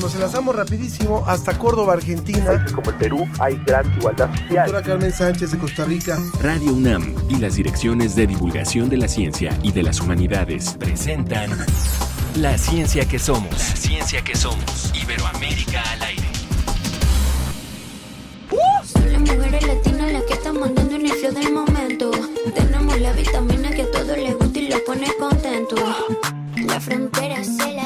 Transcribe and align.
Nos 0.00 0.14
enlazamos 0.14 0.54
rapidísimo 0.54 1.24
hasta 1.26 1.58
Córdoba, 1.58 1.94
Argentina. 1.94 2.64
Como 2.74 2.90
el 2.90 2.96
Perú 2.96 3.28
hay 3.38 3.56
gran 3.66 3.90
igualdad 3.96 4.30
social. 4.30 4.66
Doctora 4.70 4.82
Carmen 4.82 5.12
Sánchez 5.12 5.50
de 5.52 5.58
Costa 5.58 5.84
Rica. 5.84 6.18
Radio 6.42 6.72
UNAM 6.72 7.14
y 7.28 7.36
las 7.36 7.54
direcciones 7.56 8.14
de 8.14 8.26
divulgación 8.26 8.88
de 8.88 8.98
la 8.98 9.08
ciencia 9.08 9.58
y 9.62 9.72
de 9.72 9.82
las 9.82 10.00
humanidades 10.00 10.76
presentan 10.78 11.50
La 12.36 12.58
ciencia 12.58 13.06
que 13.08 13.18
somos. 13.18 13.50
La 13.50 13.76
ciencia 13.76 14.22
que 14.22 14.36
somos. 14.36 14.92
Iberoamérica 14.94 15.82
al 15.92 16.02
aire. 16.02 16.28
Son 18.84 19.12
las 19.12 19.20
mujeres 19.20 19.66
latinas 19.66 20.12
las 20.12 20.22
que 20.24 20.34
están 20.34 20.60
mandando 20.60 20.94
en 20.94 21.06
el 21.06 21.12
flow 21.12 21.32
del 21.32 21.52
momento. 21.52 22.10
Tenemos 22.54 23.00
la 23.00 23.12
vitamina 23.12 23.70
que 23.70 23.82
a 23.82 23.90
todos 23.90 24.16
les 24.16 24.36
gusta 24.38 24.58
y 24.58 24.68
los 24.68 24.80
pone 24.82 25.06
contento. 25.18 25.76
La 26.66 26.80
frontera 26.80 27.42
se 27.42 27.72
la 27.72 27.85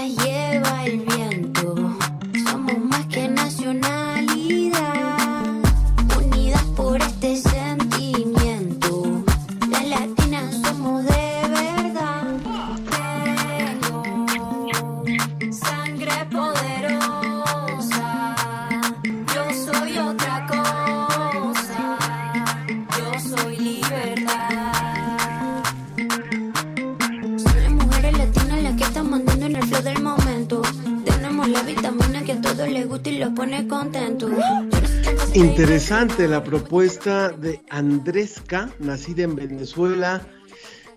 Interesante 35.34 36.26
la 36.26 36.42
propuesta 36.42 37.30
de 37.30 37.60
Andresca, 37.70 38.68
nacida 38.80 39.22
en 39.22 39.36
Venezuela, 39.36 40.26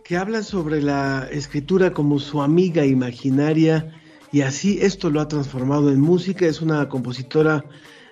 que 0.03 0.17
habla 0.17 0.41
sobre 0.41 0.81
la 0.81 1.27
escritura 1.31 1.93
como 1.93 2.17
su 2.17 2.41
amiga 2.41 2.83
imaginaria 2.83 3.93
y 4.31 4.41
así 4.41 4.79
esto 4.81 5.11
lo 5.11 5.21
ha 5.21 5.27
transformado 5.27 5.91
en 5.91 6.01
música. 6.01 6.47
Es 6.47 6.61
una 6.61 6.89
compositora 6.89 7.63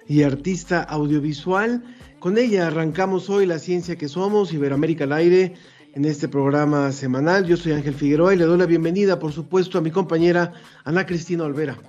y 0.08 0.22
artista 0.22 0.84
audiovisual. 0.84 1.84
Con 2.20 2.38
ella 2.38 2.68
arrancamos 2.68 3.28
hoy 3.32 3.48
La 3.48 3.58
Ciencia 3.58 3.96
que 3.96 4.08
Somos, 4.08 4.54
Iberoamérica 4.54 5.06
al 5.06 5.14
aire, 5.14 5.56
en 5.96 6.06
este 6.06 6.28
programa 6.28 6.92
semanal. 6.92 7.48
Yo 7.48 7.58
soy 7.58 7.72
Ángel 7.72 7.96
Figueroa 7.96 8.36
y 8.36 8.38
le 8.38 8.46
doy 8.46 8.60
la 8.60 8.68
bienvenida, 8.68 9.18
por 9.18 9.32
supuesto, 9.32 9.80
a 9.80 9.82
mi 9.82 9.90
compañera 9.90 10.54
Ana 10.84 11.08
Cristina 11.08 11.46
Olvera. 11.46 11.80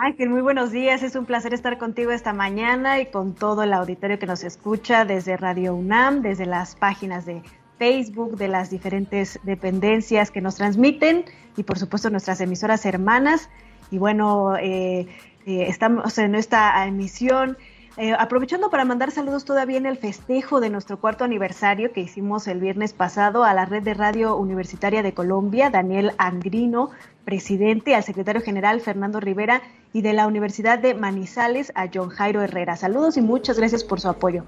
Ángel, 0.00 0.30
muy 0.30 0.42
buenos 0.42 0.70
días. 0.70 1.02
Es 1.02 1.16
un 1.16 1.26
placer 1.26 1.52
estar 1.52 1.76
contigo 1.76 2.12
esta 2.12 2.32
mañana 2.32 3.00
y 3.00 3.06
con 3.06 3.34
todo 3.34 3.64
el 3.64 3.72
auditorio 3.72 4.16
que 4.20 4.26
nos 4.26 4.44
escucha 4.44 5.04
desde 5.04 5.36
Radio 5.36 5.74
UNAM, 5.74 6.22
desde 6.22 6.46
las 6.46 6.76
páginas 6.76 7.26
de 7.26 7.42
Facebook, 7.80 8.36
de 8.36 8.46
las 8.46 8.70
diferentes 8.70 9.40
dependencias 9.42 10.30
que 10.30 10.40
nos 10.40 10.54
transmiten 10.54 11.24
y 11.56 11.64
por 11.64 11.80
supuesto 11.80 12.10
nuestras 12.10 12.40
emisoras 12.40 12.86
hermanas. 12.86 13.50
Y 13.90 13.98
bueno, 13.98 14.56
eh, 14.56 15.08
eh, 15.46 15.64
estamos 15.66 16.16
en 16.18 16.36
esta 16.36 16.86
emisión. 16.86 17.58
Eh, 18.00 18.14
aprovechando 18.16 18.70
para 18.70 18.84
mandar 18.84 19.10
saludos 19.10 19.44
todavía 19.44 19.76
en 19.76 19.84
el 19.84 19.96
festejo 19.96 20.60
de 20.60 20.70
nuestro 20.70 21.00
cuarto 21.00 21.24
aniversario 21.24 21.92
que 21.92 22.00
hicimos 22.00 22.46
el 22.46 22.60
viernes 22.60 22.92
pasado 22.92 23.42
a 23.42 23.52
la 23.54 23.64
red 23.64 23.82
de 23.82 23.92
radio 23.92 24.36
universitaria 24.36 25.02
de 25.02 25.14
Colombia, 25.14 25.68
Daniel 25.68 26.12
Angrino, 26.16 26.90
presidente, 27.24 27.96
al 27.96 28.04
secretario 28.04 28.40
general 28.40 28.80
Fernando 28.80 29.18
Rivera 29.18 29.62
y 29.92 30.02
de 30.02 30.12
la 30.12 30.28
Universidad 30.28 30.78
de 30.78 30.94
Manizales 30.94 31.72
a 31.74 31.88
John 31.92 32.10
Jairo 32.10 32.40
Herrera. 32.40 32.76
Saludos 32.76 33.16
y 33.16 33.20
muchas 33.20 33.58
gracias 33.58 33.82
por 33.82 34.00
su 34.00 34.08
apoyo. 34.08 34.44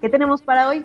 ¿Qué 0.00 0.08
tenemos 0.08 0.42
para 0.42 0.68
hoy? 0.68 0.84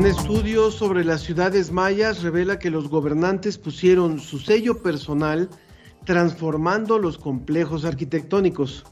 Un 0.00 0.06
estudio 0.06 0.70
sobre 0.70 1.04
las 1.04 1.20
ciudades 1.20 1.72
mayas 1.72 2.22
revela 2.22 2.58
que 2.58 2.70
los 2.70 2.88
gobernantes 2.88 3.58
pusieron 3.58 4.18
su 4.18 4.38
sello 4.38 4.82
personal 4.82 5.50
transformando 6.06 6.98
los 6.98 7.18
complejos 7.18 7.84
arquitectónicos. 7.84 8.86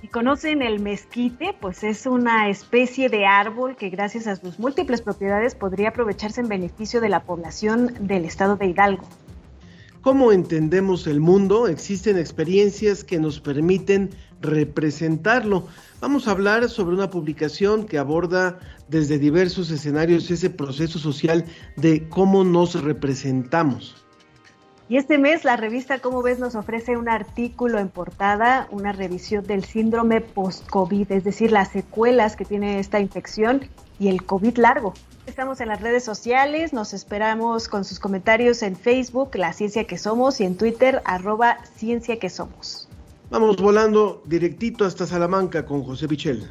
Si 0.00 0.08
conocen 0.08 0.62
el 0.62 0.80
mezquite, 0.80 1.54
pues 1.60 1.84
es 1.84 2.06
una 2.06 2.48
especie 2.48 3.08
de 3.08 3.24
árbol 3.24 3.76
que 3.76 3.88
gracias 3.88 4.26
a 4.26 4.34
sus 4.34 4.58
múltiples 4.58 5.00
propiedades 5.00 5.54
podría 5.54 5.90
aprovecharse 5.90 6.40
en 6.40 6.48
beneficio 6.48 7.00
de 7.00 7.08
la 7.08 7.22
población 7.22 7.94
del 8.00 8.24
estado 8.24 8.56
de 8.56 8.66
Hidalgo. 8.66 9.04
¿Cómo 10.00 10.32
entendemos 10.32 11.06
el 11.06 11.20
mundo? 11.20 11.68
Existen 11.68 12.18
experiencias 12.18 13.04
que 13.04 13.20
nos 13.20 13.38
permiten 13.38 14.10
representarlo. 14.40 15.66
Vamos 16.00 16.28
a 16.28 16.32
hablar 16.32 16.68
sobre 16.68 16.94
una 16.94 17.10
publicación 17.10 17.86
que 17.86 17.98
aborda 17.98 18.58
desde 18.88 19.18
diversos 19.18 19.70
escenarios 19.70 20.30
ese 20.30 20.50
proceso 20.50 20.98
social 20.98 21.44
de 21.76 22.08
cómo 22.08 22.44
nos 22.44 22.82
representamos. 22.82 24.06
Y 24.88 24.98
este 24.98 25.18
mes 25.18 25.44
la 25.44 25.56
revista 25.56 25.98
Cómo 25.98 26.22
ves 26.22 26.38
nos 26.38 26.54
ofrece 26.54 26.96
un 26.96 27.08
artículo 27.08 27.80
en 27.80 27.88
portada, 27.88 28.68
una 28.70 28.92
revisión 28.92 29.44
del 29.44 29.64
síndrome 29.64 30.20
post-COVID, 30.20 31.10
es 31.10 31.24
decir, 31.24 31.50
las 31.50 31.70
secuelas 31.70 32.36
que 32.36 32.44
tiene 32.44 32.78
esta 32.78 33.00
infección 33.00 33.68
y 33.98 34.08
el 34.08 34.24
COVID 34.24 34.58
largo. 34.58 34.94
Estamos 35.26 35.60
en 35.60 35.68
las 35.68 35.80
redes 35.80 36.04
sociales, 36.04 36.72
nos 36.72 36.94
esperamos 36.94 37.66
con 37.68 37.84
sus 37.84 37.98
comentarios 37.98 38.62
en 38.62 38.76
Facebook, 38.76 39.34
La 39.34 39.52
Ciencia 39.52 39.84
que 39.84 39.98
Somos, 39.98 40.40
y 40.40 40.44
en 40.44 40.56
Twitter, 40.56 41.02
arroba 41.04 41.58
Ciencia 41.74 42.20
que 42.20 42.30
Somos. 42.30 42.85
Vamos 43.28 43.56
volando 43.56 44.22
directito 44.24 44.84
hasta 44.84 45.04
Salamanca 45.04 45.66
con 45.66 45.82
José 45.82 46.06
Pichel. 46.06 46.48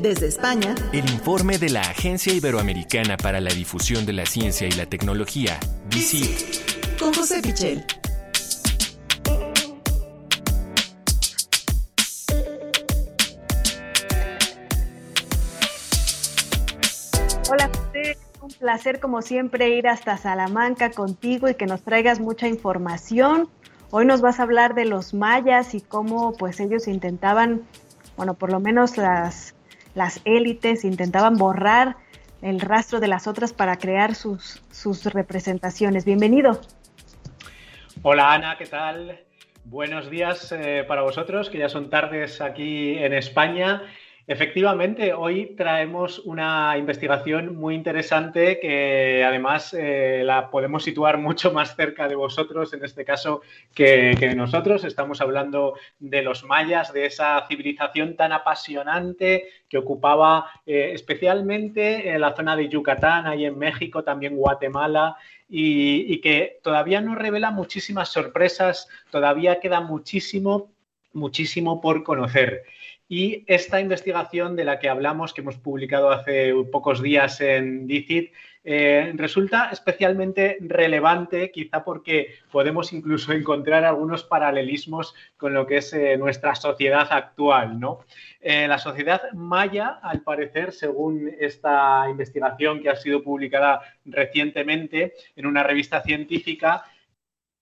Desde 0.00 0.26
España, 0.26 0.74
El 0.92 1.08
informe 1.08 1.58
de 1.58 1.70
la 1.70 1.82
Agencia 1.82 2.34
Iberoamericana 2.34 3.16
para 3.16 3.40
la 3.40 3.50
Difusión 3.54 4.04
de 4.04 4.12
la 4.12 4.26
Ciencia 4.26 4.66
y 4.66 4.72
la 4.72 4.86
Tecnología, 4.86 5.60
DICIT, 5.90 6.98
con 6.98 7.14
José 7.14 7.40
Pichel. 7.40 7.84
Hola 17.48 17.70
José, 17.72 18.10
es 18.10 18.18
un 18.42 18.50
placer 18.50 18.98
como 18.98 19.22
siempre 19.22 19.68
ir 19.70 19.86
hasta 19.86 20.18
Salamanca 20.18 20.90
contigo 20.90 21.48
y 21.48 21.54
que 21.54 21.66
nos 21.66 21.82
traigas 21.82 22.18
mucha 22.18 22.48
información. 22.48 23.48
Hoy 23.90 24.04
nos 24.04 24.20
vas 24.20 24.40
a 24.40 24.42
hablar 24.42 24.74
de 24.74 24.84
los 24.84 25.14
mayas 25.14 25.74
y 25.74 25.80
cómo 25.80 26.36
pues 26.36 26.58
ellos 26.58 26.88
intentaban, 26.88 27.62
bueno, 28.16 28.34
por 28.34 28.50
lo 28.50 28.58
menos 28.58 28.96
las, 28.96 29.54
las 29.94 30.20
élites 30.24 30.84
intentaban 30.84 31.36
borrar 31.36 31.96
el 32.42 32.60
rastro 32.60 32.98
de 32.98 33.06
las 33.06 33.26
otras 33.28 33.52
para 33.52 33.76
crear 33.76 34.14
sus, 34.14 34.62
sus 34.72 35.04
representaciones. 35.04 36.04
Bienvenido. 36.04 36.60
Hola 38.02 38.32
Ana, 38.32 38.56
¿qué 38.58 38.66
tal? 38.66 39.20
Buenos 39.64 40.10
días 40.10 40.52
eh, 40.52 40.84
para 40.86 41.02
vosotros, 41.02 41.48
que 41.48 41.58
ya 41.58 41.68
son 41.68 41.88
tardes 41.88 42.40
aquí 42.40 42.98
en 42.98 43.12
España. 43.12 43.82
Efectivamente, 44.28 45.12
hoy 45.12 45.54
traemos 45.56 46.18
una 46.18 46.76
investigación 46.76 47.54
muy 47.54 47.76
interesante 47.76 48.58
que 48.58 49.22
además 49.24 49.72
eh, 49.72 50.22
la 50.24 50.50
podemos 50.50 50.82
situar 50.82 51.16
mucho 51.18 51.52
más 51.52 51.76
cerca 51.76 52.08
de 52.08 52.16
vosotros, 52.16 52.74
en 52.74 52.84
este 52.84 53.04
caso, 53.04 53.42
que, 53.72 54.16
que, 54.18 54.34
nosotros. 54.34 54.82
Estamos 54.82 55.20
hablando 55.20 55.78
de 56.00 56.22
los 56.22 56.42
mayas, 56.42 56.92
de 56.92 57.06
esa 57.06 57.46
civilización 57.46 58.16
tan 58.16 58.32
apasionante 58.32 59.44
que 59.68 59.78
ocupaba 59.78 60.50
eh, 60.66 60.90
especialmente 60.92 62.10
en 62.10 62.20
la 62.20 62.34
zona 62.34 62.56
de 62.56 62.68
Yucatán, 62.68 63.28
ahí 63.28 63.44
en 63.44 63.56
México, 63.56 64.02
también 64.02 64.34
Guatemala. 64.34 65.16
Y, 65.48 66.12
y 66.12 66.20
que 66.20 66.58
todavía 66.64 67.00
nos 67.00 67.16
revela 67.16 67.52
muchísimas 67.52 68.08
sorpresas, 68.08 68.88
todavía 69.12 69.60
queda 69.60 69.80
muchísimo, 69.80 70.72
muchísimo 71.12 71.80
por 71.80 72.02
conocer. 72.02 72.64
Y 73.08 73.44
esta 73.46 73.80
investigación 73.80 74.56
de 74.56 74.64
la 74.64 74.78
que 74.80 74.88
hablamos, 74.88 75.32
que 75.32 75.40
hemos 75.40 75.56
publicado 75.56 76.10
hace 76.10 76.52
pocos 76.72 77.00
días 77.00 77.40
en 77.40 77.86
DICIT, 77.86 78.32
eh, 78.68 79.12
resulta 79.14 79.70
especialmente 79.70 80.56
relevante, 80.60 81.52
quizá 81.52 81.84
porque 81.84 82.34
podemos 82.50 82.92
incluso 82.92 83.32
encontrar 83.32 83.84
algunos 83.84 84.24
paralelismos 84.24 85.14
con 85.36 85.54
lo 85.54 85.68
que 85.68 85.76
es 85.76 85.92
eh, 85.92 86.16
nuestra 86.16 86.56
sociedad 86.56 87.06
actual. 87.12 87.78
¿no? 87.78 88.00
Eh, 88.40 88.66
la 88.66 88.78
sociedad 88.78 89.30
maya, 89.34 90.00
al 90.02 90.22
parecer, 90.22 90.72
según 90.72 91.30
esta 91.38 92.06
investigación 92.10 92.82
que 92.82 92.90
ha 92.90 92.96
sido 92.96 93.22
publicada 93.22 93.82
recientemente 94.04 95.14
en 95.36 95.46
una 95.46 95.62
revista 95.62 96.02
científica, 96.02 96.82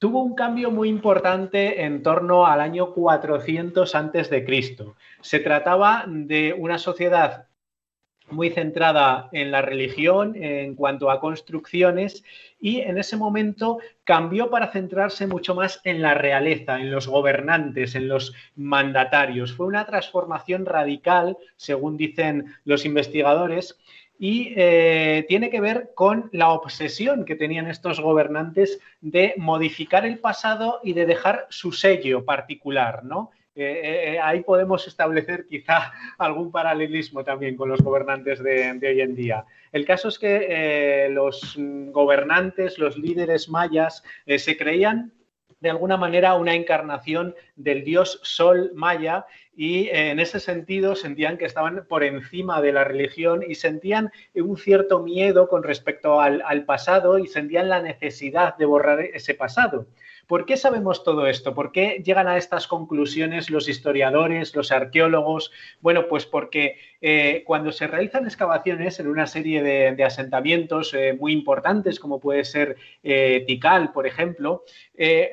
tuvo 0.04 0.20
un 0.20 0.34
cambio 0.34 0.70
muy 0.70 0.90
importante 0.90 1.82
en 1.82 2.02
torno 2.02 2.44
al 2.44 2.60
año 2.60 2.92
400 2.92 3.94
antes 3.94 4.28
de 4.28 4.44
Cristo. 4.44 4.96
Se 5.22 5.38
trataba 5.38 6.04
de 6.06 6.52
una 6.52 6.76
sociedad 6.76 7.46
muy 8.28 8.50
centrada 8.50 9.30
en 9.32 9.50
la 9.50 9.62
religión 9.62 10.36
en 10.36 10.74
cuanto 10.74 11.10
a 11.10 11.20
construcciones 11.20 12.22
y 12.60 12.80
en 12.80 12.98
ese 12.98 13.16
momento 13.16 13.78
cambió 14.04 14.50
para 14.50 14.70
centrarse 14.70 15.26
mucho 15.26 15.54
más 15.54 15.80
en 15.84 16.02
la 16.02 16.12
realeza, 16.12 16.78
en 16.78 16.90
los 16.90 17.08
gobernantes, 17.08 17.94
en 17.94 18.06
los 18.06 18.34
mandatarios. 18.56 19.54
Fue 19.54 19.64
una 19.64 19.86
transformación 19.86 20.66
radical, 20.66 21.38
según 21.56 21.96
dicen 21.96 22.54
los 22.64 22.84
investigadores, 22.84 23.78
y 24.24 24.54
eh, 24.56 25.26
tiene 25.28 25.50
que 25.50 25.60
ver 25.60 25.90
con 25.94 26.30
la 26.32 26.48
obsesión 26.48 27.26
que 27.26 27.36
tenían 27.36 27.66
estos 27.66 28.00
gobernantes 28.00 28.80
de 29.02 29.34
modificar 29.36 30.06
el 30.06 30.18
pasado 30.18 30.80
y 30.82 30.94
de 30.94 31.04
dejar 31.04 31.46
su 31.50 31.72
sello 31.72 32.24
particular, 32.24 33.04
¿no? 33.04 33.32
Eh, 33.54 34.14
eh, 34.14 34.20
ahí 34.20 34.42
podemos 34.42 34.88
establecer 34.88 35.46
quizá 35.46 35.92
algún 36.18 36.50
paralelismo 36.50 37.22
también 37.22 37.54
con 37.54 37.68
los 37.68 37.82
gobernantes 37.82 38.42
de, 38.42 38.80
hoy 38.82 39.02
en 39.02 39.14
día. 39.14 39.44
El 39.72 39.84
caso 39.84 40.08
es 40.08 40.18
que 40.18 41.06
los 41.10 41.58
gobernantes, 41.58 42.78
los 42.78 42.96
líderes 42.96 43.50
mayas, 43.50 44.04
se 44.24 44.56
creían 44.56 45.12
de 45.64 45.70
alguna 45.70 45.96
manera 45.96 46.34
una 46.34 46.54
encarnación 46.54 47.34
del 47.56 47.84
dios 47.84 48.20
Sol 48.22 48.70
maya 48.74 49.24
y 49.56 49.88
en 49.88 50.20
ese 50.20 50.38
sentido 50.38 50.94
sentían 50.94 51.38
que 51.38 51.46
estaban 51.46 51.86
por 51.88 52.04
encima 52.04 52.60
de 52.60 52.72
la 52.72 52.84
religión 52.84 53.42
y 53.48 53.54
sentían 53.54 54.12
un 54.34 54.58
cierto 54.58 55.00
miedo 55.00 55.48
con 55.48 55.62
respecto 55.62 56.20
al 56.20 56.64
pasado 56.66 57.18
y 57.18 57.28
sentían 57.28 57.70
la 57.70 57.80
necesidad 57.80 58.58
de 58.58 58.66
borrar 58.66 59.00
ese 59.00 59.32
pasado. 59.32 59.86
¿Por 60.26 60.46
qué 60.46 60.56
sabemos 60.56 61.04
todo 61.04 61.26
esto? 61.26 61.54
¿Por 61.54 61.72
qué 61.72 62.02
llegan 62.04 62.28
a 62.28 62.36
estas 62.36 62.66
conclusiones 62.66 63.50
los 63.50 63.68
historiadores, 63.68 64.54
los 64.56 64.72
arqueólogos? 64.72 65.50
Bueno, 65.80 66.06
pues 66.08 66.24
porque 66.24 66.78
eh, 67.00 67.42
cuando 67.46 67.72
se 67.72 67.86
realizan 67.86 68.24
excavaciones 68.24 68.98
en 69.00 69.08
una 69.08 69.26
serie 69.26 69.62
de, 69.62 70.04
asentamientos 70.04 70.94
eh, 70.94 71.16
muy 71.18 71.32
importantes, 71.32 72.00
como 72.00 72.20
puede 72.20 72.44
ser 72.44 72.76
eh, 73.02 73.44
Tikal, 73.46 73.92
por 73.92 74.06
ejemplo, 74.06 74.64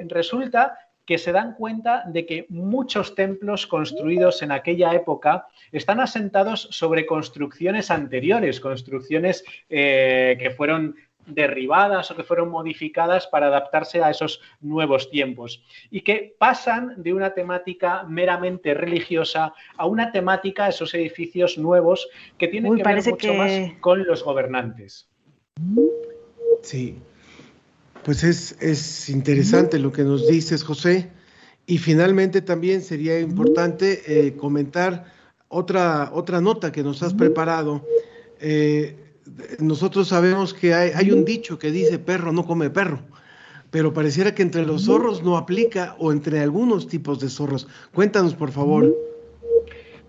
resulta 0.08 0.78
que 1.06 1.18
se 1.18 1.32
dan 1.32 1.56
cuenta 1.56 2.04
de 2.08 2.26
que 2.26 2.46
muchos 2.50 3.16
templos 3.16 3.68
construidos 3.68 4.42
en 4.44 4.52
aquella 4.52 4.94
época 4.94 5.48
están 5.72 6.00
asentados 6.00 6.68
sobre 6.72 7.06
construcciones 7.06 7.92
anteriores, 7.92 8.60
construcciones 8.60 9.44
que 9.68 10.54
fueron 10.56 10.96
derribadas 11.26 12.12
o 12.12 12.16
que 12.16 12.24
fueron 12.24 12.50
modificadas 12.50 13.28
para 13.28 13.48
adaptarse 13.48 14.04
a 14.04 14.10
esos 14.10 14.42
nuevos 14.60 15.10
tiempos 15.10 15.64
y 15.90 16.02
que 16.02 16.36
pasan 16.38 17.02
de 17.02 17.14
una 17.14 17.34
temática 17.34 18.04
meramente 18.04 18.74
religiosa 18.74 19.54
a 19.78 19.86
una 19.86 20.12
temática, 20.12 20.68
esos 20.68 20.94
edificios 20.94 21.58
nuevos 21.58 22.10
que 22.38 22.48
tienen 22.48 22.76
que 22.76 22.84
ver 22.84 23.04
mucho 23.04 23.34
más 23.34 23.52
con 23.80 24.06
los 24.06 24.24
gobernantes. 24.24 25.08
Sí, 26.64 26.98
pues 28.04 28.24
es, 28.24 29.10
interesante 29.10 29.80
lo 29.80 29.92
que 29.92 30.04
nos 30.04 30.28
dices, 30.28 30.64
José. 30.64 31.10
Y 31.68 31.78
finalmente 31.78 32.42
también 32.42 32.82
sería 32.82 33.20
importante 33.20 34.02
eh, 34.08 34.36
comentar 34.36 35.06
otra, 35.48 36.10
otra 36.14 36.42
nota 36.42 36.72
que 36.72 36.84
nos 36.84 37.04
has 37.04 37.14
preparado. 37.14 37.86
Eh, 38.40 39.11
nosotros 39.60 40.08
sabemos 40.08 40.54
que 40.54 40.74
hay, 40.74 41.12
un 41.12 41.26
dicho 41.26 41.60
que 41.60 41.72
dice 41.72 42.00
perro 42.00 42.32
no 42.32 42.46
come 42.46 42.70
perro, 42.70 43.00
pero 43.70 43.94
pareciera 43.94 44.34
que 44.34 44.42
entre 44.42 44.66
los 44.66 44.86
zorros 44.86 45.24
no 45.24 45.38
aplica 45.38 45.96
o 46.00 46.12
entre 46.12 46.40
algunos 46.40 46.88
tipos 46.88 47.20
de 47.20 47.30
zorros. 47.30 47.68
Cuéntanos, 47.94 48.34
por 48.34 48.52
favor. 48.52 48.96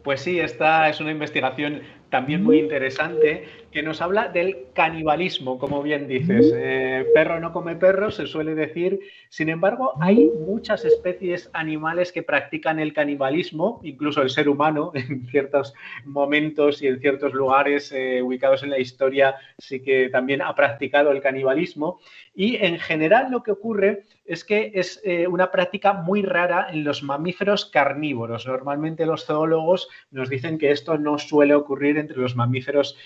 Pues 0.02 0.20
sí, 0.20 0.40
esta 0.40 0.88
es 0.88 1.00
una 1.00 1.12
investigación 1.12 1.82
también 2.10 2.42
muy 2.42 2.58
interesante 2.58 3.44
que 3.72 3.82
nos 3.82 4.02
habla 4.02 4.28
del 4.28 4.66
canibalismo, 4.74 5.58
como 5.58 5.82
bien 5.82 6.06
dices. 6.06 6.52
Eh, 6.54 7.06
perro 7.14 7.40
no 7.40 7.52
come 7.52 7.74
perro, 7.74 8.10
se 8.10 8.26
suele 8.26 8.54
decir. 8.54 9.00
Sin 9.30 9.48
embargo, 9.48 9.94
hay 10.00 10.30
muchas 10.46 10.84
especies 10.84 11.50
animales 11.54 12.12
que 12.12 12.22
practican 12.22 12.78
el 12.78 12.92
canibalismo, 12.92 13.80
incluso 13.82 14.20
el 14.22 14.30
ser 14.30 14.48
humano, 14.48 14.92
en 14.94 15.26
ciertos 15.26 15.72
momentos 16.04 16.82
y 16.82 16.86
en 16.86 17.00
ciertos 17.00 17.32
lugares 17.32 17.90
eh, 17.92 18.22
ubicados 18.22 18.62
en 18.62 18.70
la 18.70 18.78
historia, 18.78 19.36
sí 19.58 19.82
que 19.82 20.10
también 20.10 20.42
ha 20.42 20.54
practicado 20.54 21.10
el 21.10 21.22
canibalismo. 21.22 21.98
Y 22.34 22.56
en 22.56 22.78
general 22.78 23.30
lo 23.30 23.42
que 23.42 23.52
ocurre 23.52 24.04
es 24.24 24.44
que 24.44 24.72
es 24.74 25.00
eh, 25.04 25.26
una 25.26 25.50
práctica 25.50 25.92
muy 25.92 26.22
rara 26.22 26.68
en 26.70 26.84
los 26.84 27.02
mamíferos 27.02 27.66
carnívoros. 27.66 28.46
Normalmente 28.46 29.06
los 29.06 29.26
zoólogos 29.26 29.88
nos 30.10 30.28
dicen 30.28 30.58
que 30.58 30.70
esto 30.70 30.98
no 30.98 31.18
suele 31.18 31.54
ocurrir 31.54 31.98
entre 31.98 32.18
los 32.18 32.36
mamíferos 32.36 32.96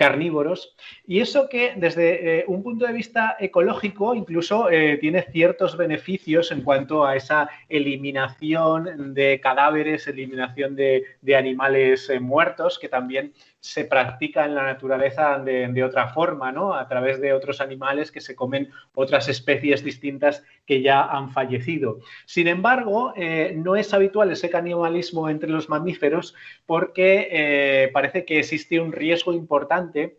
carnívoros. 0.00 0.74
Y 1.06 1.20
eso 1.20 1.46
que 1.50 1.74
desde 1.76 2.38
eh, 2.38 2.44
un 2.48 2.62
punto 2.62 2.86
de 2.86 2.92
vista 2.94 3.36
ecológico 3.38 4.14
incluso 4.14 4.70
eh, 4.70 4.96
tiene 4.96 5.26
ciertos 5.30 5.76
beneficios 5.76 6.50
en 6.52 6.62
cuanto 6.62 7.04
a 7.04 7.16
esa 7.16 7.50
eliminación 7.68 9.12
de 9.12 9.38
cadáveres, 9.42 10.08
eliminación 10.08 10.74
de, 10.74 11.04
animales 11.36 12.08
eh, 12.08 12.18
muertos, 12.18 12.78
que 12.78 12.88
también 12.88 13.34
se 13.60 13.84
practica 13.84 14.46
en 14.46 14.54
la 14.54 14.64
naturaleza 14.64 15.38
de, 15.38 15.84
otra 15.84 16.08
forma, 16.08 16.50
¿no? 16.50 16.74
A 16.74 16.88
través 16.88 17.20
de 17.20 17.34
otros 17.34 17.60
animales 17.60 18.10
que 18.10 18.22
se 18.22 18.34
comen 18.34 18.70
otras 18.94 19.28
especies 19.28 19.84
distintas 19.84 20.42
que 20.66 20.80
ya 20.80 21.02
han 21.02 21.30
fallecido. 21.30 21.98
Sin 22.24 22.48
embargo, 22.48 23.12
eh, 23.16 23.52
no 23.54 23.76
es 23.76 23.92
habitual 23.92 24.30
ese 24.30 24.48
canibalismo 24.48 25.28
entre 25.28 25.50
los 25.50 25.68
mamíferos 25.68 26.34
porque 26.64 27.28
eh, 27.30 27.90
parece 27.92 28.24
que 28.24 28.38
existe 28.38 28.80
un 28.80 28.92
riesgo 28.92 29.34
importante 29.34 30.16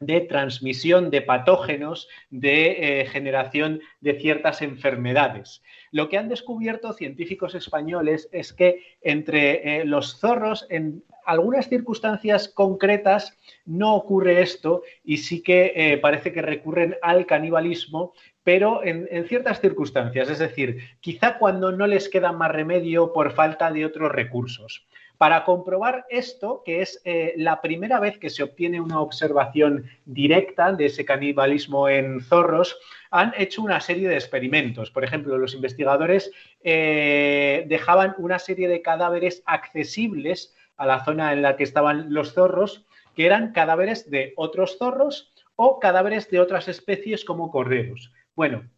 de 0.00 0.20
transmisión 0.20 1.08
de 1.10 1.22
patógenos, 1.22 2.08
de 2.28 3.00
eh, 3.00 3.06
generación 3.06 3.80
de 4.00 4.20
ciertas 4.20 4.60
enfermedades. 4.60 5.62
Lo 5.90 6.10
que 6.10 6.18
han 6.18 6.28
descubierto 6.28 6.92
científicos 6.92 7.54
españoles 7.54 8.28
es 8.32 8.52
que 8.52 8.82
entre 9.00 9.86
los 9.86 10.18
zorros, 10.18 10.66
en 10.68 11.04
algunas 11.26 11.68
circunstancias 11.68 12.48
concretas 12.48 13.36
no 13.64 13.94
ocurre 13.94 14.42
esto 14.42 14.82
y 15.04 15.18
sí 15.18 15.42
que 15.42 15.72
eh, 15.74 15.98
parece 15.98 16.32
que 16.32 16.42
recurren 16.42 16.96
al 17.02 17.26
canibalismo, 17.26 18.12
pero 18.42 18.84
en, 18.84 19.08
ciertas 19.26 19.60
circunstancias, 19.60 20.28
es 20.28 20.38
decir, 20.38 20.78
quizá 21.00 21.38
cuando 21.38 21.72
no 21.72 21.86
les 21.86 22.08
queda 22.08 22.30
más 22.32 22.52
remedio 22.52 23.12
por 23.12 23.32
falta 23.32 23.72
de 23.72 23.86
otros 23.86 24.12
recursos. 24.12 24.86
Para 25.16 25.44
comprobar 25.44 26.04
esto, 26.10 26.62
que 26.64 26.82
es 26.82 27.00
eh, 27.04 27.34
la 27.36 27.62
primera 27.62 28.00
vez 28.00 28.18
que 28.18 28.28
se 28.30 28.42
obtiene 28.42 28.80
una 28.80 29.00
observación 29.00 29.86
directa 30.04 30.72
de 30.72 30.86
ese 30.86 31.04
canibalismo 31.04 31.88
en 31.88 32.20
zorros, 32.20 32.76
han 33.10 33.32
hecho 33.38 33.62
una 33.62 33.80
serie 33.80 34.08
de 34.08 34.16
experimentos. 34.16 34.90
Por 34.90 35.04
ejemplo, 35.04 35.38
los 35.38 35.54
investigadores 35.54 36.32
eh, 36.62 37.64
dejaban 37.68 38.14
una 38.18 38.40
serie 38.40 38.68
de 38.68 38.82
cadáveres 38.82 39.42
accesibles 39.46 40.52
a 40.76 40.86
la 40.86 41.04
zona 41.04 41.32
en 41.32 41.42
la 41.42 41.56
que 41.56 41.64
estaban 41.64 42.12
los 42.12 42.34
zorros, 42.34 42.86
que 43.14 43.26
eran 43.26 43.52
cadáveres 43.52 44.10
de 44.10 44.32
otros 44.36 44.76
zorros 44.78 45.32
o 45.56 45.78
cadáveres 45.78 46.30
de 46.30 46.40
otras 46.40 46.68
especies 46.68 47.24
como 47.24 47.50
corderos. 47.50 48.12
Bueno, 48.34 48.68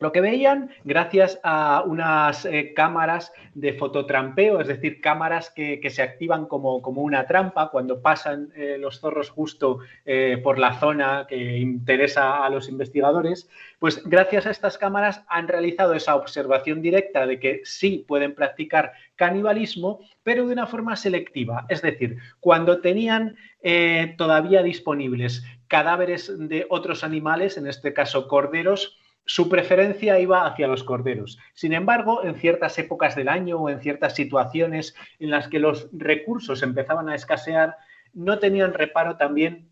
lo 0.00 0.12
que 0.12 0.20
veían, 0.20 0.70
gracias 0.84 1.40
a 1.42 1.82
unas 1.84 2.44
eh, 2.44 2.72
cámaras 2.74 3.32
de 3.54 3.72
fototrampeo, 3.72 4.60
es 4.60 4.68
decir, 4.68 5.00
cámaras 5.00 5.50
que, 5.50 5.80
se 5.90 6.02
activan 6.02 6.46
como, 6.46 6.76
una 6.78 7.26
trampa 7.26 7.70
cuando 7.70 8.00
pasan 8.00 8.52
eh, 8.54 8.76
los 8.78 9.00
zorros 9.00 9.30
justo 9.30 9.80
eh, 10.04 10.38
por 10.42 10.58
la 10.58 10.78
zona 10.78 11.26
que 11.28 11.58
interesa 11.58 12.44
a 12.44 12.50
los 12.50 12.68
investigadores, 12.68 13.48
pues 13.80 14.04
gracias 14.04 14.46
a 14.46 14.50
estas 14.50 14.78
cámaras 14.78 15.24
han 15.28 15.48
realizado 15.48 15.94
esa 15.94 16.14
observación 16.14 16.80
directa 16.80 17.26
de 17.26 17.40
que 17.40 17.62
sí 17.64 18.04
pueden 18.06 18.34
practicar 18.34 18.92
canibalismo, 19.16 20.00
pero 20.22 20.46
de 20.46 20.52
una 20.52 20.68
forma 20.68 20.94
selectiva. 20.94 21.66
Es 21.68 21.82
decir, 21.82 22.18
cuando 22.38 22.80
tenían 22.80 23.36
todavía 24.16 24.62
disponibles 24.62 25.44
cadáveres 25.66 26.32
de 26.48 26.66
otros 26.70 27.02
animales, 27.02 27.56
en 27.56 27.66
este 27.66 27.92
caso 27.92 28.28
corderos, 28.28 28.96
su 29.28 29.50
preferencia 29.50 30.18
iba 30.18 30.46
hacia 30.46 30.66
los 30.66 30.82
corderos. 30.82 31.38
Sin 31.52 31.74
embargo, 31.74 32.24
en 32.24 32.34
ciertas 32.36 32.78
épocas 32.78 33.14
del 33.14 33.28
año 33.28 33.58
o 33.58 33.68
en 33.68 33.80
ciertas 33.80 34.14
situaciones 34.14 34.94
en 35.18 35.30
las 35.30 35.48
que 35.48 35.58
los 35.58 35.88
recursos 35.92 36.62
empezaban 36.62 37.10
a 37.10 37.14
escasear, 37.14 37.76
no 38.14 38.38
tenían 38.38 38.72
reparo 38.72 39.18
también 39.18 39.68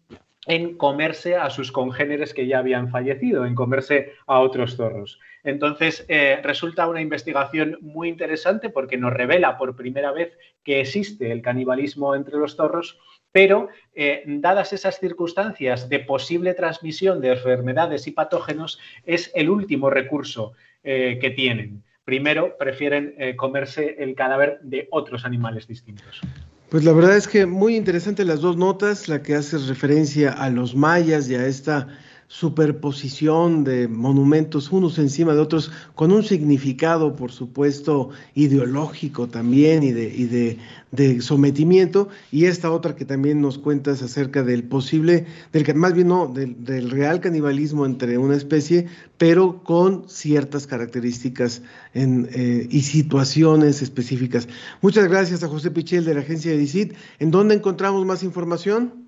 en 0.46 0.76
comerse 0.76 1.36
a 1.36 1.48
sus 1.48 1.72
congéneres 1.72 2.34
que 2.34 2.46
ya 2.46 2.58
habían 2.58 2.90
fallecido, 2.90 3.46
en 3.46 3.54
comerse 3.54 4.12
a 4.26 4.40
otros 4.40 4.76
zorros. 4.76 5.18
Entonces, 5.42 6.04
eh, 6.08 6.38
resulta 6.42 6.86
una 6.86 7.00
investigación 7.00 7.78
muy 7.80 8.10
interesante 8.10 8.68
porque 8.68 8.98
nos 8.98 9.14
revela 9.14 9.56
por 9.56 9.74
primera 9.74 10.12
vez 10.12 10.36
que 10.64 10.80
existe 10.80 11.32
el 11.32 11.40
canibalismo 11.40 12.14
entre 12.14 12.36
los 12.36 12.56
zorros 12.56 12.98
pero 13.36 13.68
eh, 13.94 14.22
dadas 14.26 14.72
esas 14.72 14.98
circunstancias 14.98 15.90
de 15.90 15.98
posible 15.98 16.54
transmisión 16.54 17.20
de 17.20 17.32
enfermedades 17.32 18.06
y 18.06 18.12
patógenos, 18.12 18.78
es 19.04 19.30
el 19.34 19.50
último 19.50 19.90
recurso 19.90 20.54
eh, 20.82 21.18
que 21.20 21.28
tienen. 21.28 21.82
Primero 22.06 22.56
prefieren 22.58 23.14
eh, 23.18 23.36
comerse 23.36 23.96
el 23.98 24.14
cadáver 24.14 24.58
de 24.62 24.88
otros 24.90 25.26
animales 25.26 25.68
distintos. 25.68 26.22
Pues 26.70 26.82
la 26.82 26.94
verdad 26.94 27.14
es 27.14 27.28
que 27.28 27.44
muy 27.44 27.76
interesante 27.76 28.24
las 28.24 28.40
dos 28.40 28.56
notas, 28.56 29.06
la 29.06 29.22
que 29.22 29.34
hace 29.34 29.58
referencia 29.58 30.32
a 30.32 30.48
los 30.48 30.74
mayas 30.74 31.28
y 31.28 31.34
a 31.34 31.46
esta 31.46 31.88
superposición 32.28 33.62
de 33.62 33.86
monumentos 33.86 34.72
unos 34.72 34.98
encima 34.98 35.34
de 35.34 35.40
otros, 35.40 35.70
con 35.94 36.10
un 36.10 36.24
significado, 36.24 37.14
por 37.14 37.30
supuesto, 37.30 38.10
ideológico 38.34 39.28
también 39.28 39.84
y 39.84 39.92
de, 39.92 40.12
y 40.12 40.24
de, 40.24 40.58
de 40.90 41.20
sometimiento, 41.20 42.08
y 42.32 42.46
esta 42.46 42.70
otra 42.72 42.96
que 42.96 43.04
también 43.04 43.40
nos 43.40 43.58
cuentas 43.58 44.02
acerca 44.02 44.42
del 44.42 44.64
posible, 44.64 45.26
del 45.52 45.62
que 45.62 45.74
más 45.74 45.94
bien 45.94 46.08
no, 46.08 46.26
del, 46.26 46.90
real 46.90 47.20
canibalismo 47.20 47.86
entre 47.86 48.18
una 48.18 48.36
especie, 48.36 48.86
pero 49.18 49.62
con 49.62 50.08
ciertas 50.08 50.66
características 50.66 51.62
en, 51.94 52.28
eh, 52.32 52.66
y 52.70 52.82
situaciones 52.82 53.82
específicas. 53.82 54.48
Muchas 54.82 55.08
gracias 55.08 55.44
a 55.44 55.48
José 55.48 55.70
Pichel 55.70 56.04
de 56.04 56.14
la 56.14 56.20
agencia 56.20 56.50
de 56.50 56.58
DICIT. 56.58 56.94
¿En 57.20 57.30
dónde 57.30 57.54
encontramos 57.54 58.04
más 58.04 58.22
información? 58.22 59.05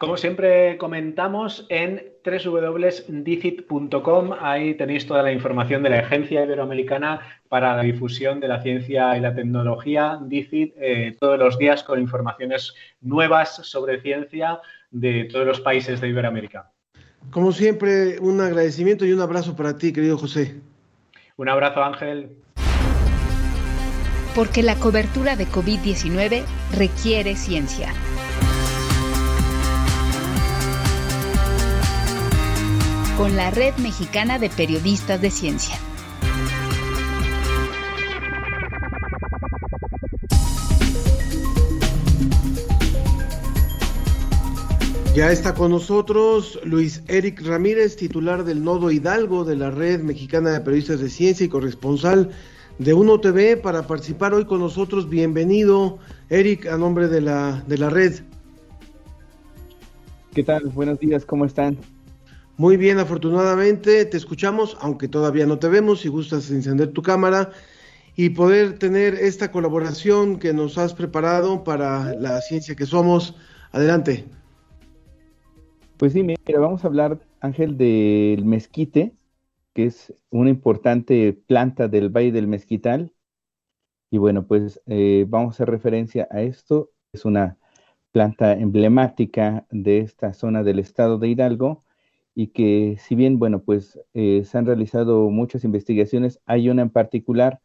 Como 0.00 0.16
siempre 0.16 0.76
comentamos 0.78 1.66
en 1.68 2.14
www.dicit.com, 2.24 4.32
ahí 4.40 4.74
tenéis 4.74 5.06
toda 5.06 5.22
la 5.22 5.30
información 5.30 5.82
de 5.82 5.90
la 5.90 5.98
Agencia 5.98 6.42
Iberoamericana 6.42 7.20
para 7.50 7.76
la 7.76 7.82
difusión 7.82 8.40
de 8.40 8.48
la 8.48 8.62
ciencia 8.62 9.14
y 9.18 9.20
la 9.20 9.34
tecnología, 9.34 10.18
DICIT, 10.22 10.72
eh, 10.78 11.16
todos 11.20 11.38
los 11.38 11.58
días 11.58 11.82
con 11.82 12.00
informaciones 12.00 12.72
nuevas 13.02 13.56
sobre 13.56 14.00
ciencia 14.00 14.62
de 14.90 15.28
todos 15.30 15.46
los 15.46 15.60
países 15.60 16.00
de 16.00 16.08
Iberoamérica. 16.08 16.70
Como 17.30 17.52
siempre, 17.52 18.18
un 18.20 18.40
agradecimiento 18.40 19.04
y 19.04 19.12
un 19.12 19.20
abrazo 19.20 19.54
para 19.54 19.76
ti, 19.76 19.92
querido 19.92 20.16
José. 20.16 20.62
Un 21.36 21.50
abrazo, 21.50 21.84
Ángel. 21.84 22.30
Porque 24.34 24.62
la 24.62 24.76
cobertura 24.76 25.36
de 25.36 25.44
COVID-19 25.44 26.42
requiere 26.74 27.36
ciencia. 27.36 27.92
Con 33.20 33.36
la 33.36 33.50
Red 33.50 33.74
Mexicana 33.76 34.38
de 34.38 34.48
Periodistas 34.48 35.20
de 35.20 35.30
Ciencia. 35.30 35.76
Ya 45.14 45.30
está 45.30 45.52
con 45.52 45.70
nosotros 45.72 46.58
Luis 46.64 47.02
Eric 47.08 47.42
Ramírez, 47.42 47.96
titular 47.96 48.44
del 48.44 48.64
Nodo 48.64 48.90
Hidalgo 48.90 49.44
de 49.44 49.56
la 49.56 49.70
Red 49.70 50.00
Mexicana 50.00 50.52
de 50.52 50.60
Periodistas 50.60 51.00
de 51.00 51.10
Ciencia 51.10 51.44
y 51.44 51.50
corresponsal 51.50 52.30
de 52.78 52.94
UNO 52.94 53.20
TV 53.20 53.58
para 53.58 53.86
participar 53.86 54.32
hoy 54.32 54.46
con 54.46 54.60
nosotros. 54.60 55.10
Bienvenido, 55.10 55.98
Eric, 56.30 56.64
a 56.68 56.78
nombre 56.78 57.08
de 57.08 57.20
la, 57.20 57.62
de 57.66 57.76
la 57.76 57.90
red. 57.90 58.14
¿Qué 60.32 60.42
tal? 60.42 60.70
Buenos 60.70 60.98
días, 60.98 61.26
¿cómo 61.26 61.44
están? 61.44 61.76
Muy 62.60 62.76
bien, 62.76 62.98
afortunadamente 62.98 64.04
te 64.04 64.18
escuchamos, 64.18 64.76
aunque 64.82 65.08
todavía 65.08 65.46
no 65.46 65.58
te 65.58 65.70
vemos, 65.70 66.00
si 66.00 66.08
gustas 66.08 66.50
encender 66.50 66.92
tu 66.92 67.00
cámara 67.00 67.52
y 68.16 68.28
poder 68.28 68.78
tener 68.78 69.14
esta 69.14 69.50
colaboración 69.50 70.38
que 70.38 70.52
nos 70.52 70.76
has 70.76 70.92
preparado 70.92 71.64
para 71.64 72.12
la 72.16 72.38
ciencia 72.42 72.76
que 72.76 72.84
somos. 72.84 73.34
Adelante. 73.72 74.26
Pues 75.96 76.12
sí, 76.12 76.22
mira, 76.22 76.38
vamos 76.58 76.84
a 76.84 76.88
hablar, 76.88 77.18
Ángel, 77.40 77.78
del 77.78 78.44
mezquite, 78.44 79.14
que 79.72 79.86
es 79.86 80.12
una 80.28 80.50
importante 80.50 81.32
planta 81.32 81.88
del 81.88 82.10
Valle 82.10 82.30
del 82.30 82.46
Mezquital. 82.46 83.10
Y 84.10 84.18
bueno, 84.18 84.46
pues 84.46 84.82
eh, 84.84 85.24
vamos 85.26 85.54
a 85.54 85.54
hacer 85.54 85.70
referencia 85.70 86.28
a 86.30 86.42
esto. 86.42 86.90
Es 87.14 87.24
una 87.24 87.56
planta 88.12 88.52
emblemática 88.52 89.64
de 89.70 90.00
esta 90.00 90.34
zona 90.34 90.62
del 90.62 90.78
estado 90.78 91.16
de 91.16 91.28
Hidalgo 91.28 91.84
y 92.40 92.46
que 92.48 92.96
si 92.98 93.16
bien, 93.16 93.38
bueno, 93.38 93.62
pues 93.62 94.00
eh, 94.14 94.44
se 94.46 94.56
han 94.56 94.64
realizado 94.64 95.28
muchas 95.28 95.62
investigaciones, 95.62 96.40
hay 96.46 96.70
una 96.70 96.80
en 96.80 96.88
particular 96.88 97.60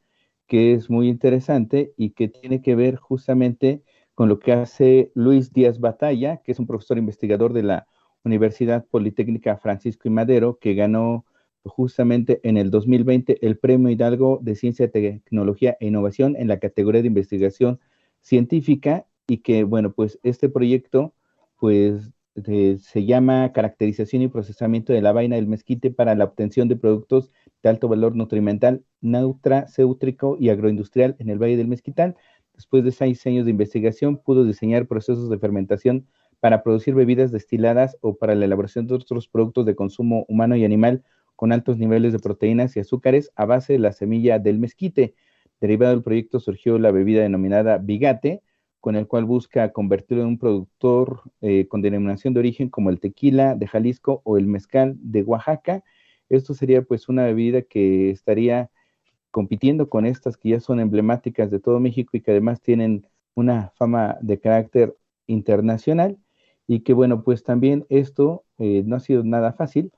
que 0.47 0.73
es 0.73 0.89
muy 0.89 1.07
interesante 1.07 1.93
y 1.95 2.09
que 2.09 2.27
tiene 2.27 2.61
que 2.61 2.75
ver 2.75 2.97
justamente 2.97 3.83
con 4.15 4.27
lo 4.27 4.37
que 4.39 4.51
hace 4.51 5.13
Luis 5.15 5.53
Díaz 5.53 5.79
Batalla, 5.79 6.41
que 6.43 6.51
es 6.51 6.59
un 6.59 6.67
profesor 6.67 6.97
investigador 6.97 7.53
de 7.53 7.63
la 7.63 7.87
Universidad 8.25 8.85
Politécnica 8.85 9.55
Francisco 9.55 10.09
y 10.09 10.11
Madero, 10.11 10.59
que 10.59 10.73
ganó 10.73 11.23
justamente 11.63 12.41
en 12.43 12.57
el 12.57 12.69
2020 12.69 13.47
el 13.47 13.57
Premio 13.57 13.89
Hidalgo 13.89 14.39
de 14.41 14.55
Ciencia, 14.55 14.91
Tecnología 14.91 15.77
e 15.79 15.87
Innovación 15.87 16.35
en 16.35 16.49
la 16.49 16.59
categoría 16.59 17.01
de 17.01 17.07
investigación 17.07 17.79
científica 18.19 19.05
y 19.25 19.37
que, 19.37 19.63
bueno, 19.63 19.93
pues 19.93 20.19
este 20.21 20.49
proyecto, 20.49 21.13
pues 21.61 22.11
se 22.43 23.05
llama 23.05 23.53
caracterización 23.53 24.21
y 24.21 24.27
procesamiento 24.27 24.91
de 24.91 25.01
la 25.01 25.13
vaina 25.13 25.37
del 25.37 25.47
mezquite 25.47 25.89
para 25.91 26.15
la 26.15 26.25
obtención 26.25 26.67
de 26.67 26.75
productos 26.75 27.31
de 27.63 27.69
alto 27.69 27.87
valor 27.87 28.15
nutrimental, 28.15 28.83
nutracéutrico 29.01 30.35
y 30.39 30.49
agroindustrial 30.49 31.15
en 31.19 31.29
el 31.29 31.41
Valle 31.41 31.57
del 31.57 31.67
Mezquital. 31.67 32.15
Después 32.53 32.83
de 32.83 32.91
seis 32.91 33.25
años 33.25 33.45
de 33.45 33.51
investigación, 33.51 34.17
pudo 34.17 34.43
diseñar 34.43 34.87
procesos 34.87 35.29
de 35.29 35.39
fermentación 35.39 36.07
para 36.39 36.61
producir 36.61 36.93
bebidas 36.93 37.31
destiladas 37.31 37.97
o 38.01 38.17
para 38.17 38.35
la 38.35 38.45
elaboración 38.45 38.85
de 38.87 38.95
otros 38.95 39.27
productos 39.27 39.65
de 39.65 39.75
consumo 39.75 40.25
humano 40.27 40.55
y 40.55 40.65
animal 40.65 41.03
con 41.35 41.51
altos 41.51 41.77
niveles 41.77 42.13
de 42.13 42.19
proteínas 42.19 42.75
y 42.75 42.79
azúcares 42.79 43.31
a 43.35 43.45
base 43.45 43.73
de 43.73 43.79
la 43.79 43.93
semilla 43.93 44.39
del 44.39 44.59
mezquite. 44.59 45.15
Derivado 45.61 45.93
del 45.93 46.03
proyecto 46.03 46.39
surgió 46.39 46.77
la 46.79 46.91
bebida 46.91 47.21
denominada 47.21 47.77
Bigate, 47.77 48.41
con 48.85 48.95
el 48.95 49.07
cual 49.07 49.25
busca 49.25 49.71
convertirlo 49.73 50.21
en 50.21 50.29
un 50.29 50.37
productor 50.37 51.23
eh, 51.41 51.67
con 51.67 51.81
denominación 51.81 52.35
de 52.35 52.39
origen 52.41 52.69
como 52.69 52.91
el 52.91 52.99
tequila 52.99 53.55
de 53.55 53.65
Jalisco 53.65 54.21
o 54.23 54.37
el 54.37 54.45
mezcal 54.45 54.95
de 54.99 55.23
Oaxaca. 55.23 55.83
Esto 56.29 56.53
sería 56.53 56.83
pues 56.83 57.09
una 57.09 57.23
bebida 57.23 57.63
que 57.63 58.11
estaría 58.11 58.69
compitiendo 59.31 59.89
con 59.89 60.05
estas 60.05 60.37
que 60.37 60.49
ya 60.49 60.59
son 60.59 60.79
emblemáticas 60.79 61.49
de 61.49 61.59
todo 61.59 61.79
México 61.79 62.11
y 62.13 62.21
que 62.21 62.29
además 62.29 62.61
tienen 62.61 63.07
una 63.33 63.71
fama 63.75 64.19
de 64.21 64.39
carácter 64.39 64.95
internacional 65.25 66.19
y 66.67 66.81
que 66.81 66.93
bueno, 66.93 67.23
pues 67.23 67.41
también 67.41 67.87
esto 67.89 68.45
eh, 68.59 68.83
no 68.85 68.97
ha 68.97 68.99
sido 68.99 69.23
nada 69.23 69.53
fácil, 69.53 69.93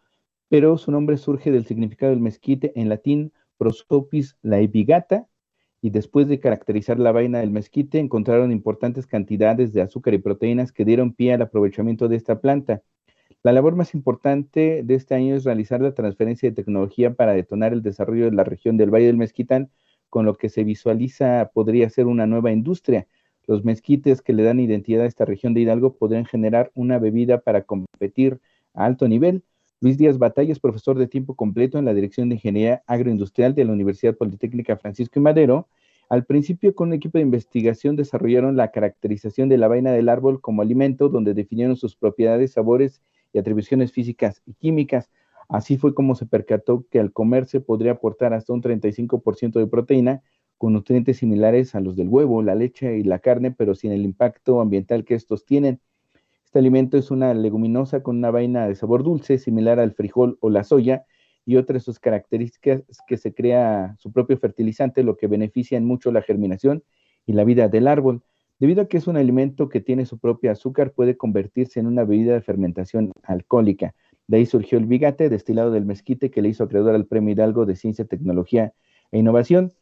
pero 0.48 0.78
su 0.78 0.94
nombre 0.94 1.18
surge 1.18 1.52
del 1.52 1.66
significado 1.66 2.12
del 2.12 2.22
mezquite 2.22 2.72
en 2.80 2.88
latín 2.88 3.34
prosopis 3.58 4.38
laevigata, 4.44 5.28
y 5.82 5.92
después 5.92 6.28
de 6.28 6.40
caracterizar 6.40 7.00
la 7.00 7.12
vaina 7.12 7.40
del 7.40 7.52
mezquite, 7.52 8.00
encontraron 8.00 8.52
importantes 8.52 9.06
cantidades 9.06 9.74
de 9.74 9.82
azúcar 9.82 10.14
y 10.14 10.20
proteínas 10.20 10.72
que 10.72 10.86
dieron 10.86 11.14
pie 11.14 11.34
al 11.34 11.42
aprovechamiento 11.42 12.08
de 12.08 12.16
esta 12.16 12.42
planta. 12.42 12.82
La 13.44 13.52
labor 13.52 13.76
más 13.76 13.94
importante 13.94 14.82
de 14.84 14.96
este 14.96 15.16
año 15.16 15.36
es 15.36 15.44
realizar 15.44 15.82
la 15.82 15.94
transferencia 15.94 16.50
de 16.50 16.56
tecnología 16.56 17.14
para 17.14 17.34
detonar 17.34 17.74
el 17.74 17.84
desarrollo 17.84 18.26
de 18.26 18.32
la 18.32 18.44
región 18.44 18.78
del 18.78 18.90
Valle 18.90 19.06
del 19.06 19.18
Mezquitán, 19.18 19.70
con 20.10 20.26
lo 20.26 20.36
que 20.36 20.50
se 20.50 20.64
visualiza 20.64 21.52
podría 21.54 21.90
ser 21.90 22.08
una 22.08 22.26
nueva 22.26 22.52
industria. 22.52 23.08
Los 23.46 23.64
mezquites 23.64 24.22
que 24.22 24.34
le 24.34 24.44
dan 24.44 24.60
identidad 24.60 25.04
a 25.04 25.08
esta 25.08 25.26
región 25.26 25.54
de 25.54 25.62
Hidalgo 25.62 25.96
podrían 25.96 26.26
generar 26.26 26.72
una 26.74 27.00
bebida 27.00 27.40
para 27.40 27.64
competir 27.64 28.40
a 28.74 28.86
alto 28.86 29.08
nivel. 29.08 29.44
Luis 29.80 30.00
Díaz 30.00 30.18
Batalla 30.18 30.52
es 30.52 30.60
profesor 30.60 30.98
de 30.98 31.06
tiempo 31.06 31.36
completo 31.36 31.78
en 31.78 31.86
la 31.86 31.94
Dirección 31.94 32.30
de 32.30 32.36
Ingeniería 32.36 32.82
Agroindustrial 32.88 33.54
de 33.54 33.64
la 33.64 33.74
Universidad 33.74 34.16
Politécnica 34.16 34.76
Francisco 34.76 35.20
y 35.20 35.22
Madero. 35.22 35.68
Al 36.10 36.26
principio, 36.26 36.74
con 36.74 36.88
un 36.88 36.96
equipo 36.96 37.20
de 37.20 37.24
investigación, 37.24 37.96
desarrollaron 37.96 38.58
la 38.58 38.72
caracterización 38.72 39.50
de 39.50 39.60
la 39.60 39.68
vaina 39.68 39.92
del 39.92 40.10
árbol 40.10 40.42
como 40.42 40.64
alimento, 40.64 41.10
donde 41.10 41.36
definieron 41.36 41.76
sus 41.76 41.96
propiedades, 41.96 42.54
sabores 42.54 43.04
y 43.34 43.38
atribuciones 43.38 43.92
físicas 43.92 44.42
y 44.48 44.56
químicas. 44.56 45.12
Así 45.48 45.78
fue 45.78 45.94
como 45.94 46.16
se 46.16 46.26
percató 46.26 46.84
que 46.90 47.00
al 47.00 47.14
comerse 47.14 47.60
podría 47.60 47.92
aportar 47.92 48.34
hasta 48.34 48.54
un 48.54 48.64
35% 48.64 49.60
de 49.60 49.68
proteína, 49.68 50.24
con 50.58 50.74
nutrientes 50.74 51.18
similares 51.18 51.76
a 51.76 51.82
los 51.82 51.96
del 51.96 52.10
huevo, 52.10 52.42
la 52.42 52.56
leche 52.56 52.98
y 52.98 53.04
la 53.04 53.20
carne, 53.20 53.52
pero 53.52 53.76
sin 53.76 53.92
el 53.92 54.06
impacto 54.06 54.60
ambiental 54.60 55.06
que 55.06 55.14
estos 55.14 55.46
tienen. 55.46 55.82
Este 56.48 56.60
alimento 56.60 56.98
es 56.98 57.12
una 57.12 57.34
leguminosa 57.34 58.02
con 58.02 58.20
una 58.20 58.32
vaina 58.32 58.70
de 58.70 58.76
sabor 58.76 59.04
dulce, 59.04 59.38
similar 59.38 59.82
al 59.82 59.92
frijol 59.92 60.38
o 60.40 60.50
la 60.50 60.64
soya, 60.64 61.04
y 61.46 61.58
otras 61.58 61.82
de 61.82 61.84
sus 61.84 62.00
características 62.00 62.84
es 62.88 63.00
que 63.06 63.18
se 63.18 63.34
crea 63.34 63.98
su 64.00 64.14
propio 64.14 64.38
fertilizante, 64.38 65.04
lo 65.04 65.18
que 65.18 65.28
beneficia 65.28 65.78
en 65.78 65.84
mucho 65.84 66.10
la 66.10 66.22
germinación 66.22 66.86
y 67.26 67.34
la 67.34 67.44
vida 67.44 67.68
del 67.68 67.86
árbol. 67.86 68.24
Debido 68.60 68.84
a 68.84 68.88
que 68.88 68.96
es 68.96 69.08
un 69.08 69.18
alimento 69.18 69.68
que 69.68 69.82
tiene 69.82 70.06
su 70.06 70.20
propio 70.20 70.50
azúcar, 70.50 70.94
puede 70.94 71.18
convertirse 71.18 71.82
en 71.82 71.86
una 71.86 72.06
bebida 72.06 72.36
de 72.36 72.42
fermentación 72.42 73.12
alcohólica. 73.24 73.94
De 74.28 74.38
ahí 74.38 74.46
surgió 74.46 74.78
el 74.78 74.86
bigate, 74.86 75.28
destilado 75.28 75.72
del 75.72 75.86
mezquite, 75.86 76.32
que 76.32 76.42
le 76.42 76.48
hizo 76.48 76.64
acreedor 76.64 76.96
al 76.96 77.08
Premio 77.08 77.34
Hidalgo 77.34 77.66
de 77.66 77.76
Ciencia, 77.76 78.06
Tecnología 78.06 78.72
e 79.12 79.20
Innovación. 79.20 79.74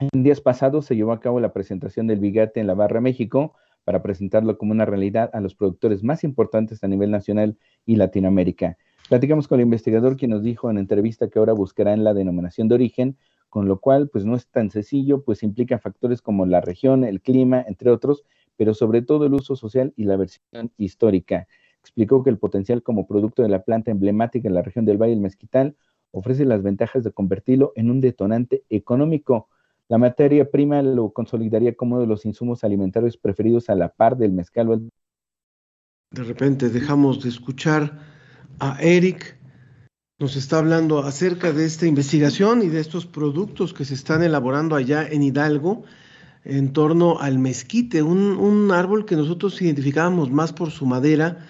En 0.00 0.24
días 0.24 0.40
pasados 0.40 0.84
se 0.84 0.96
llevó 0.96 1.12
a 1.12 1.20
cabo 1.20 1.38
la 1.38 1.52
presentación 1.52 2.08
del 2.08 2.18
bigate 2.18 2.58
en 2.58 2.66
la 2.66 2.74
Barra 2.74 3.00
México, 3.00 3.54
para 3.84 4.02
presentarlo 4.02 4.58
como 4.58 4.72
una 4.72 4.84
realidad 4.84 5.30
a 5.32 5.40
los 5.40 5.54
productores 5.54 6.02
más 6.02 6.24
importantes 6.24 6.84
a 6.84 6.88
nivel 6.88 7.10
nacional 7.10 7.56
y 7.86 7.96
Latinoamérica. 7.96 8.76
Platicamos 9.08 9.48
con 9.48 9.60
el 9.60 9.64
investigador 9.64 10.16
quien 10.16 10.32
nos 10.32 10.42
dijo 10.42 10.70
en 10.70 10.78
entrevista 10.78 11.28
que 11.28 11.38
ahora 11.38 11.54
buscarán 11.54 12.04
la 12.04 12.12
denominación 12.12 12.68
de 12.68 12.74
origen, 12.74 13.16
con 13.48 13.66
lo 13.66 13.80
cual 13.80 14.08
pues 14.08 14.24
no 14.24 14.36
es 14.36 14.46
tan 14.48 14.70
sencillo, 14.70 15.22
pues 15.24 15.42
implica 15.42 15.78
factores 15.78 16.20
como 16.20 16.44
la 16.44 16.60
región, 16.60 17.04
el 17.04 17.22
clima, 17.22 17.64
entre 17.66 17.90
otros, 17.90 18.24
pero 18.56 18.74
sobre 18.74 19.02
todo 19.02 19.24
el 19.24 19.34
uso 19.34 19.56
social 19.56 19.94
y 19.96 20.04
la 20.04 20.16
versión 20.16 20.70
histórica. 20.76 21.46
Explicó 21.80 22.22
que 22.22 22.30
el 22.30 22.38
potencial 22.38 22.82
como 22.82 23.06
producto 23.06 23.42
de 23.42 23.48
la 23.48 23.62
planta 23.62 23.90
emblemática 23.90 24.48
en 24.48 24.54
la 24.54 24.62
región 24.62 24.84
del 24.84 24.98
Valle 24.98 25.12
del 25.12 25.20
Mezquital 25.20 25.76
ofrece 26.10 26.44
las 26.44 26.62
ventajas 26.62 27.04
de 27.04 27.12
convertirlo 27.12 27.72
en 27.76 27.90
un 27.90 28.00
detonante 28.00 28.64
económico. 28.68 29.48
La 29.88 29.96
materia 29.96 30.50
prima 30.50 30.82
lo 30.82 31.10
consolidaría 31.10 31.74
como 31.74 31.94
uno 31.94 32.02
de 32.02 32.08
los 32.08 32.26
insumos 32.26 32.62
alimentarios 32.62 33.16
preferidos 33.16 33.70
a 33.70 33.74
la 33.74 33.88
par 33.88 34.18
del 34.18 34.32
mezcal. 34.32 34.90
De 36.10 36.22
repente 36.24 36.68
dejamos 36.68 37.22
de 37.22 37.30
escuchar 37.30 37.98
a 38.58 38.80
Eric. 38.82 39.38
Nos 40.18 40.36
está 40.36 40.58
hablando 40.58 40.98
acerca 41.00 41.52
de 41.52 41.64
esta 41.64 41.86
investigación 41.86 42.62
y 42.62 42.68
de 42.68 42.80
estos 42.80 43.06
productos 43.06 43.72
que 43.72 43.84
se 43.86 43.94
están 43.94 44.22
elaborando 44.22 44.76
allá 44.76 45.06
en 45.08 45.22
Hidalgo 45.22 45.84
en 46.44 46.72
torno 46.72 47.18
al 47.20 47.38
mezquite, 47.38 48.02
un, 48.02 48.36
un 48.36 48.70
árbol 48.72 49.04
que 49.04 49.16
nosotros 49.16 49.60
identificábamos 49.60 50.30
más 50.30 50.52
por 50.52 50.70
su 50.70 50.86
madera, 50.86 51.46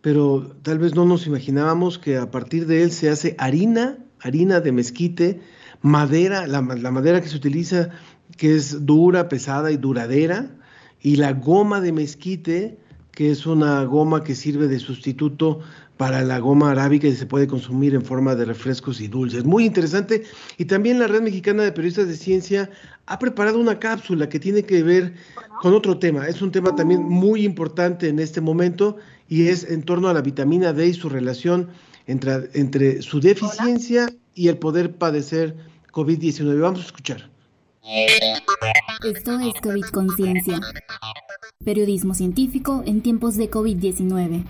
pero 0.00 0.56
tal 0.62 0.78
vez 0.78 0.94
no 0.94 1.04
nos 1.04 1.26
imaginábamos 1.26 1.98
que 1.98 2.16
a 2.16 2.30
partir 2.30 2.66
de 2.66 2.82
él 2.82 2.90
se 2.90 3.10
hace 3.10 3.34
harina, 3.38 3.98
harina 4.18 4.60
de 4.60 4.72
mezquite, 4.72 5.40
madera, 5.82 6.46
la, 6.46 6.60
madera 6.62 7.20
que 7.20 7.28
se 7.28 7.36
utiliza 7.36 7.90
que 8.36 8.54
es 8.54 8.86
dura, 8.86 9.28
pesada 9.28 9.70
y 9.70 9.76
duradera, 9.76 10.50
y 11.00 11.16
la 11.16 11.32
goma 11.32 11.80
de 11.80 11.92
mezquite, 11.92 12.78
que 13.12 13.30
es 13.30 13.46
una 13.46 13.84
goma 13.84 14.22
que 14.22 14.34
sirve 14.34 14.68
de 14.68 14.78
sustituto 14.78 15.60
para 15.96 16.22
la 16.22 16.38
goma 16.38 16.70
arábica 16.70 17.06
y 17.06 17.14
se 17.14 17.26
puede 17.26 17.46
consumir 17.46 17.94
en 17.94 18.02
forma 18.02 18.34
de 18.34 18.46
refrescos 18.46 19.02
y 19.02 19.08
dulces. 19.08 19.44
Muy 19.44 19.66
interesante. 19.66 20.22
Y 20.56 20.64
también 20.64 20.98
la 20.98 21.06
Red 21.06 21.20
Mexicana 21.20 21.62
de 21.62 21.72
Periodistas 21.72 22.08
de 22.08 22.16
Ciencia 22.16 22.70
ha 23.04 23.18
preparado 23.18 23.58
una 23.58 23.78
cápsula 23.78 24.28
que 24.28 24.40
tiene 24.40 24.62
que 24.62 24.82
ver 24.82 25.12
con 25.60 25.74
otro 25.74 25.98
tema. 25.98 26.26
Es 26.26 26.40
un 26.40 26.52
tema 26.52 26.74
también 26.74 27.02
muy 27.02 27.44
importante 27.44 28.08
en 28.08 28.18
este 28.18 28.40
momento 28.40 28.96
y 29.28 29.48
es 29.48 29.64
en 29.64 29.82
torno 29.82 30.08
a 30.08 30.14
la 30.14 30.22
vitamina 30.22 30.72
D 30.72 30.86
y 30.86 30.94
su 30.94 31.10
relación 31.10 31.68
entre, 32.06 33.02
su 33.02 33.20
deficiencia 33.20 34.08
y 34.34 34.48
el 34.48 34.58
poder 34.58 34.96
padecer 34.96 35.56
COVID-19. 35.92 36.60
Vamos 36.60 36.80
a 36.80 36.84
escuchar. 36.84 37.30
Esto 39.02 39.40
es 39.40 39.60
COVID 39.60 39.84
Conciencia. 39.92 40.60
Periodismo 41.64 42.14
científico 42.14 42.82
en 42.86 43.00
tiempos 43.02 43.36
de 43.36 43.50
COVID-19. 43.50 44.44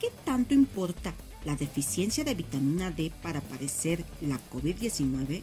¿Qué 0.00 0.08
tanto 0.24 0.54
importa 0.54 1.14
la 1.44 1.56
deficiencia 1.56 2.24
de 2.24 2.34
vitamina 2.34 2.90
D 2.90 3.12
para 3.22 3.40
padecer 3.40 4.04
la 4.20 4.38
COVID-19? 4.52 5.42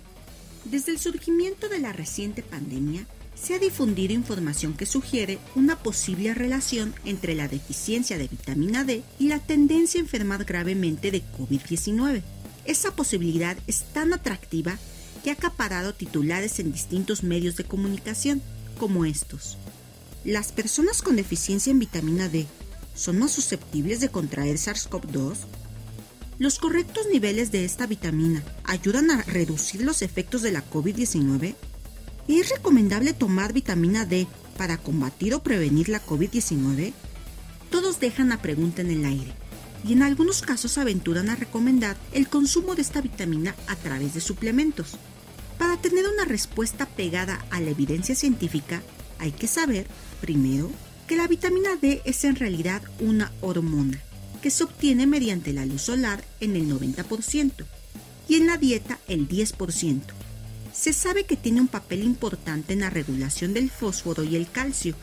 Desde 0.66 0.92
el 0.92 1.00
surgimiento 1.00 1.70
de 1.70 1.80
la 1.80 1.92
reciente 1.94 2.44
pandemia, 2.44 3.06
se 3.34 3.56
ha 3.56 3.60
difundido 3.60 4.14
información 4.14 4.74
que 4.74 4.86
sugiere 4.86 5.40
una 5.56 5.78
posible 5.78 6.34
relación 6.34 6.94
entre 7.06 7.34
la 7.34 7.48
deficiencia 7.48 8.18
de 8.18 8.28
vitamina 8.28 8.84
D 8.84 9.04
y 9.18 9.28
la 9.30 9.40
tendencia 9.40 10.00
a 10.00 10.04
enfermar 10.04 10.46
gravemente 10.46 11.10
de 11.12 11.24
COVID-19. 11.40 12.22
Esa 12.66 12.96
posibilidad 12.96 13.58
es 13.68 13.84
tan 13.94 14.14
atractiva 14.14 14.78
que 15.24 15.32
ha 15.32 15.34
acaparado 15.34 15.94
titulares 15.94 16.60
en 16.60 16.72
distintos 16.72 17.24
medios 17.24 17.56
de 17.56 17.64
comunicación, 17.64 18.42
como 18.78 19.06
estos. 19.06 19.58
¿Las 20.24 20.52
personas 20.52 21.02
con 21.02 21.16
deficiencia 21.16 21.72
en 21.72 21.80
vitamina 21.80 22.30
D 22.30 22.46
son 22.96 23.20
más 23.20 23.32
susceptibles 23.32 24.00
de 24.00 24.10
contraer 24.10 24.58
SARS-CoV-2? 24.58 25.38
¿Los 26.38 26.60
correctos 26.60 27.08
niveles 27.12 27.52
de 27.52 27.66
esta 27.66 27.88
vitamina 27.88 28.44
ayudan 28.64 29.12
a 29.12 29.22
reducir 29.24 29.82
los 29.82 30.02
efectos 30.02 30.42
de 30.42 30.52
la 30.52 30.68
COVID-19? 30.70 31.56
¿Es 32.28 32.50
recomendable 32.50 33.14
tomar 33.14 33.54
vitamina 33.54 34.06
D 34.06 34.28
para 34.58 34.78
combatir 34.78 35.34
o 35.34 35.44
prevenir 35.44 35.90
la 35.90 36.04
COVID-19? 36.06 36.94
Todos 37.70 38.00
dejan 38.00 38.30
la 38.30 38.42
pregunta 38.42 38.82
en 38.82 38.92
el 38.92 39.06
aire 39.06 39.34
y 39.88 39.94
en 39.94 40.04
algunos 40.04 40.42
casos 40.42 40.78
aventuran 40.78 41.30
a 41.30 41.36
recomendar 41.36 41.98
el 42.14 42.28
consumo 42.28 42.76
de 42.76 42.82
esta 42.82 43.02
vitamina 43.02 43.56
a 43.68 43.76
través 43.76 44.14
de 44.14 44.22
suplementos. 44.22 44.98
Para 45.58 45.78
tener 45.78 46.06
una 46.08 46.26
respuesta 46.26 46.86
pegada 46.86 47.44
a 47.50 47.60
la 47.60 47.72
evidencia 47.72 48.16
científica, 48.16 48.82
hay 49.20 49.32
que 49.32 49.48
saber, 49.48 49.88
primero, 50.20 50.70
que 51.08 51.16
la 51.16 51.28
vitamina 51.28 51.76
D 51.82 52.02
es 52.06 52.24
en 52.24 52.36
realidad 52.36 52.82
una 53.00 53.32
hormona 53.42 54.00
que 54.42 54.50
se 54.50 54.64
obtiene 54.64 55.06
mediante 55.06 55.54
la 55.54 55.66
luz 55.66 55.84
solar 55.84 56.24
en 56.40 56.56
el 56.56 56.68
90% 56.68 57.66
y 58.28 58.36
en 58.36 58.48
la 58.48 58.58
dieta 58.58 58.98
el 59.08 59.28
10%. 59.28 60.02
Se 60.74 60.94
sabe 60.94 61.26
que 61.26 61.36
tiene 61.36 61.62
un 61.62 61.68
papel 61.68 62.04
importante 62.04 62.74
en 62.74 62.80
la 62.80 62.90
regulación 62.90 63.54
del 63.54 63.70
fósforo 63.70 64.24
y 64.24 64.36
el 64.36 64.50
calcio, 64.50 64.96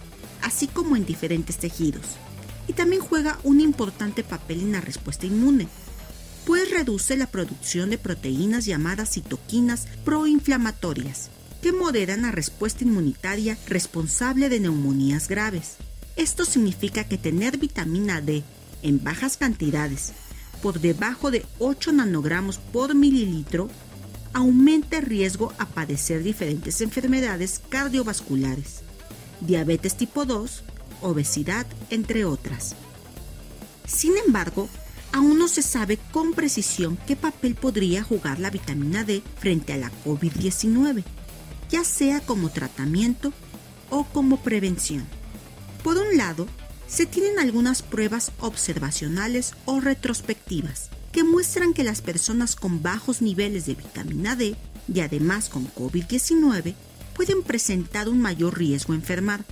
así 0.43 0.67
como 0.67 0.97
en 0.97 1.05
diferentes 1.05 1.59
tejidos 1.59 2.17
y 2.69 2.75
también 2.75 3.03
juega 3.03 3.39
un 3.43 3.61
importante 3.61 4.23
papel 4.23 4.61
en 4.61 4.73
la 4.73 4.81
respuesta 4.81 5.27
inmune, 5.27 5.67
pues 6.47 6.71
reduce 6.71 7.17
la 7.17 7.27
producción 7.27 7.91
de 7.91 7.99
proteínas 7.99 8.65
llamadas 8.67 9.11
citoquinas 9.11 9.89
proinflamatorias, 10.05 11.31
que 11.63 11.73
moderan 11.73 12.23
la 12.23 12.31
respuesta 12.31 12.85
inmunitaria 12.85 13.59
responsable 13.67 14.49
de 14.49 14.61
neumonías 14.61 15.29
graves. 15.29 15.77
Esto 16.17 16.45
significa 16.45 17.05
que 17.05 17.19
tener 17.19 17.59
vitamina 17.59 18.21
D 18.21 18.45
en 18.83 19.03
bajas 19.03 19.37
cantidades, 19.37 20.13
por 20.63 20.81
debajo 20.81 21.31
de 21.31 21.45
8 21.59 21.93
nanogramos 21.93 22.59
por 22.59 22.95
mililitro, 22.95 23.69
aumenta 24.33 24.99
el 24.99 25.07
riesgo 25.07 25.53
a 25.59 25.67
padecer 25.67 26.23
diferentes 26.23 26.81
enfermedades 26.81 27.61
cardiovasculares, 27.69 28.83
diabetes 29.41 29.97
tipo 29.97 30.25
2, 30.25 30.63
obesidad, 31.03 31.67
entre 31.91 32.25
otras. 32.25 32.75
Sin 33.87 34.17
embargo, 34.17 34.69
aún 35.13 35.39
no 35.39 35.49
se 35.49 35.63
sabe 35.63 35.99
con 36.13 36.33
precisión 36.33 36.99
qué 37.07 37.17
papel 37.17 37.55
podría 37.55 38.03
jugar 38.03 38.39
la 38.39 38.51
vitamina 38.51 39.05
D 39.05 39.23
frente 39.39 39.73
a 39.73 39.77
la 39.77 39.91
COVID-19, 40.05 41.05
ya 41.71 41.85
sea 41.85 42.21
como 42.21 42.51
tratamiento 42.51 43.33
o 43.91 44.05
como 44.05 44.39
prevención. 44.39 45.07
Por 45.83 45.97
un 45.97 46.17
lado, 46.17 46.47
se 46.87 47.07
tienen 47.07 47.39
algunas 47.39 47.83
pruebas 47.83 48.33
observacionales 48.41 49.55
o 49.67 49.81
retrospectivas 49.81 50.91
que 51.13 51.25
muestran 51.25 51.75
que 51.75 51.85
las 51.85 52.03
personas 52.03 52.57
con 52.57 52.83
bajos 52.83 53.23
niveles 53.23 53.67
de 53.67 53.75
vitamina 53.75 54.37
D 54.37 54.57
y 54.93 55.01
además 55.01 55.49
con 55.49 55.67
COVID-19 55.75 56.75
pueden 57.15 57.43
presentar 57.43 58.09
un 58.09 58.21
mayor 58.21 58.59
riesgo 58.59 58.93
a 58.93 58.97
enfermar, 58.97 59.45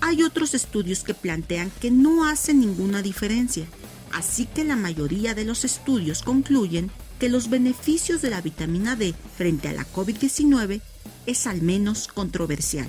hay 0.00 0.22
otros 0.22 0.54
estudios 0.54 1.02
que 1.02 1.14
plantean 1.14 1.70
que 1.80 1.90
no 1.90 2.26
hace 2.26 2.54
ninguna 2.54 3.02
diferencia, 3.02 3.66
así 4.12 4.46
que 4.46 4.64
la 4.64 4.76
mayoría 4.76 5.34
de 5.34 5.44
los 5.44 5.64
estudios 5.64 6.22
concluyen 6.22 6.90
que 7.18 7.28
los 7.28 7.50
beneficios 7.50 8.22
de 8.22 8.30
la 8.30 8.40
vitamina 8.40 8.96
D 8.96 9.14
frente 9.36 9.68
a 9.68 9.72
la 9.72 9.86
COVID-19 9.92 10.80
es 11.26 11.46
al 11.46 11.60
menos 11.62 12.08
controversial. 12.08 12.88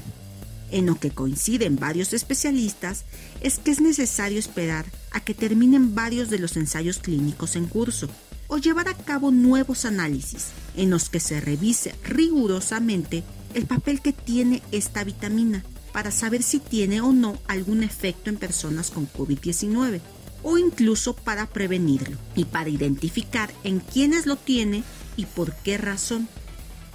En 0.71 0.85
lo 0.85 0.95
que 0.95 1.11
coinciden 1.11 1.75
varios 1.75 2.13
especialistas 2.13 3.03
es 3.41 3.59
que 3.59 3.71
es 3.71 3.81
necesario 3.81 4.39
esperar 4.39 4.85
a 5.11 5.19
que 5.19 5.33
terminen 5.33 5.93
varios 5.93 6.29
de 6.29 6.39
los 6.39 6.55
ensayos 6.55 6.99
clínicos 6.99 7.57
en 7.57 7.67
curso 7.67 8.07
o 8.47 8.57
llevar 8.57 8.87
a 8.87 8.95
cabo 8.95 9.31
nuevos 9.31 9.83
análisis 9.83 10.47
en 10.77 10.89
los 10.89 11.09
que 11.09 11.19
se 11.19 11.41
revise 11.41 11.93
rigurosamente 12.05 13.23
el 13.53 13.65
papel 13.65 14.01
que 14.01 14.13
tiene 14.13 14.63
esta 14.71 15.03
vitamina 15.03 15.63
para 15.91 16.11
saber 16.11 16.43
si 16.43 16.59
tiene 16.59 17.01
o 17.01 17.11
no 17.11 17.37
algún 17.47 17.83
efecto 17.83 18.29
en 18.29 18.37
personas 18.37 18.91
con 18.91 19.07
COVID-19 19.11 20.01
o 20.43 20.57
incluso 20.57 21.15
para 21.15 21.47
prevenirlo 21.47 22.17
y 22.35 22.45
para 22.45 22.69
identificar 22.69 23.53
en 23.63 23.79
quiénes 23.79 24.25
lo 24.25 24.35
tiene 24.35 24.83
y 25.17 25.25
por 25.25 25.53
qué 25.55 25.77
razón. 25.77 26.27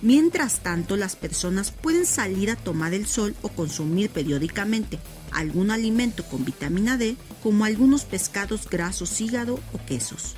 Mientras 0.03 0.61
tanto, 0.61 0.97
las 0.97 1.17
personas 1.17 1.71
pueden 1.71 2.07
salir 2.07 2.51
a 2.51 2.57
tomar 2.57 2.93
el 2.93 3.07
sol 3.07 3.35
o 3.43 3.49
consumir 3.49 4.11
periódicamente 4.11 4.99
algún 5.33 5.71
alimento 5.71 6.25
con 6.25 6.45
vitamina 6.45 6.97
D, 6.97 7.17
como 7.43 7.65
algunos 7.65 8.05
pescados 8.05 8.69
grasos, 8.69 9.21
hígado 9.21 9.61
o 9.73 9.85
quesos. 9.87 10.35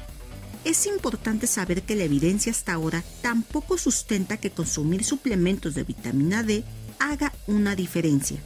Es 0.65 0.87
importante 0.87 1.47
saber 1.47 1.83
que 1.83 1.97
la 1.97 2.05
evidencia 2.05 2.53
hasta 2.53 2.73
ahora 2.73 3.03
tampoco 3.23 3.79
sustenta 3.79 4.37
que 4.37 4.51
consumir 4.51 5.05
suplementos 5.05 5.75
de 5.75 5.85
vitamina 5.85 6.43
D 6.43 6.65
haga 6.99 7.33
una 7.47 7.77
diferencia. 7.77 8.39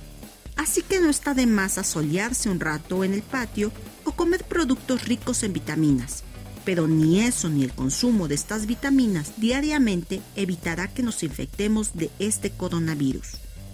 Así 0.56 0.82
que 0.82 1.00
no 1.00 1.10
está 1.10 1.34
de 1.34 1.46
más 1.46 1.78
asolearse 1.78 2.48
un 2.48 2.60
rato 2.60 3.04
en 3.04 3.14
el 3.14 3.22
patio 3.22 3.72
o 4.04 4.12
comer 4.12 4.44
productos 4.44 5.06
ricos 5.06 5.42
en 5.42 5.52
vitaminas. 5.52 6.24
Pero 6.64 6.86
ni 6.86 7.20
eso 7.20 7.48
ni 7.48 7.64
el 7.64 7.72
consumo 7.72 8.28
de 8.28 8.36
estas 8.36 8.66
vitaminas 8.66 9.32
diariamente 9.38 10.20
evitará 10.36 10.88
que 10.88 11.02
nos 11.02 11.22
infectemos 11.22 11.94
de 11.94 12.10
este 12.18 12.50
coronavirus. 12.50 13.32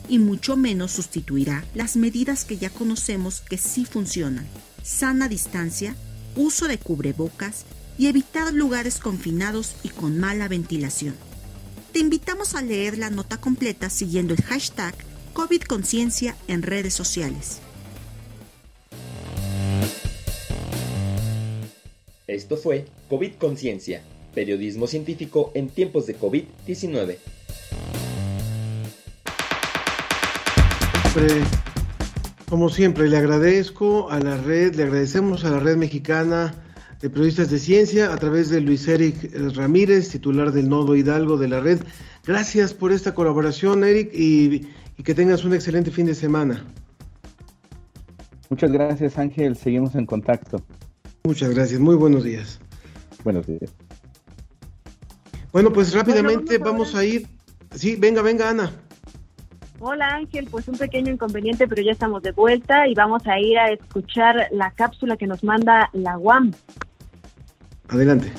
Y 0.09 0.19
mucho 0.19 0.57
menos 0.57 0.93
sustituirá 0.93 1.65
las 1.75 1.97
medidas 1.97 2.45
que 2.45 2.57
ya 2.57 2.71
conocemos 2.71 3.43
que 3.43 3.59
sí 3.59 3.85
funcionan. 3.85 4.47
Sana 4.83 5.29
distancia, 5.29 5.95
uso 6.35 6.67
de 6.67 6.79
cubrebocas 6.79 7.67
y 7.99 8.07
evitar 8.07 8.55
lugares 8.55 8.99
confinados 9.01 9.75
y 9.83 9.91
con 9.91 10.19
mala 10.19 10.49
ventilación. 10.49 11.15
Te 11.93 12.01
invitamos 12.01 12.55
a 12.55 12.63
leer 12.63 12.99
la 12.99 13.11
nota 13.11 13.39
completa 13.39 13.89
siguiendo 13.89 14.35
el 14.35 14.43
hashtag 14.43 14.95
COVID 15.33 15.63
Conciencia 15.63 16.37
en 16.47 16.63
redes 16.63 16.93
sociales. 16.93 17.61
Esto 22.27 22.59
fue 22.59 22.85
COVID 23.09 23.35
Conciencia, 23.35 24.03
periodismo 24.35 24.87
científico 24.87 25.51
en 25.55 25.71
tiempos 25.71 26.07
de 26.07 26.19
COVID-19. 26.19 27.17
Como 32.49 32.69
siempre, 32.69 33.09
le 33.09 33.17
agradezco 33.17 34.11
a 34.11 34.21
la 34.21 34.37
red, 34.37 34.75
le 34.75 34.85
agradecemos 34.85 35.45
a 35.45 35.51
la 35.51 35.59
red 35.59 35.77
mexicana 35.77 36.55
de 37.01 37.11
periodistas 37.11 37.51
de 37.51 37.59
ciencia 37.59 38.13
a 38.13 38.17
través 38.17 38.51
de 38.51 38.61
Luis 38.61 38.89
Eric 38.89 39.33
Ramírez, 39.55 40.11
titular 40.11 40.53
del 40.53 40.69
Nodo 40.69 40.97
Hidalgo 40.97 41.37
de 41.37 41.49
la 41.49 41.61
red. 41.61 41.81
Gracias 42.27 42.75
por 42.75 42.93
esta 42.93 43.15
colaboración, 43.15 43.85
Eric, 43.85 44.11
y, 44.13 44.67
y 44.97 45.03
que 45.03 45.15
tengas 45.15 45.45
un 45.45 45.55
excelente 45.55 45.91
fin 45.91 46.07
de 46.07 46.15
semana. 46.15 46.65
Muchas 48.51 48.73
gracias, 48.73 49.19
Ángel. 49.19 49.57
Seguimos 49.57 49.95
en 49.95 50.07
contacto. 50.07 50.63
Muchas 51.25 51.55
gracias. 51.55 51.81
Muy 51.81 51.95
buenos 51.95 52.25
días. 52.25 52.59
Buenos 53.23 53.47
días. 53.47 53.75
Bueno, 55.53 55.73
pues 55.73 55.95
rápidamente 55.95 56.59
vamos 56.59 56.95
a 56.95 57.05
ir. 57.05 57.27
Sí, 57.75 57.97
venga, 57.97 58.23
venga, 58.23 58.51
Ana. 58.51 58.73
Hola 59.81 60.09
Ángel, 60.09 60.49
pues 60.51 60.67
un 60.67 60.77
pequeño 60.77 61.13
inconveniente, 61.13 61.69
pero 61.69 61.83
ya 61.83 61.93
estamos 61.93 62.23
de 62.23 62.33
vuelta 62.33 62.89
y 62.89 62.95
vamos 62.95 63.25
a 63.27 63.39
ir 63.39 63.57
a 63.59 63.71
escuchar 63.71 64.49
la 64.51 64.73
cápsula 64.73 65.17
que 65.17 65.29
nos 65.29 65.45
manda 65.45 65.89
la 65.93 66.19
UAM. 66.19 66.53
Adelante. 67.89 68.33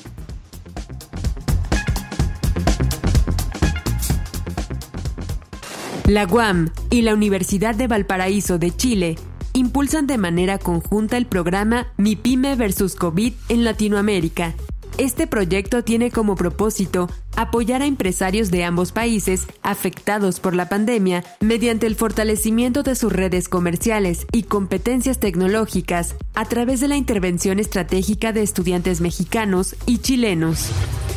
La 6.06 6.26
UAM 6.26 6.70
y 6.90 7.02
la 7.02 7.14
Universidad 7.14 7.74
de 7.74 7.86
Valparaíso 7.86 8.58
de 8.58 8.74
Chile 8.74 9.16
impulsan 9.52 10.06
de 10.06 10.18
manera 10.18 10.58
conjunta 10.58 11.16
el 11.16 11.26
programa 11.26 11.86
Mi 11.96 12.16
Pyme 12.16 12.56
versus 12.56 12.94
COVID 12.94 13.32
en 13.48 13.64
Latinoamérica. 13.64 14.54
Este 15.00 15.26
proyecto 15.26 15.82
tiene 15.82 16.10
como 16.10 16.36
propósito 16.36 17.08
apoyar 17.34 17.80
a 17.80 17.86
empresarios 17.86 18.50
de 18.50 18.64
ambos 18.64 18.92
países 18.92 19.46
afectados 19.62 20.40
por 20.40 20.54
la 20.54 20.68
pandemia 20.68 21.24
mediante 21.40 21.86
el 21.86 21.96
fortalecimiento 21.96 22.82
de 22.82 22.94
sus 22.94 23.10
redes 23.10 23.48
comerciales 23.48 24.26
y 24.30 24.42
competencias 24.42 25.18
tecnológicas 25.18 26.16
a 26.34 26.44
través 26.44 26.80
de 26.80 26.88
la 26.88 26.96
intervención 26.96 27.60
estratégica 27.60 28.34
de 28.34 28.42
estudiantes 28.42 29.00
mexicanos 29.00 29.74
y 29.86 30.00
chilenos. 30.00 30.68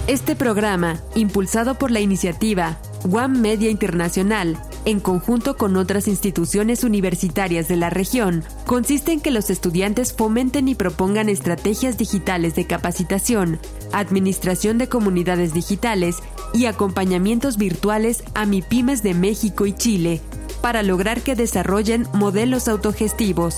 Este 0.08 0.38
programa, 0.38 1.02
impulsado 1.14 1.76
por 1.76 1.92
la 1.92 2.00
iniciativa 2.00 2.80
One 3.12 3.38
Media 3.38 3.70
Internacional, 3.70 4.58
en 4.86 5.00
conjunto 5.00 5.56
con 5.56 5.78
otras 5.78 6.08
instituciones 6.08 6.84
universitarias 6.84 7.68
de 7.68 7.78
la 7.78 7.90
región, 7.90 8.44
consiste 8.66 9.14
en 9.14 9.22
que 9.22 9.32
los 9.32 9.50
estudiantes 9.50 10.14
fomenten 10.14 10.68
y 10.68 10.76
propongan 10.76 11.30
estrategias 11.30 11.98
digitales 11.98 12.56
de 12.56 12.66
capacitación, 12.66 13.60
administración 13.92 14.78
de 14.78 14.90
comunidades 14.90 15.54
digitales 15.54 16.18
y 16.54 16.66
acompañamientos 16.66 17.58
virtuales 17.58 18.24
a 18.34 18.46
MIPIMES 18.46 19.04
de 19.04 19.14
México 19.14 19.66
y 19.66 19.74
Chile, 19.74 20.22
para 20.62 20.84
lograr 20.84 21.22
que 21.22 21.36
desarrollen 21.36 22.08
modelos 22.14 22.68
autogestivos. 22.68 23.58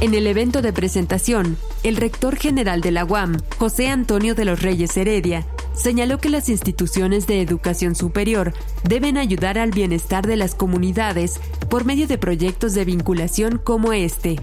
En 0.00 0.14
el 0.14 0.26
evento 0.26 0.62
de 0.62 0.72
presentación, 0.72 1.58
el 1.82 1.96
rector 1.96 2.36
general 2.36 2.80
de 2.80 2.90
la 2.90 3.04
UAM, 3.04 3.36
José 3.58 3.88
Antonio 3.88 4.34
de 4.34 4.44
los 4.44 4.62
Reyes 4.62 4.96
Heredia, 4.96 5.46
señaló 5.80 6.18
que 6.18 6.28
las 6.28 6.48
instituciones 6.48 7.26
de 7.26 7.40
educación 7.40 7.94
superior 7.94 8.52
deben 8.84 9.16
ayudar 9.16 9.58
al 9.58 9.70
bienestar 9.70 10.26
de 10.26 10.36
las 10.36 10.54
comunidades 10.54 11.40
por 11.68 11.84
medio 11.84 12.06
de 12.06 12.18
proyectos 12.18 12.74
de 12.74 12.84
vinculación 12.84 13.58
como 13.58 13.92
este. 13.92 14.38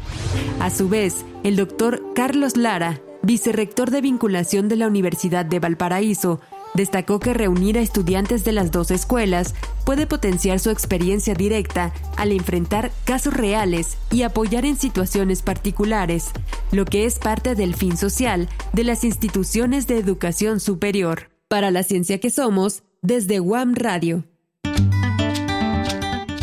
A 0.60 0.70
su 0.70 0.90
vez, 0.90 1.26
el 1.44 1.56
doctor 1.56 2.04
Carlos 2.16 2.58
Lara, 2.58 3.02
vicerrector 3.22 3.92
de 3.92 4.02
vinculación 4.02 4.68
de 4.68 4.78
la 4.78 4.88
Universidad 4.88 5.46
de 5.46 5.60
Valparaíso, 5.60 6.42
Destacó 6.78 7.20
que 7.20 7.34
reunir 7.34 7.76
a 7.80 7.82
estudiantes 7.82 8.44
de 8.44 8.52
las 8.52 8.70
dos 8.70 8.92
escuelas 8.92 9.56
puede 9.84 10.06
potenciar 10.06 10.60
su 10.60 10.70
experiencia 10.70 11.34
directa 11.34 11.92
al 12.18 12.32
enfrentar 12.32 12.92
casos 13.04 13.34
reales 13.34 13.98
y 14.12 14.22
apoyar 14.22 14.64
en 14.64 14.78
situaciones 14.78 15.42
particulares, 15.42 16.30
lo 16.72 16.86
que 16.86 17.06
es 17.06 17.18
parte 17.18 17.56
del 17.56 17.74
fin 17.74 17.98
social 17.98 18.48
de 18.74 18.84
las 18.84 19.04
instituciones 19.04 19.88
de 19.88 19.98
educación 19.98 20.60
superior. 20.60 21.32
Para 21.48 21.72
la 21.72 21.82
ciencia 21.82 22.20
que 22.20 22.30
somos, 22.30 22.84
desde 23.02 23.40
WAM 23.40 23.74
Radio. 23.74 24.26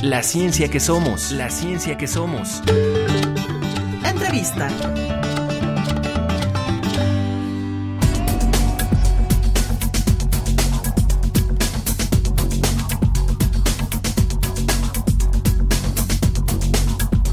La 0.03 0.25
ciencia 0.25 0.69
que 0.69 0.81
somos, 0.81 1.31
la 1.31 1.49
ciencia 1.49 1.97
que 1.97 2.09
somos. 2.09 2.61
Entrevista. 4.05 4.69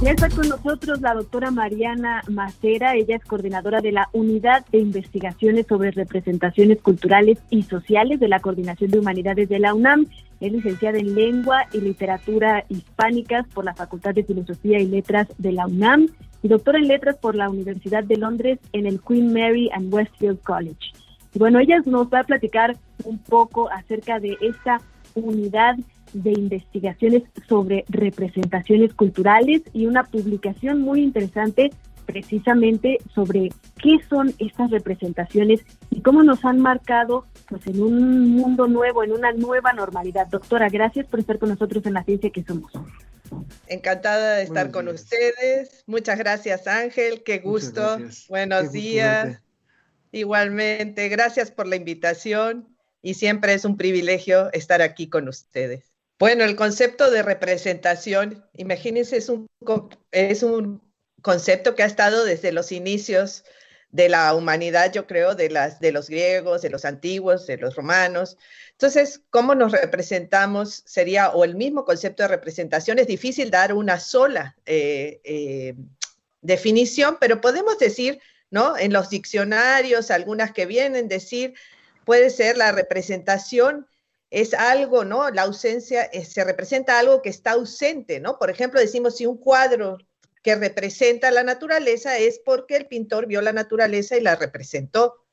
Ya 0.02 0.14
está 0.14 0.30
con 0.30 0.50
nosotros 0.50 1.00
la 1.00 1.14
doctora 1.14 1.52
Mariana 1.52 2.24
Macera, 2.28 2.96
ella 2.96 3.18
es 3.18 3.24
coordinadora 3.24 3.82
de 3.82 3.92
la 3.92 4.10
Unidad 4.14 4.66
de 4.72 4.80
Investigaciones 4.80 5.68
sobre 5.68 5.92
Representaciones 5.92 6.82
Culturales 6.82 7.38
y 7.52 7.62
Sociales 7.62 8.20
de 8.20 8.28
la 8.28 8.40
Coordinación 8.40 8.90
de 8.90 8.98
Humanidades 8.98 9.48
de 9.48 9.60
la 9.60 9.76
UNAM. 9.76 10.08
Es 10.40 10.52
licenciada 10.52 10.98
en 10.98 11.14
Lengua 11.14 11.68
y 11.72 11.82
Literatura 11.82 12.66
Hispánicas 12.68 13.46
por 13.54 13.64
la 13.64 13.76
Facultad 13.76 14.16
de 14.16 14.24
Filosofía 14.24 14.80
y 14.80 14.88
Letras 14.88 15.28
de 15.38 15.52
la 15.52 15.68
UNAM 15.68 16.08
y 16.42 16.48
doctora 16.48 16.80
en 16.80 16.88
Letras 16.88 17.18
por 17.18 17.36
la 17.36 17.52
Universidad 17.52 18.04
de 18.04 18.18
Londres 18.18 18.58
en 18.74 18.88
el 18.88 19.00
Queen 19.02 19.32
Mary 19.32 19.70
and 19.72 19.94
Westfield 19.94 20.42
College. 20.42 20.94
Y 21.36 21.38
bueno, 21.38 21.60
ella 21.60 21.80
nos 21.86 22.08
va 22.08 22.22
a 22.22 22.24
platicar 22.24 22.76
un 23.04 23.20
poco 23.20 23.70
acerca 23.70 24.20
de 24.20 24.36
esta 24.42 24.82
unidad 25.14 25.76
de 26.14 26.32
investigaciones 26.32 27.24
sobre 27.48 27.86
representaciones 27.90 28.94
culturales 28.94 29.62
y 29.74 29.86
una 29.86 30.04
publicación 30.04 30.82
muy 30.82 31.02
interesante 31.02 31.72
precisamente 32.06 32.98
sobre 33.14 33.50
qué 33.82 33.98
son 34.10 34.34
estas 34.40 34.70
representaciones 34.72 35.62
y 35.90 36.02
cómo 36.02 36.24
nos 36.24 36.44
han 36.44 36.60
marcado 36.60 37.26
pues 37.48 37.66
en 37.68 37.82
un 37.82 38.32
mundo 38.32 38.68
nuevo, 38.68 39.04
en 39.04 39.12
una 39.12 39.32
nueva 39.32 39.74
normalidad. 39.74 40.28
Doctora, 40.28 40.70
gracias 40.70 41.06
por 41.08 41.20
estar 41.20 41.40
con 41.40 41.50
nosotros 41.50 41.86
en 41.86 41.94
la 41.94 42.04
ciencia 42.04 42.30
que 42.30 42.44
somos. 42.44 42.72
Encantada 43.68 44.36
de 44.36 44.44
estar 44.44 44.72
con 44.72 44.88
ustedes. 44.90 45.84
Muchas 45.88 46.18
gracias, 46.18 46.68
Ángel. 46.68 47.24
Qué 47.24 47.40
gusto. 47.40 47.98
Buenos 48.28 48.72
días. 48.72 49.42
Igualmente, 50.12 51.08
gracias 51.08 51.52
por 51.52 51.68
la 51.68 51.78
invitación 51.78 52.68
y 53.02 53.14
siempre 53.14 53.54
es 53.54 53.64
un 53.64 53.78
privilegio 53.78 54.52
estar 54.52 54.82
aquí 54.82 55.08
con 55.08 55.30
ustedes. 55.30 55.91
Bueno, 56.22 56.44
el 56.44 56.56
concepto 56.56 57.10
de 57.10 57.24
representación, 57.24 58.46
imagínense, 58.54 59.18
es 59.18 59.28
un, 59.28 59.48
es 60.12 60.44
un 60.44 60.80
concepto 61.24 61.74
que 61.74 61.82
ha 61.82 61.88
estado 61.88 62.26
desde 62.26 62.52
los 62.52 62.72
inicios 62.72 63.44
de 63.90 64.08
la 64.08 64.36
humanidad, 64.36 64.94
yo 64.94 65.08
creo, 65.08 65.34
de, 65.34 65.50
las, 65.50 65.80
de 65.80 65.92
los 65.92 66.12
griegos, 66.12 66.62
de 66.62 66.70
los 66.70 66.86
antiguos, 66.86 67.48
de 67.48 67.58
los 67.58 67.76
romanos. 67.76 68.38
Entonces, 68.74 69.24
¿cómo 69.32 69.56
nos 69.56 69.72
representamos? 69.72 70.84
Sería, 70.86 71.32
o 71.32 71.44
el 71.44 71.56
mismo 71.56 71.86
concepto 71.86 72.22
de 72.22 72.30
representación, 72.30 73.00
es 73.00 73.08
difícil 73.08 73.50
dar 73.50 73.74
una 73.74 74.00
sola 74.00 74.56
eh, 74.68 75.22
eh, 75.24 75.74
definición, 76.42 77.18
pero 77.20 77.42
podemos 77.42 77.80
decir, 77.80 78.20
¿no? 78.52 78.78
En 78.78 78.94
los 78.94 79.10
diccionarios, 79.10 80.12
algunas 80.12 80.52
que 80.52 80.68
vienen, 80.68 81.08
decir, 81.08 81.56
puede 82.06 82.30
ser 82.30 82.58
la 82.58 82.72
representación 82.72 83.88
es 84.32 84.54
algo, 84.54 85.04
¿no? 85.04 85.30
La 85.30 85.44
ausencia 85.44 86.06
eh, 86.06 86.24
se 86.24 86.44
representa 86.46 86.98
algo 86.98 87.22
que 87.22 87.30
está 87.30 87.52
ausente, 87.52 88.22
¿no? 88.22 88.40
Por 88.40 88.50
ejemplo, 88.50 88.80
decimos 88.80 89.18
si 89.18 89.26
un 89.26 89.38
cuadro 89.38 89.98
que 90.42 90.56
representa 90.56 91.30
la 91.32 91.44
naturaleza 91.44 92.18
es 92.18 92.40
porque 92.44 92.78
el 92.78 92.88
pintor 92.88 93.28
vio 93.28 93.42
la 93.42 93.54
naturaleza 93.54 94.18
y 94.18 94.22
la 94.22 94.36
representó. 94.38 95.26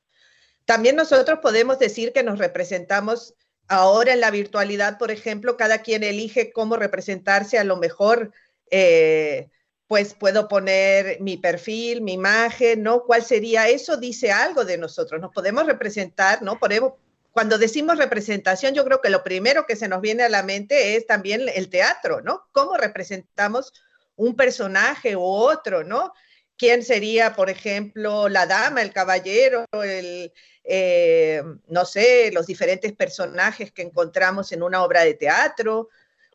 También 0.65 0.97
nosotros 0.97 1.39
podemos 1.41 1.79
decir 1.79 2.13
que 2.13 2.25
nos 2.25 2.39
representamos 2.39 3.35
ahora 3.69 4.13
en 4.13 4.21
la 4.21 4.31
virtualidad, 4.31 4.99
por 4.99 5.11
ejemplo, 5.11 5.57
cada 5.57 5.81
quien 5.83 6.03
elige 6.03 6.53
cómo 6.53 6.77
representarse, 6.77 7.57
a 7.59 7.65
lo 7.65 7.77
mejor, 7.77 8.33
eh, 8.71 9.49
pues 9.87 10.13
puedo 10.13 10.49
poner 10.49 11.21
mi 11.21 11.37
perfil, 11.37 12.03
mi 12.03 12.15
imagen, 12.15 12.83
¿no? 12.83 13.05
¿Cuál 13.05 13.25
sería? 13.25 13.69
Eso 13.69 13.97
dice 13.97 14.33
algo 14.33 14.65
de 14.65 14.77
nosotros, 14.77 15.21
nos 15.21 15.33
podemos 15.33 15.67
representar, 15.67 16.43
¿no? 16.43 16.59
Podemos, 16.59 16.95
cuando 17.33 17.59
decimos 17.59 17.99
representación, 17.99 18.75
yo 18.75 18.85
creo 18.85 19.01
que 19.01 19.11
lo 19.11 19.23
primero 19.23 19.67
que 19.67 19.77
se 19.77 19.89
nos 19.89 20.01
viene 20.01 20.25
a 20.25 20.29
la 20.29 20.43
mente 20.43 20.97
es 20.97 21.07
también 21.07 21.43
el 21.55 21.69
teatro, 21.69 22.21
¿no? 22.21 22.49
¿Cómo 22.53 22.77
representamos 22.77 23.73
un 24.17 24.35
personaje 24.35 25.17
u 25.17 25.23
otro, 25.23 25.85
¿no? 25.85 26.13
¿Quién 26.57 26.83
sería, 26.83 27.35
por 27.35 27.51
ejemplo, 27.51 28.29
la 28.29 28.47
dama, 28.47 28.83
el 28.83 28.93
caballero, 28.93 29.65
el, 29.73 30.33
eh, 30.65 31.43
no 31.69 31.85
sé, 31.85 32.33
los 32.33 32.47
diferentes 32.47 32.93
personajes 32.95 33.71
que 33.71 33.83
encontramos 33.83 34.51
en 34.51 34.65
una 34.65 34.83
obra 34.83 35.05
de 35.05 35.15
teatro? 35.15 35.89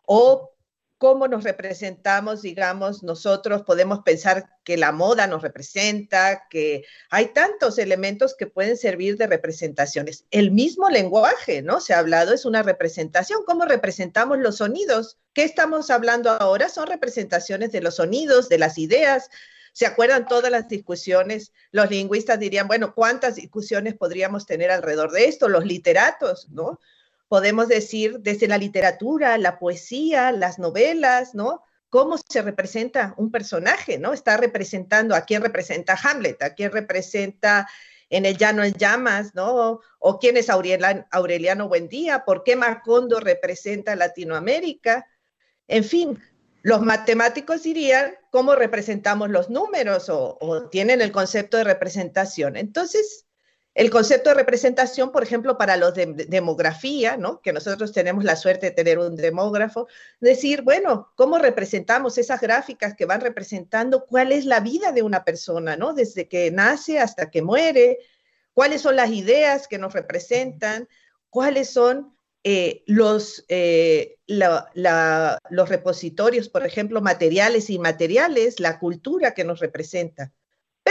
O 0.05 0.52
cómo 0.97 1.27
nos 1.27 1.43
representamos, 1.43 2.41
digamos, 2.41 3.03
nosotros 3.03 3.63
podemos 3.63 3.99
pensar 4.03 4.45
que 4.63 4.77
la 4.77 4.91
moda 4.91 5.27
nos 5.27 5.41
representa, 5.41 6.47
que 6.49 6.85
hay 7.09 7.33
tantos 7.33 7.77
elementos 7.77 8.35
que 8.35 8.47
pueden 8.47 8.77
servir 8.77 9.17
de 9.17 9.27
representaciones. 9.27 10.25
El 10.31 10.51
mismo 10.51 10.89
lenguaje, 10.89 11.61
¿no? 11.61 11.81
Se 11.81 11.93
ha 11.93 11.99
hablado, 11.99 12.33
es 12.33 12.45
una 12.45 12.63
representación. 12.63 13.43
¿Cómo 13.45 13.65
representamos 13.65 14.39
los 14.39 14.57
sonidos? 14.57 15.17
¿Qué 15.33 15.43
estamos 15.43 15.89
hablando 15.89 16.29
ahora? 16.31 16.69
Son 16.69 16.87
representaciones 16.87 17.71
de 17.71 17.81
los 17.81 17.95
sonidos, 17.95 18.47
de 18.47 18.59
las 18.59 18.77
ideas. 18.77 19.29
¿Se 19.73 19.85
acuerdan 19.85 20.27
todas 20.27 20.51
las 20.51 20.67
discusiones? 20.67 21.51
Los 21.71 21.89
lingüistas 21.89 22.39
dirían, 22.39 22.67
bueno, 22.67 22.93
¿cuántas 22.93 23.35
discusiones 23.35 23.95
podríamos 23.95 24.45
tener 24.45 24.71
alrededor 24.71 25.11
de 25.11 25.25
esto? 25.25 25.49
Los 25.49 25.65
literatos, 25.65 26.47
¿no? 26.49 26.79
Podemos 27.33 27.67
decir 27.67 28.19
desde 28.19 28.47
la 28.47 28.59
literatura, 28.59 29.39
la 29.39 29.57
poesía, 29.57 30.31
las 30.31 30.59
novelas, 30.59 31.33
¿no? 31.33 31.63
Cómo 31.89 32.19
se 32.19 32.43
representa 32.43 33.15
un 33.17 33.31
personaje, 33.31 33.97
¿no? 33.97 34.13
Está 34.13 34.37
representando 34.37 35.15
a 35.15 35.21
quién 35.21 35.41
representa 35.41 35.97
Hamlet, 35.99 36.43
a 36.43 36.53
quién 36.53 36.71
representa 36.71 37.67
en 38.11 38.27
el 38.27 38.37
llano 38.37 38.63
en 38.63 38.75
llamas, 38.75 39.33
¿no? 39.33 39.79
O 39.97 40.19
quién 40.19 40.37
es 40.37 40.47
Aureliano, 40.51 41.67
Buendía, 41.67 42.23
por 42.23 42.43
qué 42.43 42.55
Marcondo 42.55 43.19
representa 43.19 43.95
Latinoamérica. 43.95 45.07
En 45.67 45.83
fin, 45.83 46.21
los 46.61 46.83
matemáticos 46.83 47.63
dirían 47.63 48.13
cómo 48.29 48.53
representamos 48.53 49.31
los 49.31 49.49
números 49.49 50.07
o, 50.07 50.37
o 50.39 50.69
tienen 50.69 51.01
el 51.01 51.11
concepto 51.11 51.57
de 51.57 51.63
representación. 51.63 52.57
Entonces, 52.57 53.25
el 53.75 53.89
concepto 53.89 54.29
de 54.29 54.35
representación, 54.35 55.11
por 55.11 55.23
ejemplo, 55.23 55.57
para 55.57 55.77
los 55.77 55.95
de 55.95 56.05
demografía, 56.05 57.17
¿no? 57.17 57.41
que 57.41 57.53
nosotros 57.53 57.91
tenemos 57.91 58.23
la 58.23 58.35
suerte 58.35 58.67
de 58.67 58.71
tener 58.71 58.99
un 58.99 59.15
demógrafo, 59.15 59.87
decir, 60.19 60.61
bueno, 60.61 61.11
¿cómo 61.15 61.39
representamos 61.39 62.19
esas 62.19 62.39
gráficas 62.39 62.95
que 62.95 63.05
van 63.05 63.21
representando 63.21 64.05
cuál 64.05 64.31
es 64.31 64.45
la 64.45 64.59
vida 64.59 64.91
de 64.91 65.01
una 65.01 65.23
persona, 65.23 65.75
¿no? 65.75 65.93
desde 65.93 66.27
que 66.27 66.51
nace 66.51 66.99
hasta 66.99 67.31
que 67.31 67.41
muere? 67.41 67.97
¿Cuáles 68.53 68.81
son 68.81 68.95
las 68.95 69.09
ideas 69.09 69.67
que 69.67 69.79
nos 69.79 69.93
representan? 69.93 70.87
¿Cuáles 71.31 71.71
son 71.71 72.15
eh, 72.43 72.83
los, 72.85 73.43
eh, 73.47 74.19
los 74.27 75.69
repositorios, 75.69 76.47
por 76.47 76.63
ejemplo, 76.63 77.01
materiales 77.01 77.71
y 77.71 77.75
inmateriales, 77.75 78.59
la 78.59 78.77
cultura 78.77 79.33
que 79.33 79.43
nos 79.43 79.59
representa? 79.59 80.31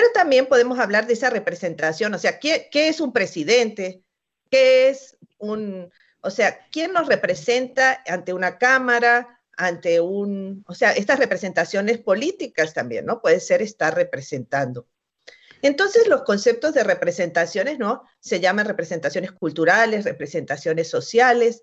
Pero 0.02 0.14
también 0.14 0.46
podemos 0.46 0.80
hablar 0.80 1.06
de 1.06 1.12
esa 1.12 1.30
representación, 1.30 2.12
o 2.12 2.18
sea, 2.18 2.40
¿qué, 2.40 2.68
es 2.72 3.00
un 3.00 3.12
presidente? 3.12 4.02
¿Qué 4.50 4.88
es 4.88 5.16
un, 5.38 5.92
o 6.20 6.28
sea, 6.28 6.58
quién 6.72 6.92
nos 6.92 7.06
representa 7.06 8.02
ante 8.08 8.32
una 8.32 8.58
cámara, 8.58 9.40
ante 9.56 10.00
un, 10.00 10.64
o 10.66 10.74
sea, 10.74 10.90
estas 10.90 11.20
representaciones 11.20 11.98
políticas 11.98 12.74
también, 12.74 13.06
¿no? 13.06 13.20
Puede 13.22 13.38
ser 13.38 13.62
estar 13.62 13.94
representando. 13.94 14.88
Entonces, 15.62 16.08
los 16.08 16.22
conceptos 16.22 16.74
de 16.74 16.82
representaciones, 16.82 17.78
¿no? 17.78 18.02
Se 18.18 18.40
llaman 18.40 18.66
representaciones 18.66 19.30
culturales, 19.30 20.04
representaciones 20.04 20.90
sociales. 20.90 21.62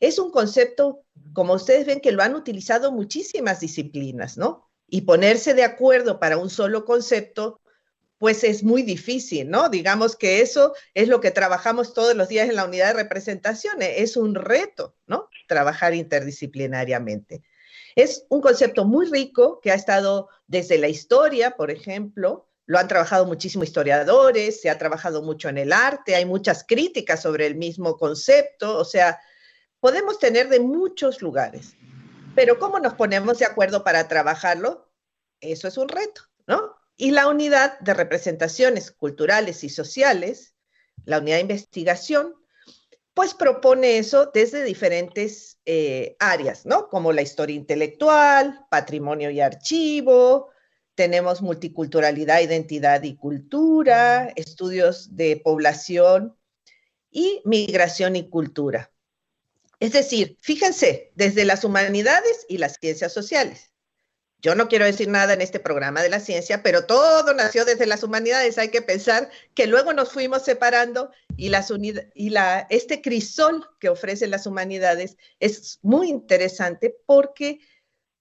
Es 0.00 0.18
un 0.18 0.32
concepto, 0.32 1.04
como 1.32 1.54
ustedes 1.54 1.86
ven, 1.86 2.00
que 2.00 2.10
lo 2.10 2.24
han 2.24 2.34
utilizado 2.34 2.90
muchísimas 2.90 3.60
disciplinas, 3.60 4.36
¿no? 4.36 4.68
Y 4.88 5.02
ponerse 5.02 5.54
de 5.54 5.62
acuerdo 5.62 6.18
para 6.18 6.36
un 6.36 6.50
solo 6.50 6.84
concepto 6.84 7.60
pues 8.18 8.44
es 8.44 8.62
muy 8.62 8.82
difícil, 8.82 9.50
¿no? 9.50 9.68
Digamos 9.68 10.16
que 10.16 10.40
eso 10.40 10.74
es 10.94 11.08
lo 11.08 11.20
que 11.20 11.30
trabajamos 11.30 11.92
todos 11.92 12.14
los 12.14 12.28
días 12.28 12.48
en 12.48 12.56
la 12.56 12.64
unidad 12.64 12.88
de 12.88 13.02
representaciones. 13.02 13.94
Es 13.96 14.16
un 14.16 14.34
reto, 14.34 14.96
¿no? 15.06 15.28
Trabajar 15.48 15.94
interdisciplinariamente. 15.94 17.42
Es 17.94 18.26
un 18.28 18.40
concepto 18.40 18.84
muy 18.84 19.06
rico 19.06 19.60
que 19.60 19.70
ha 19.70 19.74
estado 19.74 20.28
desde 20.46 20.78
la 20.78 20.88
historia, 20.88 21.56
por 21.56 21.70
ejemplo, 21.70 22.46
lo 22.66 22.78
han 22.78 22.88
trabajado 22.88 23.26
muchísimos 23.26 23.68
historiadores, 23.68 24.60
se 24.60 24.68
ha 24.70 24.76
trabajado 24.76 25.22
mucho 25.22 25.48
en 25.48 25.56
el 25.56 25.72
arte, 25.72 26.16
hay 26.16 26.26
muchas 26.26 26.64
críticas 26.66 27.22
sobre 27.22 27.46
el 27.46 27.54
mismo 27.54 27.96
concepto, 27.96 28.76
o 28.76 28.84
sea, 28.84 29.20
podemos 29.80 30.18
tener 30.18 30.48
de 30.48 30.60
muchos 30.60 31.22
lugares, 31.22 31.74
pero 32.34 32.58
¿cómo 32.58 32.80
nos 32.80 32.94
ponemos 32.94 33.38
de 33.38 33.46
acuerdo 33.46 33.84
para 33.84 34.08
trabajarlo? 34.08 34.90
Eso 35.40 35.68
es 35.68 35.78
un 35.78 35.88
reto, 35.88 36.22
¿no? 36.46 36.75
Y 36.96 37.10
la 37.10 37.28
unidad 37.28 37.78
de 37.80 37.94
representaciones 37.94 38.90
culturales 38.90 39.64
y 39.64 39.68
sociales, 39.68 40.54
la 41.04 41.18
unidad 41.18 41.36
de 41.36 41.42
investigación, 41.42 42.34
pues 43.12 43.34
propone 43.34 43.98
eso 43.98 44.30
desde 44.32 44.62
diferentes 44.62 45.58
eh, 45.64 46.16
áreas, 46.18 46.66
¿no? 46.66 46.88
Como 46.88 47.12
la 47.12 47.22
historia 47.22 47.56
intelectual, 47.56 48.66
patrimonio 48.70 49.30
y 49.30 49.40
archivo, 49.40 50.50
tenemos 50.94 51.42
multiculturalidad, 51.42 52.40
identidad 52.40 53.02
y 53.04 53.16
cultura, 53.16 54.32
estudios 54.34 55.14
de 55.14 55.40
población 55.42 56.36
y 57.10 57.42
migración 57.44 58.16
y 58.16 58.28
cultura. 58.28 58.90
Es 59.78 59.92
decir, 59.92 60.38
fíjense, 60.40 61.12
desde 61.14 61.44
las 61.44 61.64
humanidades 61.64 62.46
y 62.48 62.58
las 62.58 62.76
ciencias 62.80 63.12
sociales. 63.12 63.72
Yo 64.42 64.54
no 64.54 64.68
quiero 64.68 64.84
decir 64.84 65.08
nada 65.08 65.32
en 65.32 65.40
este 65.40 65.60
programa 65.60 66.02
de 66.02 66.10
la 66.10 66.20
ciencia, 66.20 66.62
pero 66.62 66.84
todo 66.84 67.32
nació 67.34 67.64
desde 67.64 67.86
las 67.86 68.02
humanidades. 68.02 68.58
Hay 68.58 68.68
que 68.68 68.82
pensar 68.82 69.30
que 69.54 69.66
luego 69.66 69.92
nos 69.92 70.12
fuimos 70.12 70.44
separando 70.44 71.10
y, 71.36 71.48
las 71.48 71.72
y 72.14 72.30
la, 72.30 72.66
este 72.70 73.00
crisol 73.00 73.66
que 73.80 73.88
ofrecen 73.88 74.30
las 74.30 74.46
humanidades 74.46 75.16
es 75.40 75.78
muy 75.82 76.08
interesante 76.08 76.94
porque 77.06 77.60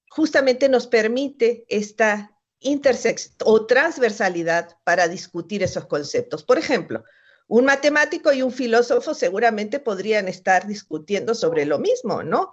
justamente 0.10 0.69
nos 0.69 0.88
permite 0.88 1.65
esta 1.67 2.32
intersección 2.60 3.36
o 3.43 3.65
transversalidad 3.65 4.78
para 4.84 5.08
discutir 5.08 5.63
esos 5.63 5.86
conceptos. 5.86 6.43
Por 6.43 6.58
ejemplo, 6.58 7.04
un 7.47 7.65
matemático 7.65 8.34
y 8.34 8.41
un 8.41 8.51
filósofo 8.51 9.13
seguramente 9.13 9.80
podrían 9.80 10.28
estar 10.28 10.65
discutiendo 10.65 11.36
sobre 11.36 11.65
lo 11.65 11.78
mismo, 11.78 12.23
¿no? 12.23 12.51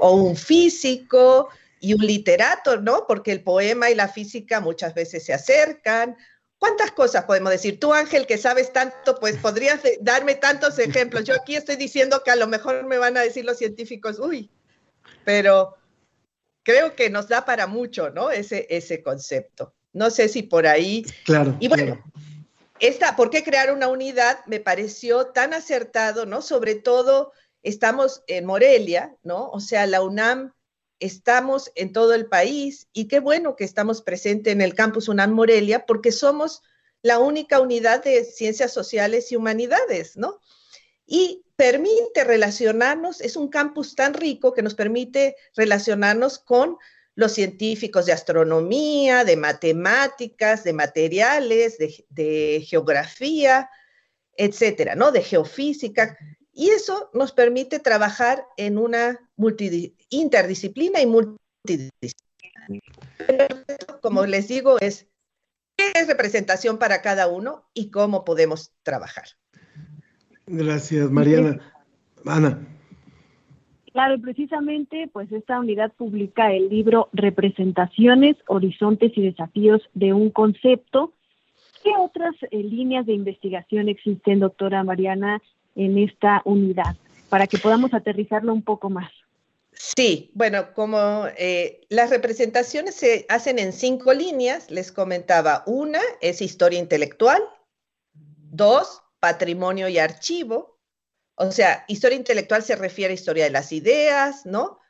O 0.00 0.14
un 0.14 0.36
físico, 0.36 1.48
y 1.86 1.94
un 1.94 2.04
literato, 2.04 2.80
¿no? 2.80 3.04
Porque 3.06 3.30
el 3.30 3.44
poema 3.44 3.88
y 3.90 3.94
la 3.94 4.08
física 4.08 4.60
muchas 4.60 4.92
veces 4.92 5.24
se 5.24 5.32
acercan. 5.32 6.16
¿Cuántas 6.58 6.90
cosas 6.90 7.26
podemos 7.26 7.52
decir? 7.52 7.78
Tú, 7.78 7.92
Ángel, 7.92 8.26
que 8.26 8.38
sabes 8.38 8.72
tanto, 8.72 9.20
pues 9.20 9.36
podrías 9.36 9.80
darme 10.00 10.34
tantos 10.34 10.80
ejemplos. 10.80 11.22
Yo 11.22 11.34
aquí 11.36 11.54
estoy 11.54 11.76
diciendo 11.76 12.22
que 12.24 12.32
a 12.32 12.36
lo 12.36 12.48
mejor 12.48 12.84
me 12.86 12.98
van 12.98 13.16
a 13.16 13.20
decir 13.20 13.44
los 13.44 13.58
científicos, 13.58 14.18
uy, 14.18 14.50
pero 15.24 15.76
creo 16.64 16.96
que 16.96 17.08
nos 17.08 17.28
da 17.28 17.44
para 17.44 17.68
mucho, 17.68 18.10
¿no? 18.10 18.32
Ese, 18.32 18.66
ese 18.68 19.00
concepto. 19.00 19.72
No 19.92 20.10
sé 20.10 20.28
si 20.28 20.42
por 20.42 20.66
ahí. 20.66 21.06
Claro. 21.24 21.56
Y 21.60 21.68
bueno, 21.68 22.02
Esta, 22.80 23.14
¿por 23.14 23.30
qué 23.30 23.44
crear 23.44 23.72
una 23.72 23.86
unidad? 23.86 24.40
Me 24.46 24.58
pareció 24.58 25.26
tan 25.26 25.54
acertado, 25.54 26.26
¿no? 26.26 26.42
Sobre 26.42 26.74
todo, 26.74 27.32
estamos 27.62 28.24
en 28.26 28.44
Morelia, 28.44 29.14
¿no? 29.22 29.50
O 29.50 29.60
sea, 29.60 29.86
la 29.86 30.02
UNAM 30.02 30.52
estamos 31.00 31.70
en 31.74 31.92
todo 31.92 32.14
el 32.14 32.26
país 32.26 32.88
y 32.92 33.08
qué 33.08 33.20
bueno 33.20 33.56
que 33.56 33.64
estamos 33.64 34.02
presentes 34.02 34.52
en 34.52 34.60
el 34.60 34.74
campus 34.74 35.08
UNAM 35.08 35.32
Morelia 35.32 35.86
porque 35.86 36.12
somos 36.12 36.62
la 37.02 37.18
única 37.18 37.60
unidad 37.60 38.02
de 38.02 38.24
ciencias 38.24 38.72
sociales 38.72 39.30
y 39.30 39.36
humanidades, 39.36 40.16
¿no? 40.16 40.40
Y 41.06 41.44
permite 41.56 42.24
relacionarnos, 42.24 43.20
es 43.20 43.36
un 43.36 43.48
campus 43.48 43.94
tan 43.94 44.14
rico 44.14 44.52
que 44.52 44.62
nos 44.62 44.74
permite 44.74 45.36
relacionarnos 45.54 46.38
con 46.38 46.76
los 47.14 47.32
científicos 47.32 48.06
de 48.06 48.12
astronomía, 48.12 49.24
de 49.24 49.36
matemáticas, 49.36 50.64
de 50.64 50.72
materiales, 50.72 51.78
de, 51.78 52.04
de 52.10 52.64
geografía, 52.66 53.70
etcétera, 54.36 54.94
¿no? 54.94 55.12
De 55.12 55.22
geofísica. 55.22 56.18
Y 56.58 56.70
eso 56.70 57.10
nos 57.12 57.32
permite 57.32 57.78
trabajar 57.80 58.46
en 58.56 58.78
una 58.78 59.20
interdisciplina 60.08 61.02
y 61.02 61.06
multidisciplina. 61.06 62.16
como 64.00 64.24
les 64.24 64.48
digo, 64.48 64.78
es 64.80 65.06
qué 65.76 65.92
es 65.94 66.06
representación 66.08 66.78
para 66.78 67.02
cada 67.02 67.28
uno 67.28 67.68
y 67.74 67.90
cómo 67.90 68.24
podemos 68.24 68.72
trabajar. 68.82 69.24
Gracias, 70.46 71.10
Mariana. 71.10 71.60
Ana. 72.24 72.66
Claro, 73.92 74.18
precisamente, 74.18 75.10
pues 75.12 75.30
esta 75.32 75.60
unidad 75.60 75.92
publica 75.92 76.54
el 76.54 76.70
libro 76.70 77.10
Representaciones, 77.12 78.36
Horizontes 78.46 79.12
y 79.14 79.22
Desafíos 79.22 79.82
de 79.92 80.14
un 80.14 80.30
Concepto. 80.30 81.12
¿Qué 81.84 81.90
otras 81.98 82.34
eh, 82.50 82.62
líneas 82.62 83.04
de 83.04 83.12
investigación 83.12 83.90
existen, 83.90 84.40
doctora 84.40 84.84
Mariana, 84.84 85.42
en 85.76 85.98
esta 85.98 86.42
unidad, 86.44 86.96
para 87.28 87.46
que 87.46 87.58
podamos 87.58 87.94
aterrizarlo 87.94 88.52
un 88.52 88.62
poco 88.62 88.90
más. 88.90 89.10
Sí, 89.72 90.30
bueno, 90.34 90.72
como 90.74 91.26
eh, 91.36 91.86
las 91.90 92.10
representaciones 92.10 92.94
se 92.94 93.26
hacen 93.28 93.58
en 93.58 93.72
cinco 93.72 94.12
líneas, 94.14 94.70
les 94.70 94.90
comentaba, 94.90 95.62
una 95.66 96.00
es 96.20 96.40
historia 96.40 96.78
intelectual, 96.78 97.42
dos, 98.14 99.02
patrimonio 99.20 99.88
y 99.88 99.98
archivo, 99.98 100.78
o 101.34 101.52
sea, 101.52 101.84
historia 101.88 102.16
intelectual 102.16 102.62
se 102.62 102.74
refiere 102.74 103.12
a 103.12 103.14
historia 103.14 103.44
de 103.44 103.50
las 103.50 103.70
ideas, 103.70 104.46
¿no? 104.46 104.80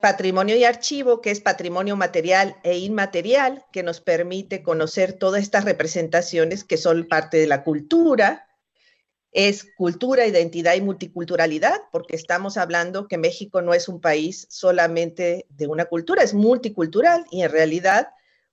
patrimonio 0.00 0.56
y 0.56 0.64
archivo, 0.64 1.20
que 1.20 1.30
es 1.30 1.40
patrimonio 1.40 1.96
material 1.96 2.56
e 2.62 2.78
inmaterial, 2.78 3.64
que 3.72 3.82
nos 3.82 4.00
permite 4.00 4.62
conocer 4.62 5.14
todas 5.14 5.42
estas 5.42 5.64
representaciones 5.64 6.64
que 6.64 6.76
son 6.76 7.08
parte 7.08 7.38
de 7.38 7.46
la 7.46 7.64
cultura. 7.64 8.45
Es 9.38 9.66
cultura, 9.76 10.26
identidad 10.26 10.76
y 10.76 10.80
multiculturalidad, 10.80 11.82
porque 11.92 12.16
estamos 12.16 12.56
hablando 12.56 13.06
que 13.06 13.18
México 13.18 13.60
no 13.60 13.74
es 13.74 13.86
un 13.86 14.00
país 14.00 14.46
solamente 14.48 15.44
de 15.50 15.66
una 15.66 15.84
cultura, 15.84 16.22
es 16.22 16.32
multicultural 16.32 17.26
y 17.30 17.42
en 17.42 17.50
realidad, 17.50 18.08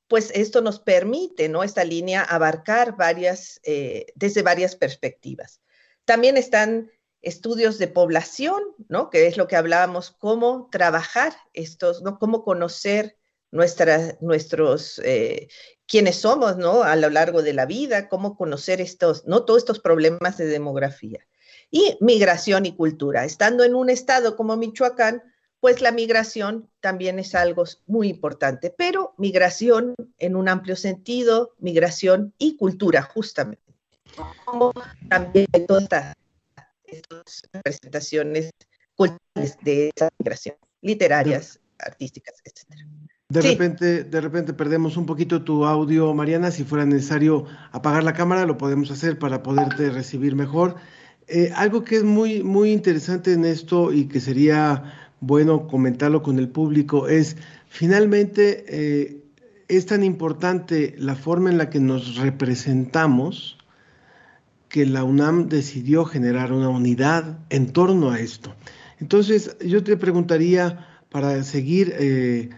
pues 0.10 0.30
esto 0.36 0.60
nos 0.60 0.82
permite, 0.82 1.48
¿no? 1.48 1.64
Esta 1.64 1.86
línea 1.86 2.22
abarcar 2.22 2.98
varias, 2.98 3.62
eh, 3.64 4.08
desde 4.16 4.42
varias 4.42 4.76
perspectivas. 4.76 5.62
También 6.04 6.36
están 6.36 6.92
estudios 7.22 7.78
de 7.78 7.88
población, 7.88 8.62
¿no? 8.90 9.10
Que 9.10 9.28
es 9.28 9.38
lo 9.38 9.48
que 9.48 9.56
hablábamos, 9.56 10.12
cómo 10.12 10.68
trabajar 10.70 11.34
estos, 11.54 12.02
¿no? 12.02 12.20
Cómo 12.20 12.44
conocer 12.44 13.16
nuestros, 13.54 15.00
eh, 15.04 15.48
quiénes 15.88 16.16
somos, 16.16 16.58
¿no? 16.58 16.84
A 16.84 16.96
lo 16.96 17.10
largo 17.10 17.44
de 17.44 17.54
la 17.54 17.66
vida, 17.66 18.10
cómo 18.10 18.36
conocer 18.36 18.82
estos, 18.82 19.26
¿no? 19.28 19.46
Todos 19.46 19.60
estos 19.60 19.80
problemas 19.80 20.38
de 20.38 20.48
demografía. 20.48 21.20
Y 21.70 21.98
migración 22.02 22.66
y 22.66 22.76
cultura. 22.76 23.26
Estando 23.26 23.64
en 23.64 23.76
un 23.76 23.90
estado 23.90 24.36
como 24.36 24.58
Michoacán, 24.58 25.24
pues 25.60 25.82
la 25.82 25.92
migración 25.92 26.70
también 26.82 27.20
es 27.20 27.36
algo 27.36 27.64
muy 27.86 28.10
importante, 28.10 28.74
pero 28.78 29.14
migración 29.18 29.96
en 30.18 30.36
un 30.36 30.50
amplio 30.50 30.76
sentido, 30.76 31.56
migración 31.58 32.34
y 32.38 32.58
cultura, 32.58 33.02
justamente. 33.04 33.64
También 35.10 35.48
toda 35.66 36.14
estas 36.86 37.44
representaciones 37.54 38.52
culturales 38.96 39.58
de 39.62 39.92
esa 39.96 40.10
migración, 40.20 40.58
literarias, 40.82 41.60
artísticas, 41.80 42.36
etc. 42.44 42.86
De 43.34 43.42
repente, 43.42 44.04
de 44.04 44.22
repente 44.22 44.54
perdemos 44.54 44.96
un 44.96 45.08
poquito 45.08 45.42
tu 45.42 45.66
audio, 45.66 46.14
Mariana. 46.14 46.52
Si 46.52 46.64
fuera 46.64 46.86
necesario 46.86 47.46
apagar 47.72 48.04
la 48.04 48.14
cámara, 48.14 48.46
lo 48.46 48.60
podemos 48.60 48.92
hacer 48.92 49.18
para 49.18 49.42
poderte 49.42 49.90
recibir 49.90 50.36
mejor. 50.36 50.76
Eh, 51.28 51.52
algo 51.56 51.84
que 51.84 51.96
es 51.96 52.04
muy, 52.04 52.44
muy 52.44 52.72
interesante 52.72 53.34
en 53.34 53.46
esto 53.46 53.92
y 53.92 54.06
que 54.06 54.20
sería 54.20 55.10
bueno 55.20 55.68
comentarlo 55.68 56.22
con 56.22 56.38
el 56.38 56.48
público 56.48 57.08
es, 57.08 57.36
finalmente, 57.68 58.66
eh, 58.68 59.24
es 59.68 59.88
tan 59.88 60.04
importante 60.04 60.94
la 61.00 61.16
forma 61.16 61.50
en 61.50 61.58
la 61.58 61.72
que 61.72 61.80
nos 61.80 62.18
representamos 62.18 63.58
que 64.70 64.86
la 64.86 65.04
UNAM 65.04 65.50
decidió 65.50 66.06
generar 66.06 66.54
una 66.54 66.70
unidad 66.70 67.40
en 67.50 67.74
torno 67.74 68.12
a 68.12 68.20
esto. 68.20 68.54
Entonces, 69.00 69.58
yo 69.60 69.84
te 69.84 69.98
preguntaría, 69.98 70.88
para 71.14 71.44
seguir 71.44 71.94
eh, 72.00 72.50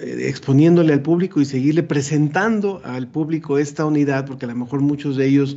exponiéndole 0.00 0.92
al 0.92 1.02
público 1.02 1.40
y 1.40 1.44
seguirle 1.44 1.82
presentando 1.82 2.80
al 2.84 3.08
público 3.08 3.58
esta 3.58 3.84
unidad, 3.84 4.26
porque 4.26 4.44
a 4.44 4.48
lo 4.48 4.54
mejor 4.54 4.80
muchos 4.80 5.16
de 5.16 5.26
ellos 5.26 5.56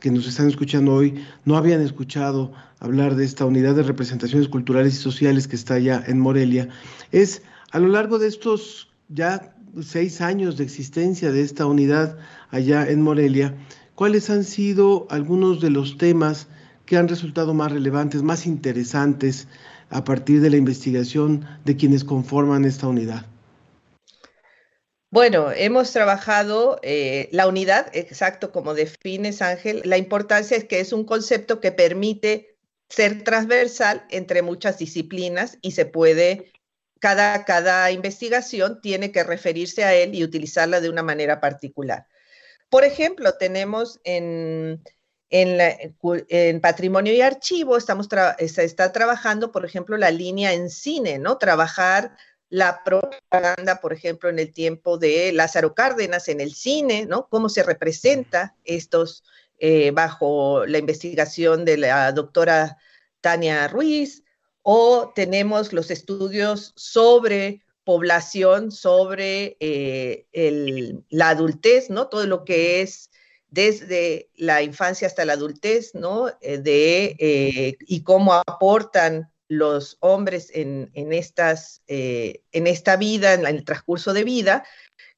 que 0.00 0.10
nos 0.10 0.26
están 0.26 0.48
escuchando 0.48 0.92
hoy 0.92 1.14
no 1.44 1.56
habían 1.56 1.80
escuchado 1.80 2.52
hablar 2.78 3.14
de 3.14 3.24
esta 3.24 3.46
unidad 3.46 3.74
de 3.74 3.82
representaciones 3.82 4.48
culturales 4.48 4.94
y 4.94 4.98
sociales 4.98 5.48
que 5.48 5.56
está 5.56 5.74
allá 5.74 6.04
en 6.06 6.20
Morelia, 6.20 6.68
es 7.10 7.42
a 7.72 7.78
lo 7.78 7.88
largo 7.88 8.18
de 8.18 8.28
estos 8.28 8.90
ya 9.08 9.54
seis 9.82 10.20
años 10.20 10.56
de 10.56 10.64
existencia 10.64 11.32
de 11.32 11.42
esta 11.42 11.66
unidad 11.66 12.18
allá 12.50 12.88
en 12.88 13.02
Morelia, 13.02 13.56
¿cuáles 13.94 14.30
han 14.30 14.44
sido 14.44 15.06
algunos 15.10 15.60
de 15.60 15.70
los 15.70 15.96
temas 15.98 16.48
que 16.86 16.96
han 16.96 17.08
resultado 17.08 17.54
más 17.54 17.72
relevantes, 17.72 18.22
más 18.22 18.46
interesantes 18.46 19.48
a 19.90 20.04
partir 20.04 20.40
de 20.40 20.50
la 20.50 20.56
investigación 20.56 21.44
de 21.64 21.76
quienes 21.76 22.04
conforman 22.04 22.64
esta 22.64 22.88
unidad? 22.88 23.26
Bueno, 25.14 25.52
hemos 25.52 25.92
trabajado 25.92 26.80
eh, 26.82 27.28
la 27.30 27.46
unidad, 27.46 27.86
exacto 27.92 28.50
como 28.50 28.74
defines 28.74 29.42
Ángel, 29.42 29.80
la 29.84 29.96
importancia 29.96 30.56
es 30.56 30.64
que 30.64 30.80
es 30.80 30.92
un 30.92 31.04
concepto 31.04 31.60
que 31.60 31.70
permite 31.70 32.56
ser 32.88 33.22
transversal 33.22 34.04
entre 34.10 34.42
muchas 34.42 34.76
disciplinas 34.76 35.56
y 35.62 35.70
se 35.70 35.86
puede, 35.86 36.50
cada, 36.98 37.44
cada 37.44 37.92
investigación 37.92 38.80
tiene 38.80 39.12
que 39.12 39.22
referirse 39.22 39.84
a 39.84 39.94
él 39.94 40.16
y 40.16 40.24
utilizarla 40.24 40.80
de 40.80 40.90
una 40.90 41.04
manera 41.04 41.40
particular. 41.40 42.08
Por 42.68 42.82
ejemplo, 42.82 43.34
tenemos 43.34 44.00
en, 44.02 44.82
en, 45.30 46.60
patrimonio 46.60 47.12
y 47.12 47.20
archivo, 47.20 47.76
estamos 47.76 48.08
se 48.08 48.64
está 48.64 48.90
trabajando, 48.90 49.52
por 49.52 49.64
ejemplo, 49.64 49.96
la 49.96 50.10
línea 50.10 50.54
en 50.54 50.70
cine, 50.70 51.20
¿no? 51.20 51.38
Trabajar 51.38 52.16
la 52.54 52.84
propaganda, 52.84 53.80
por 53.80 53.92
ejemplo, 53.92 54.28
en 54.30 54.38
el 54.38 54.52
tiempo 54.52 54.96
de 54.96 55.32
Lázaro 55.32 55.74
Cárdenas 55.74 56.28
en 56.28 56.40
el 56.40 56.54
cine, 56.54 57.04
¿no? 57.04 57.26
Cómo 57.28 57.48
se 57.48 57.64
representa 57.64 58.54
estos 58.62 59.24
eh, 59.58 59.90
bajo 59.90 60.64
la 60.64 60.78
investigación 60.78 61.64
de 61.64 61.78
la 61.78 62.12
doctora 62.12 62.76
Tania 63.20 63.66
Ruiz, 63.66 64.22
o 64.62 65.12
tenemos 65.16 65.72
los 65.72 65.90
estudios 65.90 66.72
sobre 66.76 67.64
población 67.82 68.70
sobre 68.70 69.56
eh, 69.58 71.02
la 71.08 71.30
adultez, 71.30 71.90
¿no? 71.90 72.06
Todo 72.06 72.24
lo 72.28 72.44
que 72.44 72.82
es 72.82 73.10
desde 73.48 74.30
la 74.36 74.62
infancia 74.62 75.08
hasta 75.08 75.24
la 75.24 75.32
adultez, 75.32 75.92
¿no? 75.96 76.28
Eh, 76.40 76.58
de, 76.58 77.76
y 77.80 78.04
cómo 78.04 78.32
aportan 78.32 79.33
los 79.48 79.98
hombres 80.00 80.50
en, 80.54 80.90
estas, 80.94 81.82
en 81.86 82.66
esta 82.66 82.96
vida, 82.96 83.34
en, 83.34 83.46
el 83.46 83.64
transcurso 83.64 84.12
de 84.12 84.24
vida, 84.24 84.64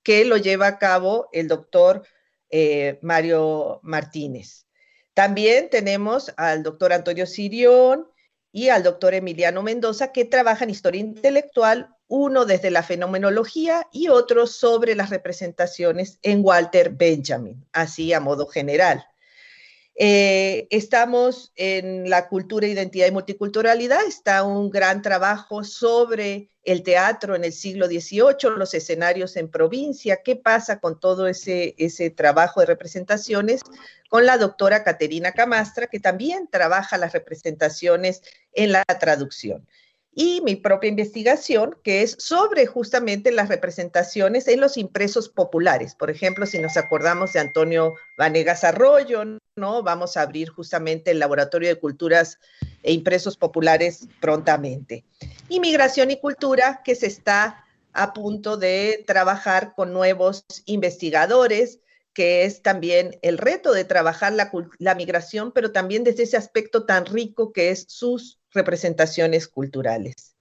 que 0.02 0.24
lo 0.24 0.36
lleva 0.36 0.66
a 0.66 0.78
cabo 0.78 1.28
el 1.32 1.48
doctor 1.48 2.02
Mario 3.02 3.80
Martínez. 3.82 4.66
También 5.14 5.70
tenemos 5.70 6.32
al 6.36 6.62
doctor 6.62 6.92
Antonio 6.92 7.26
Sirión 7.26 8.06
y 8.52 8.68
al 8.68 8.82
doctor 8.82 9.14
Emiliano 9.14 9.62
Mendoza, 9.62 10.12
que 10.12 10.24
trabajan 10.24 10.70
historia 10.70 11.00
intelectual, 11.00 11.94
uno 12.08 12.44
desde 12.44 12.70
la 12.70 12.82
fenomenología 12.82 13.86
y 13.92 14.08
otro 14.08 14.46
sobre 14.46 14.94
las 14.94 15.10
representaciones 15.10 16.18
en 16.22 16.40
Walter 16.44 16.90
Benjamin, 16.90 17.66
así 17.72 18.12
a 18.12 18.20
modo 18.20 18.46
general. 18.46 19.06
Eh, 19.98 20.66
estamos 20.70 21.52
en 21.56 22.10
la 22.10 22.28
cultura, 22.28 22.66
identidad 22.66 23.06
y 23.06 23.12
multiculturalidad. 23.12 24.04
Está 24.06 24.42
un 24.44 24.68
gran 24.68 25.00
trabajo 25.00 25.64
sobre 25.64 26.50
el 26.64 26.82
teatro 26.82 27.34
en 27.34 27.44
el 27.44 27.52
siglo 27.52 27.86
XVIII, 27.86 28.50
los 28.56 28.74
escenarios 28.74 29.36
en 29.36 29.48
provincia, 29.48 30.20
qué 30.22 30.36
pasa 30.36 30.80
con 30.80 31.00
todo 31.00 31.28
ese, 31.28 31.74
ese 31.78 32.10
trabajo 32.10 32.60
de 32.60 32.66
representaciones, 32.66 33.62
con 34.10 34.26
la 34.26 34.36
doctora 34.36 34.84
Caterina 34.84 35.32
Camastra, 35.32 35.86
que 35.86 36.00
también 36.00 36.48
trabaja 36.50 36.98
las 36.98 37.12
representaciones 37.12 38.22
en 38.52 38.72
la 38.72 38.84
traducción 38.84 39.66
y 40.18 40.40
mi 40.40 40.56
propia 40.56 40.88
investigación, 40.88 41.76
que 41.84 42.00
es 42.00 42.16
sobre 42.18 42.64
justamente 42.64 43.30
las 43.30 43.50
representaciones 43.50 44.48
en 44.48 44.60
los 44.62 44.78
impresos 44.78 45.28
populares. 45.28 45.94
Por 45.94 46.10
ejemplo, 46.10 46.46
si 46.46 46.58
nos 46.58 46.78
acordamos 46.78 47.34
de 47.34 47.40
Antonio 47.40 47.96
Vanegas 48.16 48.64
Arroyo, 48.64 49.22
¿no? 49.56 49.82
Vamos 49.82 50.16
a 50.16 50.22
abrir 50.22 50.48
justamente 50.48 51.10
el 51.10 51.18
Laboratorio 51.18 51.68
de 51.68 51.78
Culturas 51.78 52.38
e 52.82 52.94
Impresos 52.94 53.36
Populares 53.36 54.08
prontamente. 54.18 55.04
Inmigración 55.50 56.10
y 56.10 56.18
cultura, 56.18 56.80
que 56.82 56.94
se 56.94 57.08
está 57.08 57.66
a 57.92 58.14
punto 58.14 58.56
de 58.56 59.04
trabajar 59.06 59.74
con 59.74 59.92
nuevos 59.92 60.46
investigadores, 60.64 61.80
que 62.14 62.46
es 62.46 62.62
también 62.62 63.18
el 63.20 63.36
reto 63.36 63.74
de 63.74 63.84
trabajar 63.84 64.32
la, 64.32 64.50
la 64.78 64.94
migración, 64.94 65.52
pero 65.52 65.72
también 65.72 66.04
desde 66.04 66.22
ese 66.22 66.38
aspecto 66.38 66.86
tan 66.86 67.04
rico 67.04 67.52
que 67.52 67.68
es 67.68 67.84
sus 67.88 68.35
representaciones 68.56 69.46
culturales. 69.46 70.34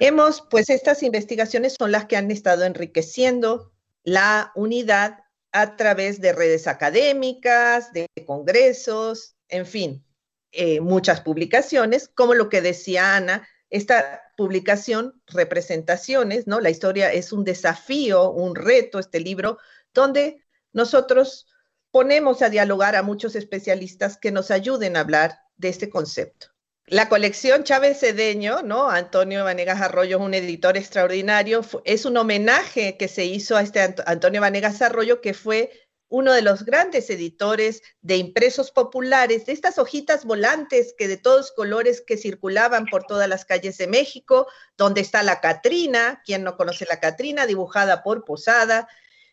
Hemos, 0.00 0.42
pues 0.50 0.68
estas 0.70 1.04
investigaciones 1.04 1.76
son 1.78 1.92
las 1.92 2.06
que 2.06 2.16
han 2.16 2.30
estado 2.32 2.64
enriqueciendo 2.64 3.72
la 4.02 4.50
unidad 4.56 5.20
a 5.52 5.76
través 5.76 6.20
de 6.20 6.32
redes 6.32 6.66
académicas, 6.66 7.92
de 7.92 8.08
congresos, 8.26 9.36
en 9.48 9.66
fin, 9.66 10.04
eh, 10.50 10.80
muchas 10.80 11.20
publicaciones, 11.20 12.08
como 12.08 12.34
lo 12.34 12.48
que 12.48 12.62
decía 12.62 13.16
Ana, 13.16 13.46
esta 13.70 14.22
publicación, 14.36 15.22
representaciones, 15.26 16.46
¿no? 16.46 16.60
La 16.60 16.70
historia 16.70 17.12
es 17.12 17.32
un 17.32 17.44
desafío, 17.44 18.30
un 18.30 18.54
reto, 18.54 18.98
este 18.98 19.20
libro, 19.20 19.58
donde 19.94 20.42
nosotros 20.72 21.46
ponemos 21.90 22.42
a 22.42 22.48
dialogar 22.48 22.96
a 22.96 23.02
muchos 23.02 23.36
especialistas 23.36 24.16
que 24.16 24.32
nos 24.32 24.50
ayuden 24.50 24.96
a 24.96 25.00
hablar 25.00 25.38
de 25.56 25.68
este 25.68 25.90
concepto. 25.90 26.51
La 26.92 27.08
colección 27.08 27.64
Chávez 27.64 28.00
Cedeño, 28.00 28.60
¿no? 28.60 28.90
Antonio 28.90 29.44
Vanegas 29.44 29.80
Arroyo 29.80 30.18
es 30.18 30.22
un 30.22 30.34
editor 30.34 30.76
extraordinario. 30.76 31.62
Es 31.86 32.04
un 32.04 32.18
homenaje 32.18 32.98
que 32.98 33.08
se 33.08 33.24
hizo 33.24 33.56
a 33.56 33.62
este 33.62 33.94
Antonio 34.04 34.42
Vanegas 34.42 34.82
Arroyo, 34.82 35.22
que 35.22 35.32
fue 35.32 35.70
uno 36.08 36.34
de 36.34 36.42
los 36.42 36.66
grandes 36.66 37.08
editores 37.08 37.82
de 38.02 38.18
impresos 38.18 38.70
populares, 38.72 39.46
de 39.46 39.54
estas 39.54 39.78
hojitas 39.78 40.26
volantes 40.26 40.94
que 40.98 41.08
de 41.08 41.16
todos 41.16 41.52
colores 41.52 42.02
que 42.02 42.18
circulaban 42.18 42.84
por 42.84 43.04
todas 43.04 43.26
las 43.26 43.46
calles 43.46 43.78
de 43.78 43.86
México, 43.86 44.46
donde 44.76 45.00
está 45.00 45.22
la 45.22 45.40
Catrina, 45.40 46.20
quien 46.26 46.44
no 46.44 46.58
conoce 46.58 46.84
la 46.84 47.00
Catrina, 47.00 47.46
dibujada 47.46 48.02
por 48.02 48.26
Posada, 48.26 48.86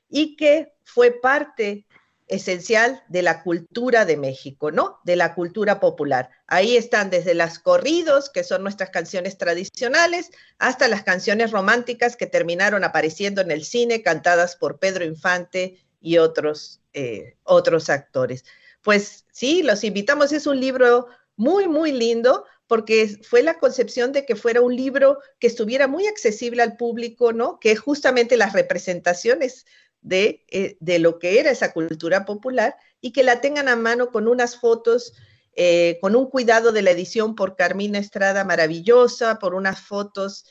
y 0.08 0.38
que 0.38 0.72
fue 0.86 1.12
parte 1.12 1.86
esencial 2.30 3.04
de 3.10 3.24
la 3.24 3.44
cultura 3.44 4.06
de 4.06 4.16
México, 4.16 4.72
¿no? 4.72 5.00
De 5.04 5.16
la 5.16 5.34
cultura 5.34 5.80
popular. 5.80 6.30
Ahí 6.48 6.78
están 6.78 7.10
desde 7.10 7.34
las 7.34 7.60
corridos, 7.60 8.30
que 8.30 8.44
son 8.44 8.64
nuestras 8.64 8.92
canciones 8.92 9.38
tradicionales, 9.38 10.32
hasta 10.60 10.88
las 10.88 11.04
canciones 11.04 11.52
románticas 11.52 12.16
que 12.16 12.28
terminaron 12.28 12.84
apareciendo 12.84 13.42
en 13.42 13.52
el 13.52 13.66
cine, 13.66 14.04
cantadas 14.04 14.56
por 14.56 14.80
Pedro 14.80 15.04
Infante 15.04 15.84
y 16.00 16.20
otros, 16.20 16.82
eh, 16.94 17.36
otros 17.44 17.90
actores. 17.90 18.46
Pues 18.82 19.26
sí, 19.32 19.64
los 19.64 19.84
invitamos, 19.84 20.32
es 20.32 20.48
un 20.48 20.60
libro 20.60 21.08
muy, 21.36 21.68
muy 21.68 21.92
lindo, 21.92 22.46
porque 22.68 23.20
fue 23.24 23.42
la 23.42 23.58
concepción 23.58 24.12
de 24.12 24.26
que 24.26 24.36
fuera 24.36 24.62
un 24.62 24.76
libro 24.76 25.18
que 25.40 25.48
estuviera 25.48 25.88
muy 25.88 26.06
accesible 26.06 26.62
al 26.62 26.78
público, 26.78 27.34
¿no? 27.34 27.60
Que 27.60 27.76
justamente 27.76 28.38
las 28.38 28.54
representaciones 28.54 29.66
de, 30.02 30.46
eh, 30.50 30.78
de 30.80 31.00
lo 31.00 31.20
que 31.20 31.40
era 31.40 31.52
esa 31.52 31.74
cultura 31.74 32.26
popular 32.26 32.76
y 33.02 33.12
que 33.12 33.24
la 33.24 33.42
tengan 33.42 33.68
a 33.68 33.76
mano 33.76 34.12
con 34.12 34.28
unas 34.28 34.58
fotos, 34.58 35.14
eh, 35.56 35.98
con 36.02 36.16
un 36.16 36.30
cuidado 36.30 36.72
de 36.72 36.82
la 36.82 36.92
edición 36.92 37.36
por 37.36 37.56
Carmina 37.56 38.00
Estrada 38.00 38.44
maravillosa, 38.44 39.40
por 39.40 39.56
unas 39.56 39.82
fotos 39.82 40.46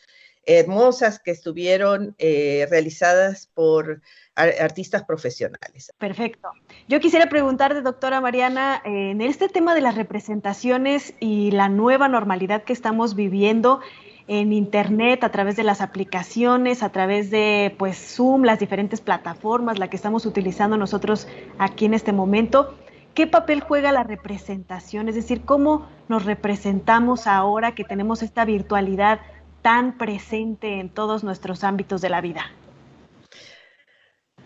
hermosas 0.44 1.18
que 1.18 1.30
estuvieron 1.30 2.16
realizadas 2.18 3.50
por 3.52 4.00
artistas 4.34 5.04
profesionales. 5.04 5.92
Perfecto. 5.98 6.48
Yo 6.88 7.00
quisiera 7.00 7.28
preguntarte, 7.28 7.82
doctora 7.82 8.22
Mariana, 8.22 8.80
en 8.86 9.20
este 9.20 9.50
tema 9.50 9.74
de 9.74 9.82
las 9.82 9.94
representaciones 9.94 11.12
y 11.20 11.50
la 11.50 11.68
nueva 11.68 12.08
normalidad 12.08 12.62
que 12.62 12.72
estamos 12.72 13.14
viviendo 13.14 13.80
en 14.28 14.52
Internet, 14.52 15.24
a 15.24 15.30
través 15.30 15.56
de 15.56 15.64
las 15.64 15.80
aplicaciones, 15.80 16.82
a 16.82 16.90
través 16.90 17.30
de 17.30 17.74
pues 17.78 17.96
Zoom, 17.96 18.42
las 18.44 18.60
diferentes 18.60 19.00
plataformas, 19.00 19.78
la 19.78 19.88
que 19.88 19.96
estamos 19.96 20.26
utilizando 20.26 20.76
nosotros 20.76 21.26
aquí 21.58 21.86
en 21.86 21.94
este 21.94 22.12
momento, 22.12 22.74
¿qué 23.14 23.26
papel 23.26 23.62
juega 23.62 23.90
la 23.90 24.04
representación? 24.04 25.08
Es 25.08 25.14
decir, 25.14 25.40
¿cómo 25.46 25.88
nos 26.08 26.26
representamos 26.26 27.26
ahora 27.26 27.74
que 27.74 27.84
tenemos 27.84 28.22
esta 28.22 28.44
virtualidad 28.44 29.20
tan 29.62 29.96
presente 29.96 30.78
en 30.78 30.90
todos 30.90 31.24
nuestros 31.24 31.64
ámbitos 31.64 32.02
de 32.02 32.10
la 32.10 32.20
vida? 32.20 32.42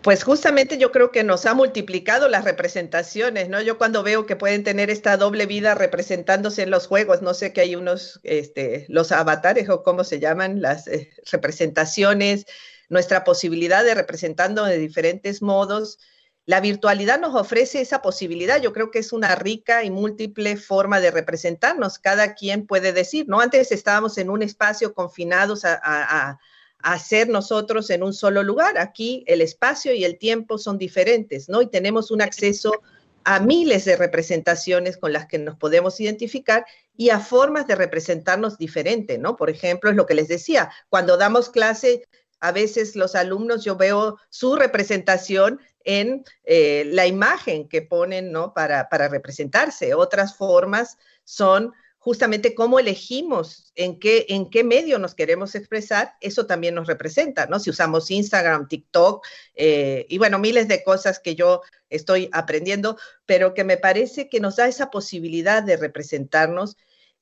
Pues 0.03 0.25
justamente 0.25 0.77
yo 0.77 0.91
creo 0.91 1.11
que 1.11 1.23
nos 1.23 1.45
ha 1.45 1.53
multiplicado 1.53 2.27
las 2.27 2.43
representaciones, 2.43 3.47
¿no? 3.47 3.61
Yo 3.61 3.77
cuando 3.77 4.03
veo 4.03 4.25
que 4.25 4.35
pueden 4.35 4.65
tener 4.65 4.89
esta 4.89 5.15
doble 5.15 5.45
vida 5.45 5.75
representándose 5.75 6.63
en 6.63 6.71
los 6.71 6.87
juegos, 6.87 7.21
no 7.21 7.33
sé 7.33 7.53
que 7.53 7.61
hay 7.61 7.77
unos, 7.77 8.19
este, 8.23 8.85
los 8.89 9.13
avatares 9.13 9.69
o 9.69 9.81
cómo 9.81 10.03
se 10.03 10.19
llaman, 10.19 10.61
las 10.61 10.87
eh, 10.87 11.09
representaciones, 11.31 12.45
nuestra 12.89 13.23
posibilidad 13.23 13.85
de 13.85 13.95
representarnos 13.95 14.67
de 14.67 14.77
diferentes 14.77 15.41
modos. 15.41 15.99
La 16.45 16.59
virtualidad 16.59 17.21
nos 17.21 17.33
ofrece 17.33 17.79
esa 17.79 18.01
posibilidad. 18.01 18.61
Yo 18.61 18.73
creo 18.73 18.91
que 18.91 18.99
es 18.99 19.13
una 19.13 19.35
rica 19.35 19.85
y 19.85 19.89
múltiple 19.89 20.57
forma 20.57 20.99
de 20.99 21.11
representarnos. 21.11 21.97
Cada 21.97 22.33
quien 22.33 22.67
puede 22.67 22.91
decir, 22.91 23.29
¿no? 23.29 23.39
Antes 23.39 23.71
estábamos 23.71 24.17
en 24.17 24.29
un 24.29 24.41
espacio 24.43 24.93
confinados 24.93 25.63
a 25.63 26.39
hacer 26.83 27.29
nosotros 27.29 27.89
en 27.89 28.03
un 28.03 28.13
solo 28.13 28.43
lugar. 28.43 28.77
Aquí 28.77 29.23
el 29.25 29.41
espacio 29.41 29.93
y 29.93 30.03
el 30.03 30.17
tiempo 30.17 30.57
son 30.57 30.77
diferentes, 30.77 31.49
¿no? 31.49 31.61
Y 31.61 31.67
tenemos 31.67 32.11
un 32.11 32.21
acceso 32.21 32.81
a 33.23 33.39
miles 33.39 33.85
de 33.85 33.95
representaciones 33.95 34.97
con 34.97 35.13
las 35.13 35.25
que 35.25 35.39
nos 35.39 35.57
podemos 35.57 35.99
identificar 36.01 36.65
y 36.97 37.09
a 37.09 37.19
formas 37.19 37.67
de 37.67 37.75
representarnos 37.75 38.57
diferentes, 38.57 39.17
¿no? 39.17 39.37
Por 39.37 39.49
ejemplo, 39.49 39.89
es 39.89 39.95
lo 39.95 40.05
que 40.05 40.13
les 40.13 40.27
decía, 40.27 40.69
cuando 40.89 41.15
damos 41.17 41.49
clase, 41.49 42.05
a 42.41 42.51
veces 42.51 42.97
los 42.97 43.15
alumnos, 43.15 43.63
yo 43.63 43.77
veo 43.77 44.17
su 44.29 44.57
representación 44.57 45.61
en 45.85 46.25
eh, 46.43 46.83
la 46.87 47.07
imagen 47.07 47.69
que 47.69 47.81
ponen, 47.81 48.33
¿no? 48.33 48.53
Para, 48.53 48.89
para 48.89 49.07
representarse. 49.07 49.93
Otras 49.93 50.35
formas 50.35 50.97
son 51.23 51.73
justamente 52.03 52.53
cómo 52.53 52.79
elegimos 52.79 53.71
en 53.75 53.97
qué, 53.97 54.25
en 54.27 54.49
qué 54.49 54.65
medio 54.65 54.99
nos 54.99 55.15
queremos 55.15 55.55
expresar, 55.55 56.15
eso 56.19 56.45
también 56.45 56.75
nos 56.75 56.85
representa, 56.85 57.45
¿no? 57.45 57.61
Si 57.61 57.69
usamos 57.69 58.11
Instagram, 58.11 58.67
TikTok 58.67 59.25
eh, 59.55 60.05
y 60.09 60.17
bueno, 60.17 60.37
miles 60.37 60.67
de 60.67 60.83
cosas 60.83 61.19
que 61.19 61.35
yo 61.35 61.61
estoy 61.89 62.29
aprendiendo, 62.33 62.97
pero 63.25 63.53
que 63.53 63.63
me 63.63 63.77
parece 63.77 64.27
que 64.27 64.41
nos 64.41 64.57
da 64.57 64.67
esa 64.67 64.91
posibilidad 64.91 65.63
de 65.63 65.77
representarnos 65.77 66.75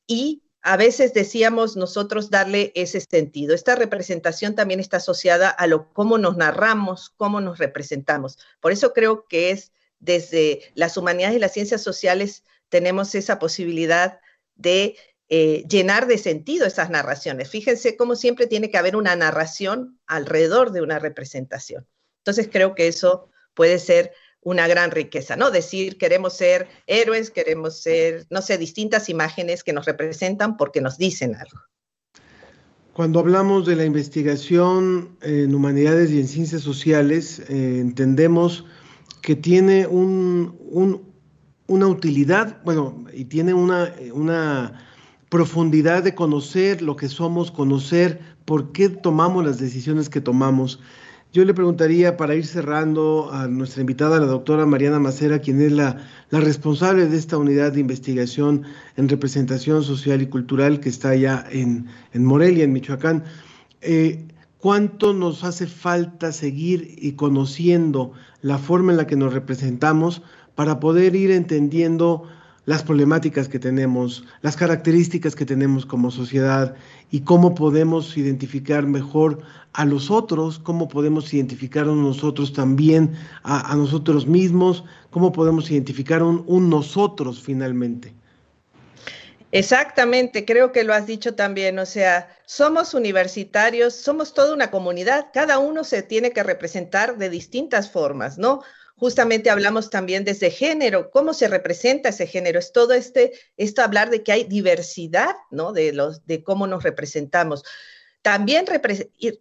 y 0.07 0.41
a 0.63 0.77
veces 0.77 1.13
decíamos 1.13 1.77
nosotros 1.77 2.31
darle 2.31 2.71
ese 2.73 3.01
sentido. 3.01 3.53
Esta 3.53 3.75
representación 3.75 4.55
también 4.55 4.79
está 4.79 4.97
asociada 4.97 5.49
a 5.49 5.67
lo 5.67 5.93
cómo 5.93 6.17
nos 6.17 6.37
narramos, 6.37 7.11
cómo 7.17 7.39
nos 7.39 7.59
representamos. 7.59 8.39
Por 8.59 8.71
eso 8.71 8.93
creo 8.93 9.27
que 9.27 9.51
es 9.51 9.73
desde 9.99 10.71
las 10.73 10.97
humanidades 10.97 11.35
y 11.35 11.39
las 11.39 11.53
ciencias 11.53 11.83
sociales 11.83 12.43
tenemos 12.69 13.13
esa 13.13 13.37
posibilidad 13.37 14.19
de 14.61 14.95
eh, 15.29 15.63
llenar 15.69 16.07
de 16.07 16.17
sentido 16.17 16.65
esas 16.65 16.89
narraciones. 16.89 17.49
Fíjense 17.49 17.95
cómo 17.95 18.15
siempre 18.15 18.47
tiene 18.47 18.69
que 18.69 18.77
haber 18.77 18.95
una 18.95 19.15
narración 19.15 19.99
alrededor 20.07 20.71
de 20.71 20.81
una 20.81 20.99
representación. 20.99 21.87
Entonces 22.19 22.49
creo 22.51 22.75
que 22.75 22.87
eso 22.87 23.29
puede 23.53 23.79
ser 23.79 24.11
una 24.41 24.67
gran 24.67 24.91
riqueza, 24.91 25.35
¿no? 25.35 25.51
Decir, 25.51 25.97
queremos 25.97 26.35
ser 26.35 26.67
héroes, 26.87 27.29
queremos 27.29 27.81
ser, 27.81 28.25
no 28.29 28.41
sé, 28.41 28.57
distintas 28.57 29.07
imágenes 29.07 29.63
que 29.63 29.73
nos 29.73 29.85
representan 29.85 30.57
porque 30.57 30.81
nos 30.81 30.97
dicen 30.97 31.35
algo. 31.35 31.59
Cuando 32.93 33.19
hablamos 33.19 33.65
de 33.65 33.77
la 33.77 33.85
investigación 33.85 35.17
en 35.21 35.55
humanidades 35.55 36.11
y 36.11 36.19
en 36.19 36.27
ciencias 36.27 36.61
sociales, 36.61 37.39
eh, 37.47 37.79
entendemos 37.79 38.65
que 39.21 39.35
tiene 39.35 39.87
un, 39.87 41.10
una 41.71 41.87
utilidad, 41.87 42.57
bueno, 42.65 43.05
y 43.13 43.25
tiene 43.25 43.53
una, 43.53 43.93
una 44.13 44.73
profundidad 45.29 46.03
de 46.03 46.13
conocer 46.13 46.81
lo 46.81 46.97
que 46.97 47.07
somos, 47.07 47.49
conocer 47.49 48.19
por 48.43 48.73
qué 48.73 48.89
tomamos 48.89 49.45
las 49.45 49.57
decisiones 49.57 50.09
que 50.09 50.19
tomamos. 50.19 50.81
Yo 51.31 51.45
le 51.45 51.53
preguntaría, 51.53 52.17
para 52.17 52.35
ir 52.35 52.45
cerrando, 52.45 53.29
a 53.31 53.47
nuestra 53.47 53.79
invitada, 53.79 54.19
la 54.19 54.25
doctora 54.25 54.65
Mariana 54.65 54.99
Macera, 54.99 55.39
quien 55.39 55.61
es 55.61 55.71
la, 55.71 55.95
responsable 56.29 57.07
de 57.07 57.17
esta 57.17 57.37
unidad 57.37 57.71
de 57.71 57.79
investigación 57.79 58.63
en 58.97 59.07
representación 59.07 59.81
social 59.81 60.21
y 60.21 60.27
cultural 60.27 60.81
que 60.81 60.89
está 60.89 61.11
allá 61.11 61.45
en, 61.49 61.87
en 62.11 62.25
Morelia, 62.25 62.65
en 62.65 62.73
Michoacán. 62.73 63.23
Eh, 63.79 64.27
¿Cuánto 64.57 65.13
nos 65.13 65.45
hace 65.45 65.67
falta 65.67 66.33
seguir 66.33 66.95
y 66.97 67.13
conociendo 67.13 68.11
la 68.41 68.57
forma 68.57 68.91
en 68.91 68.97
la 68.97 69.07
que 69.07 69.15
nos 69.15 69.33
representamos 69.33 70.21
para 70.61 70.79
poder 70.79 71.15
ir 71.15 71.31
entendiendo 71.31 72.29
las 72.65 72.83
problemáticas 72.83 73.47
que 73.47 73.57
tenemos, 73.57 74.23
las 74.43 74.55
características 74.55 75.33
que 75.33 75.43
tenemos 75.43 75.87
como 75.87 76.11
sociedad 76.11 76.75
y 77.09 77.21
cómo 77.21 77.55
podemos 77.55 78.15
identificar 78.15 78.85
mejor 78.85 79.41
a 79.73 79.85
los 79.85 80.11
otros, 80.11 80.59
cómo 80.59 80.87
podemos 80.87 81.33
identificar 81.33 81.85
a 81.85 81.95
nosotros 81.95 82.53
también, 82.53 83.15
a, 83.41 83.75
nosotros 83.75 84.27
mismos, 84.27 84.83
cómo 85.09 85.31
podemos 85.31 85.71
identificar 85.71 86.21
un, 86.21 86.43
un 86.45 86.69
nosotros 86.69 87.41
finalmente. 87.41 88.13
Exactamente, 89.51 90.45
creo 90.45 90.71
que 90.71 90.83
lo 90.83 90.93
has 90.93 91.07
dicho 91.07 91.33
también, 91.33 91.79
o 91.79 91.87
sea, 91.87 92.29
somos 92.45 92.93
universitarios, 92.93 93.95
somos 93.95 94.35
toda 94.35 94.53
una 94.53 94.69
comunidad, 94.69 95.29
cada 95.33 95.57
uno 95.57 95.83
se 95.83 96.03
tiene 96.03 96.31
que 96.31 96.43
representar 96.43 97.17
de 97.17 97.31
distintas 97.31 97.89
formas, 97.89 98.37
¿no? 98.37 98.61
Justamente 99.01 99.49
hablamos 99.49 99.89
también 99.89 100.25
desde 100.25 100.51
género, 100.51 101.09
cómo 101.09 101.33
se 101.33 101.47
representa 101.47 102.09
ese 102.09 102.27
género, 102.27 102.59
es 102.59 102.71
todo 102.71 102.93
este, 102.93 103.31
esto 103.57 103.81
hablar 103.81 104.11
de 104.11 104.21
que 104.21 104.31
hay 104.31 104.43
diversidad, 104.43 105.33
¿no? 105.49 105.73
De, 105.73 105.91
los, 105.91 106.27
de 106.27 106.43
cómo 106.43 106.67
nos 106.67 106.83
representamos. 106.83 107.63
También 108.21 108.67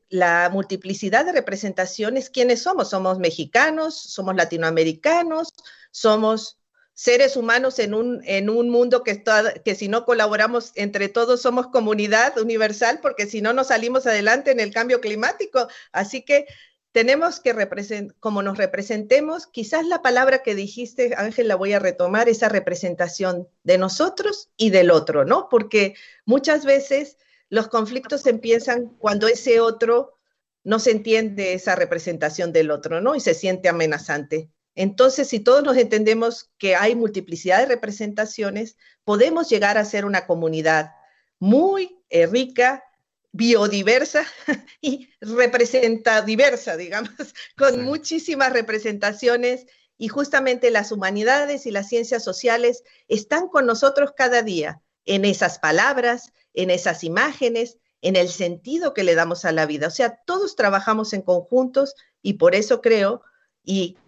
la 0.09 0.49
multiplicidad 0.51 1.27
de 1.27 1.33
representaciones, 1.33 2.31
¿quiénes 2.31 2.63
somos? 2.63 2.89
Somos 2.89 3.19
mexicanos, 3.19 4.01
somos 4.01 4.35
latinoamericanos, 4.35 5.53
somos 5.91 6.57
seres 6.95 7.37
humanos 7.37 7.79
en 7.81 7.93
un, 7.93 8.23
en 8.25 8.49
un 8.49 8.71
mundo 8.71 9.05
que, 9.05 9.23
que 9.63 9.75
si 9.75 9.89
no 9.89 10.07
colaboramos 10.07 10.73
entre 10.75 11.11
todos 11.11 11.43
somos 11.43 11.67
comunidad 11.67 12.39
universal, 12.39 13.01
porque 13.03 13.27
si 13.27 13.43
no 13.43 13.53
nos 13.53 13.67
salimos 13.67 14.07
adelante 14.07 14.53
en 14.53 14.61
el 14.61 14.73
cambio 14.73 15.03
climático. 15.03 15.69
Así 15.93 16.23
que 16.23 16.47
tenemos 16.93 17.41
que 17.41 17.53
representar, 17.53 18.17
como 18.19 18.43
nos 18.43 18.59
representemos, 18.59 19.47
quizás 19.47 19.87
la 19.87 20.03
palabra 20.03 20.43
que 20.43 20.55
dijiste, 20.55 21.15
Ángel, 21.17 21.49
la 21.49 21.55
voy 21.55 21.73
a 21.73 21.79
retomar, 21.79 22.29
esa 22.29 22.49
representación 22.49 23.49
de 23.63 23.79
nosotros 23.79 24.51
y 24.57 24.71
del 24.71 24.91
otro, 24.91 25.25
¿no? 25.25 25.49
Porque 25.49 25.95
muchas 26.25 26.65
veces 26.65 27.17
los 27.49 27.69
conflictos 27.69 28.27
empiezan 28.27 28.89
cuando 28.99 29.29
ese 29.29 29.61
otro 29.61 30.17
no 30.65 30.79
se 30.79 30.91
entiende 30.91 31.55
esa 31.55 31.77
representación 31.77 32.53
del 32.53 32.71
otro, 32.71 33.01
¿no? 33.01 33.15
Y 33.15 33.21
se 33.21 33.35
siente 33.35 33.69
amenazante. 33.69 34.51
Entonces, 34.75 35.29
si 35.29 35.41
todos 35.41 35.63
nos 35.63 35.77
entendemos 35.77 36.51
que 36.59 36.75
hay 36.77 36.95
multiplicidad 36.95 37.61
de 37.61 37.67
representaciones, 37.67 38.77
podemos 39.05 39.49
llegar 39.49 39.79
a 39.79 39.85
ser 39.85 40.05
una 40.05 40.27
comunidad 40.27 40.93
muy 41.39 41.99
eh, 42.09 42.27
rica, 42.27 42.85
biodiversa 43.33 44.25
y 44.81 45.11
representa 45.21 46.23
diversa, 46.23 46.77
digamos, 46.77 47.13
con 47.57 47.83
muchísimas 47.83 48.53
representaciones 48.53 49.67
y 49.99 50.09
justamente 50.09 50.71
las 50.71 50.93
humanidades 50.93 51.67
y 51.67 51.71
las 51.71 51.89
ciencias 51.89 52.25
sociales 52.25 52.83
están 53.09 53.49
con 53.49 53.67
nosotros 53.67 54.13
cada 54.17 54.43
día 54.43 54.81
en 55.05 55.25
esas 55.25 55.59
palabras, 55.59 56.33
en 56.55 56.71
esas 56.71 57.05
imágenes, 57.05 57.79
en 58.03 58.17
el 58.17 58.29
sentido 58.29 58.95
que 58.95 59.05
le 59.05 59.15
damos 59.15 59.45
a 59.45 59.53
la 59.53 59.67
vida. 59.67 59.89
O 59.89 59.91
sea, 59.91 60.21
todos 60.25 60.57
trabajamos 60.57 61.13
en 61.13 61.23
conjuntos 61.23 61.95
y 62.23 62.35
por 62.35 62.55
eso 62.55 62.81
creo, 62.81 63.23
y 63.63 63.99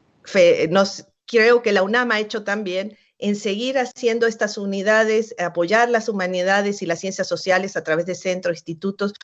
nos, 0.71 1.07
creo 1.27 1.63
que 1.63 1.73
la 1.73 1.83
UNAM 1.83 2.11
ha 2.13 2.21
hecho 2.21 2.43
también, 2.43 2.97
en 3.23 3.37
seguir 3.37 3.79
haciendo 3.79 4.27
estas 4.27 4.59
unidades, 4.59 5.33
apoyar 5.39 5.89
las 5.89 6.09
humanidades 6.09 6.83
y 6.83 6.87
las 6.87 6.99
ciencias 6.99 7.29
sociales 7.29 7.77
a 7.77 7.85
través 7.85 8.05
de 8.05 8.17
centros, 8.17 8.57
institutos, 8.57 9.15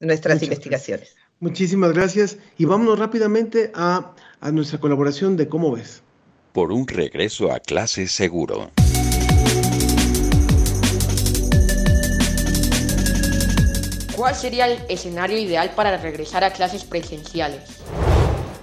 nuestras 0.00 0.42
investigaciones. 0.42 1.14
Muchísimas 1.38 1.92
gracias. 1.92 2.38
Y 2.56 2.64
vámonos 2.64 2.98
rápidamente 2.98 3.70
a, 3.76 4.16
a 4.40 4.50
nuestra 4.50 4.80
colaboración 4.80 5.36
de 5.36 5.48
cómo 5.48 5.70
ves 5.70 6.02
por 6.52 6.72
un 6.72 6.86
regreso 6.86 7.52
a 7.52 7.60
clases 7.60 8.12
seguro. 8.12 8.70
¿Cuál 14.16 14.34
sería 14.34 14.66
el 14.66 14.80
escenario 14.88 15.38
ideal 15.38 15.70
para 15.76 15.96
regresar 15.96 16.42
a 16.42 16.52
clases 16.52 16.84
presenciales? 16.84 17.62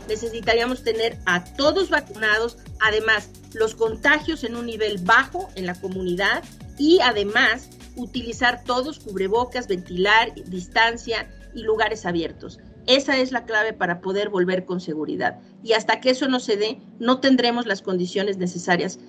Necesitaríamos 0.08 0.84
tener 0.84 1.18
a 1.26 1.44
todos 1.44 1.90
vacunados, 1.90 2.58
además 2.82 3.30
los 3.54 3.74
contagios 3.74 4.44
en 4.44 4.56
un 4.56 4.66
nivel 4.66 4.98
bajo 5.00 5.50
en 5.56 5.66
la 5.66 5.74
comunidad 5.74 6.44
y 6.78 7.00
además 7.00 7.70
utilizar 7.96 8.64
todos 8.66 9.00
cubrebocas, 9.00 9.68
ventilar, 9.68 10.34
distancia 10.46 11.32
y 11.54 11.64
lugares 11.64 12.06
abiertos. 12.06 12.60
Esa 12.88 13.18
es 13.18 13.32
la 13.32 13.46
clave 13.46 13.74
para 13.74 14.02
poder 14.02 14.30
volver 14.30 14.66
con 14.66 14.80
seguridad. 14.80 15.40
Y 15.64 15.74
hasta 15.74 16.00
que 16.00 16.12
eso 16.12 16.28
no 16.28 16.40
se 16.40 16.58
dé, 16.58 16.80
no 17.00 17.20
tendremos 17.20 17.66
las 17.66 17.82
condiciones 17.82 18.38
necesarias 18.38 19.00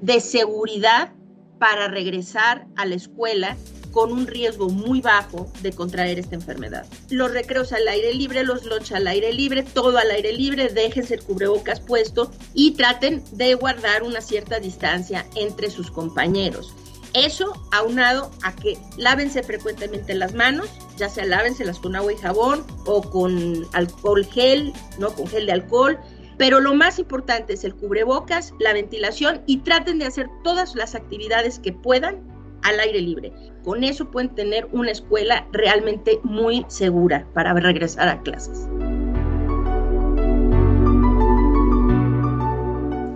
de 0.00 0.20
seguridad 0.20 1.12
para 1.58 1.88
regresar 1.88 2.66
a 2.76 2.86
la 2.86 2.94
escuela 2.94 3.56
con 3.90 4.12
un 4.12 4.26
riesgo 4.26 4.68
muy 4.68 5.00
bajo 5.00 5.50
de 5.62 5.72
contraer 5.72 6.18
esta 6.18 6.34
enfermedad. 6.34 6.86
Los 7.10 7.32
recreos 7.32 7.72
al 7.72 7.88
aire 7.88 8.14
libre, 8.14 8.44
los 8.44 8.64
lunch 8.64 8.92
al 8.92 9.06
aire 9.06 9.32
libre, 9.32 9.62
todo 9.62 9.98
al 9.98 10.10
aire 10.10 10.32
libre, 10.32 10.68
déjense 10.68 11.14
el 11.14 11.24
cubrebocas 11.24 11.80
puesto 11.80 12.30
y 12.54 12.72
traten 12.72 13.22
de 13.32 13.54
guardar 13.54 14.02
una 14.02 14.20
cierta 14.20 14.60
distancia 14.60 15.26
entre 15.34 15.70
sus 15.70 15.90
compañeros. 15.90 16.74
Eso 17.14 17.52
aunado 17.72 18.30
a 18.42 18.54
que 18.54 18.78
lávense 18.96 19.42
frecuentemente 19.42 20.14
las 20.14 20.34
manos, 20.34 20.68
ya 20.98 21.08
sea 21.08 21.24
lávenselas 21.24 21.78
con 21.78 21.96
agua 21.96 22.12
y 22.12 22.16
jabón 22.16 22.64
o 22.84 23.02
con 23.02 23.66
alcohol 23.72 24.24
gel, 24.26 24.72
no 24.98 25.10
con 25.10 25.26
gel 25.26 25.46
de 25.46 25.52
alcohol, 25.52 25.98
pero 26.36 26.60
lo 26.60 26.74
más 26.74 26.98
importante 26.98 27.54
es 27.54 27.64
el 27.64 27.74
cubrebocas, 27.74 28.52
la 28.60 28.72
ventilación 28.72 29.42
y 29.46 29.58
traten 29.58 29.98
de 29.98 30.06
hacer 30.06 30.28
todas 30.44 30.74
las 30.74 30.94
actividades 30.94 31.58
que 31.58 31.72
puedan 31.72 32.20
al 32.62 32.80
aire 32.80 33.00
libre. 33.00 33.32
Con 33.64 33.84
eso 33.84 34.10
pueden 34.10 34.34
tener 34.34 34.68
una 34.72 34.90
escuela 34.90 35.46
realmente 35.52 36.20
muy 36.22 36.64
segura 36.68 37.26
para 37.34 37.54
regresar 37.54 38.08
a 38.08 38.20
clases. 38.22 38.66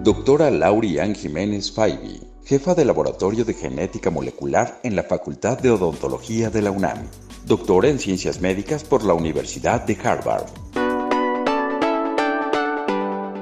Doctora 0.05 0.51
Laurian 0.51 1.15
Jiménez 1.15 1.73
Faibi 1.73 2.33
jefa 2.45 2.75
de 2.75 2.85
Laboratorio 2.85 3.45
de 3.45 3.55
Genética 3.55 4.11
Molecular 4.11 4.81
en 4.83 4.97
la 4.97 5.05
Facultad 5.05 5.59
de 5.59 5.71
Odontología 5.71 6.51
de 6.51 6.63
la 6.63 6.71
UNAM, 6.71 6.99
doctora 7.47 7.89
en 7.89 7.99
Ciencias 7.99 8.41
Médicas 8.41 8.85
por 8.85 9.05
la 9.05 9.15
Universidad 9.15 9.83
de 9.83 9.97
Harvard. 10.03 10.47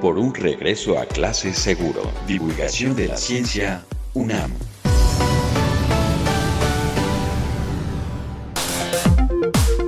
Por 0.01 0.17
un 0.17 0.33
regreso 0.33 0.97
a 0.97 1.05
clases 1.05 1.57
seguro. 1.57 2.01
Divulgación 2.27 2.95
de 2.95 3.07
la 3.07 3.17
ciencia 3.17 3.83
UNAM. 4.13 4.51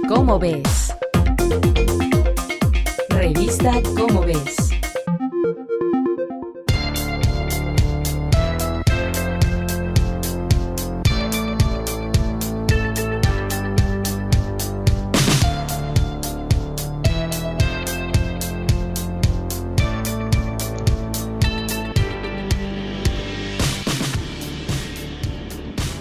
¿Cómo 0.08 0.38
ves? 0.38 0.94
Revista 3.10 3.82
Cómo 3.96 4.22
ves. 4.22 4.73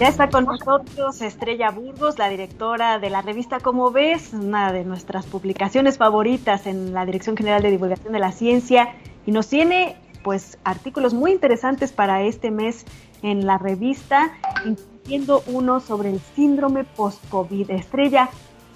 Ya 0.03 0.09
está 0.09 0.29
con 0.29 0.43
nosotros 0.43 1.21
Estrella 1.21 1.71
Burgos, 1.71 2.19
la 2.19 2.27
directora 2.27 2.99
de 2.99 3.09
la 3.09 3.21
revista 3.21 3.61
Como 3.61 3.89
ves, 3.89 4.33
una 4.33 4.73
de 4.73 4.83
nuestras 4.83 5.25
publicaciones 5.25 5.97
favoritas 5.97 6.67
en 6.67 6.93
la 6.93 7.05
Dirección 7.05 7.37
General 7.37 7.61
de 7.61 7.71
Divulgación 7.71 8.11
de 8.11 8.19
la 8.19 8.33
Ciencia, 8.33 8.97
y 9.25 9.31
nos 9.31 9.47
tiene 9.47 9.95
pues 10.21 10.57
artículos 10.65 11.13
muy 11.13 11.31
interesantes 11.31 11.93
para 11.93 12.21
este 12.23 12.51
mes 12.51 12.83
en 13.21 13.45
la 13.45 13.57
revista, 13.57 14.33
incluyendo 14.65 15.41
uno 15.47 15.79
sobre 15.79 16.09
el 16.09 16.19
síndrome 16.35 16.83
post-COVID. 16.83 17.71
Estrella, 17.71 18.29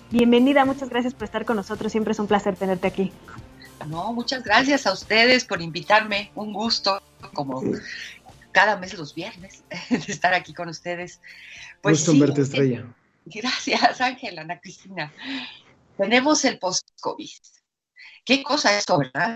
bienvenida, 0.09 0.63
muchas 0.63 0.88
gracias 0.88 1.13
por 1.13 1.25
estar 1.25 1.43
con 1.43 1.57
nosotros, 1.57 1.91
siempre 1.91 2.13
es 2.13 2.19
un 2.19 2.28
placer 2.28 2.55
tenerte 2.55 2.88
aquí. 2.88 3.11
No, 3.86 4.13
muchas 4.13 4.43
gracias 4.45 4.88
a 4.88 4.93
ustedes 4.93 5.43
por 5.43 5.61
invitarme, 5.61 6.32
un 6.36 6.53
gusto, 6.53 7.01
como 7.34 7.61
cada 8.58 8.76
mes 8.76 8.97
los 8.97 9.14
viernes 9.14 9.64
de 9.91 10.12
estar 10.12 10.34
aquí 10.34 10.51
con 10.51 10.68
ustedes. 10.68 11.22
Pues 11.80 12.03
Gusto 12.03 12.20
verte, 12.20 12.41
Estrella. 12.41 12.91
gracias, 13.26 14.01
Ángela, 14.01 14.41
Ana 14.41 14.60
Cristina. 14.60 15.14
Tenemos 15.95 16.43
el 16.43 16.58
post-COVID. 16.58 17.30
¿Qué 18.26 18.41
cosa 18.41 18.72
es 18.72 18.80
esto, 18.80 18.97
verdad? 18.97 19.36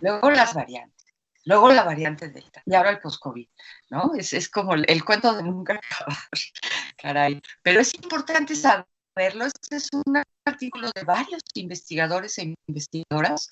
Luego 0.00 0.30
las 0.32 0.54
variantes. 0.54 1.06
Luego 1.44 1.72
la 1.72 1.84
variante 1.84 2.30
Delta. 2.30 2.62
Y 2.66 2.74
ahora 2.74 2.90
el 2.90 2.98
post-COVID, 2.98 3.46
¿no? 3.90 4.14
Es, 4.16 4.32
es 4.32 4.48
como 4.48 4.74
el, 4.74 5.04
cuento 5.04 5.34
de 5.34 5.44
nunca 5.44 5.74
acabar. 5.74 6.16
Caray. 7.00 7.40
Pero 7.62 7.80
es 7.80 7.94
importante 7.94 8.56
saberlo. 8.56 9.44
Este 9.44 9.76
es 9.76 9.88
un 9.92 10.20
artículo 10.44 10.90
de 10.92 11.04
varios 11.04 11.42
investigadores 11.54 12.38
e 12.38 12.54
investigadoras 12.66 13.48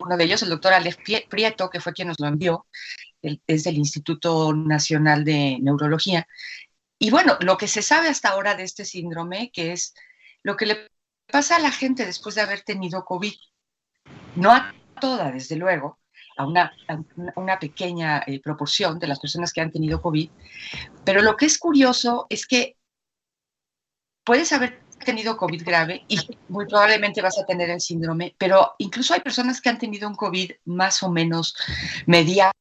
uno 0.00 0.16
de 0.16 0.24
ellos, 0.24 0.42
el 0.42 0.50
doctor 0.50 0.72
Alex 0.72 0.98
Prieto, 1.28 1.70
que 1.70 1.80
fue 1.80 1.92
quien 1.92 2.08
nos 2.08 2.20
lo 2.20 2.26
envió, 2.26 2.66
es 3.22 3.64
del 3.64 3.76
Instituto 3.76 4.52
Nacional 4.52 5.24
de 5.24 5.58
Neurología, 5.60 6.26
y 6.98 7.10
bueno, 7.10 7.36
lo 7.40 7.56
que 7.56 7.68
se 7.68 7.82
sabe 7.82 8.08
hasta 8.08 8.30
ahora 8.30 8.54
de 8.54 8.62
este 8.62 8.84
síndrome, 8.84 9.50
que 9.52 9.72
es 9.72 9.94
lo 10.42 10.56
que 10.56 10.66
le 10.66 10.88
pasa 11.30 11.56
a 11.56 11.60
la 11.60 11.70
gente 11.70 12.06
después 12.06 12.34
de 12.34 12.40
haber 12.40 12.62
tenido 12.62 13.04
COVID. 13.04 13.34
No 14.36 14.52
a 14.52 14.74
toda, 15.00 15.30
desde 15.30 15.56
luego, 15.56 15.98
a 16.36 16.46
una, 16.46 17.58
pequeña 17.58 18.22
eh, 18.26 18.40
proporción 18.40 18.98
de 18.98 19.08
las 19.08 19.20
personas 19.20 19.52
que 19.52 19.60
han 19.60 19.72
tenido 19.72 20.00
COVID, 20.00 20.30
pero 21.04 21.22
lo 21.22 21.36
que 21.36 21.46
es 21.46 21.58
curioso 21.58 22.26
es 22.30 22.46
que 22.46 22.76
puedes 24.24 24.52
haber 24.52 24.80
tenido 25.04 25.36
COVID 25.36 25.64
grave 25.64 26.04
y 26.08 26.18
muy 26.48 26.66
probablemente 26.66 27.22
vas 27.22 27.38
a 27.38 27.46
tener 27.46 27.70
el 27.70 27.80
síndrome, 27.80 28.34
pero 28.38 28.74
incluso 28.78 29.14
hay 29.14 29.20
personas 29.20 29.60
que 29.60 29.68
han 29.68 29.78
tenido 29.78 30.08
un 30.08 30.14
COVID 30.14 30.52
más 30.64 31.02
o 31.02 31.10
menos 31.10 31.54
mediano, 32.06 32.52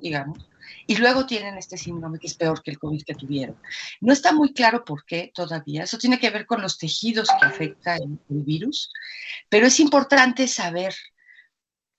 digamos, 0.00 0.48
y 0.86 0.96
luego 0.96 1.26
tienen 1.26 1.56
este 1.56 1.76
síndrome 1.76 2.18
que 2.18 2.26
es 2.26 2.34
peor 2.34 2.62
que 2.62 2.70
el 2.70 2.78
COVID 2.78 3.02
que 3.04 3.14
tuvieron. 3.14 3.56
No 4.00 4.12
está 4.12 4.32
muy 4.32 4.52
claro 4.52 4.84
por 4.84 5.04
qué 5.04 5.30
todavía. 5.34 5.84
Eso 5.84 5.98
tiene 5.98 6.18
que 6.18 6.30
ver 6.30 6.46
con 6.46 6.60
los 6.60 6.78
tejidos 6.78 7.28
que 7.28 7.46
afecta 7.46 7.96
el, 7.96 8.18
virus, 8.28 8.92
pero 9.48 9.66
es 9.66 9.78
importante 9.80 10.48
saber 10.48 10.94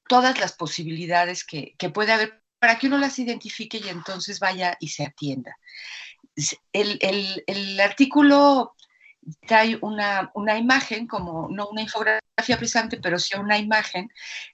todas 0.07 0.39
las 0.39 0.53
posibilidades 0.53 1.43
que, 1.45 1.75
puede 1.93 2.11
haber 2.11 2.41
para 2.59 2.77
que 2.77 2.87
uno 2.87 2.97
las 2.97 3.19
identifique 3.19 3.77
y 3.77 3.89
entonces 3.89 4.39
vaya 4.39 4.77
y 4.79 4.89
se 4.89 5.05
atienda. 5.05 5.57
El, 6.71 6.99
el 7.47 7.79
artículo 7.79 8.75
trae 9.47 9.77
una, 9.81 10.31
una, 10.33 10.57
imagen, 10.57 11.07
como 11.07 11.47
no 11.49 11.67
una 11.69 11.81
infografía 11.81 12.57
precisamente, 12.57 12.97
pero 13.01 13.19
sí 13.19 13.35
una 13.37 13.57
imagen, 13.57 14.09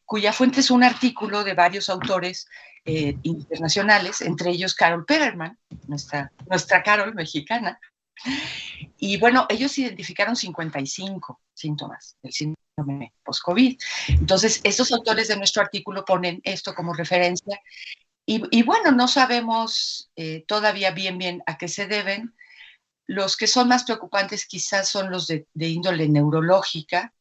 cuya 0.05 0.34
fuente 0.34 0.59
es 0.59 0.72
un 0.72 0.84
artículo 0.84 1.43
de 1.43 1.53
varios 1.53 1.89
autores 1.89 2.47
eh, 2.86 3.17
internacionales, 3.24 4.22
entre 4.22 4.51
ellos 4.51 4.74
Carol 4.74 5.05
Perelman, 5.05 5.57
nuestra, 5.88 6.32
nuestra 6.47 6.82
Carol 6.82 7.13
mexicana. 7.13 7.80
Y 8.97 9.17
bueno, 9.17 9.45
ellos 9.49 9.78
identificaron 9.78 10.36
55 10.36 11.41
síntomas 11.53 12.17
del 12.22 12.34
síndrome 12.34 13.13
post-COVID. 13.24 13.78
Entonces, 14.07 14.61
estos 14.63 14.91
autores 14.91 15.28
de 15.28 15.38
nuestro 15.38 15.61
artículo 15.61 16.05
ponen 16.05 16.41
esto 16.43 16.74
como 16.74 16.93
referencia. 16.93 17.59
Y, 18.26 18.61
bueno, 18.61 18.91
no 18.91 19.07
sabemos 19.07 20.11
eh, 20.15 20.45
todavía 20.47 20.91
bien 20.91 21.17
bien 21.17 21.41
a 21.47 21.57
qué 21.57 21.67
se 21.67 21.88
deben, 21.88 22.36
los 23.10 23.38
que 23.38 23.47
son 23.47 23.68
más 23.68 23.86
preocupantes 23.86 24.45
quizás 24.45 24.88
son 24.88 25.10
los 25.10 25.26
de, 25.26 25.47
índole 25.55 26.07
neurológica 26.07 27.12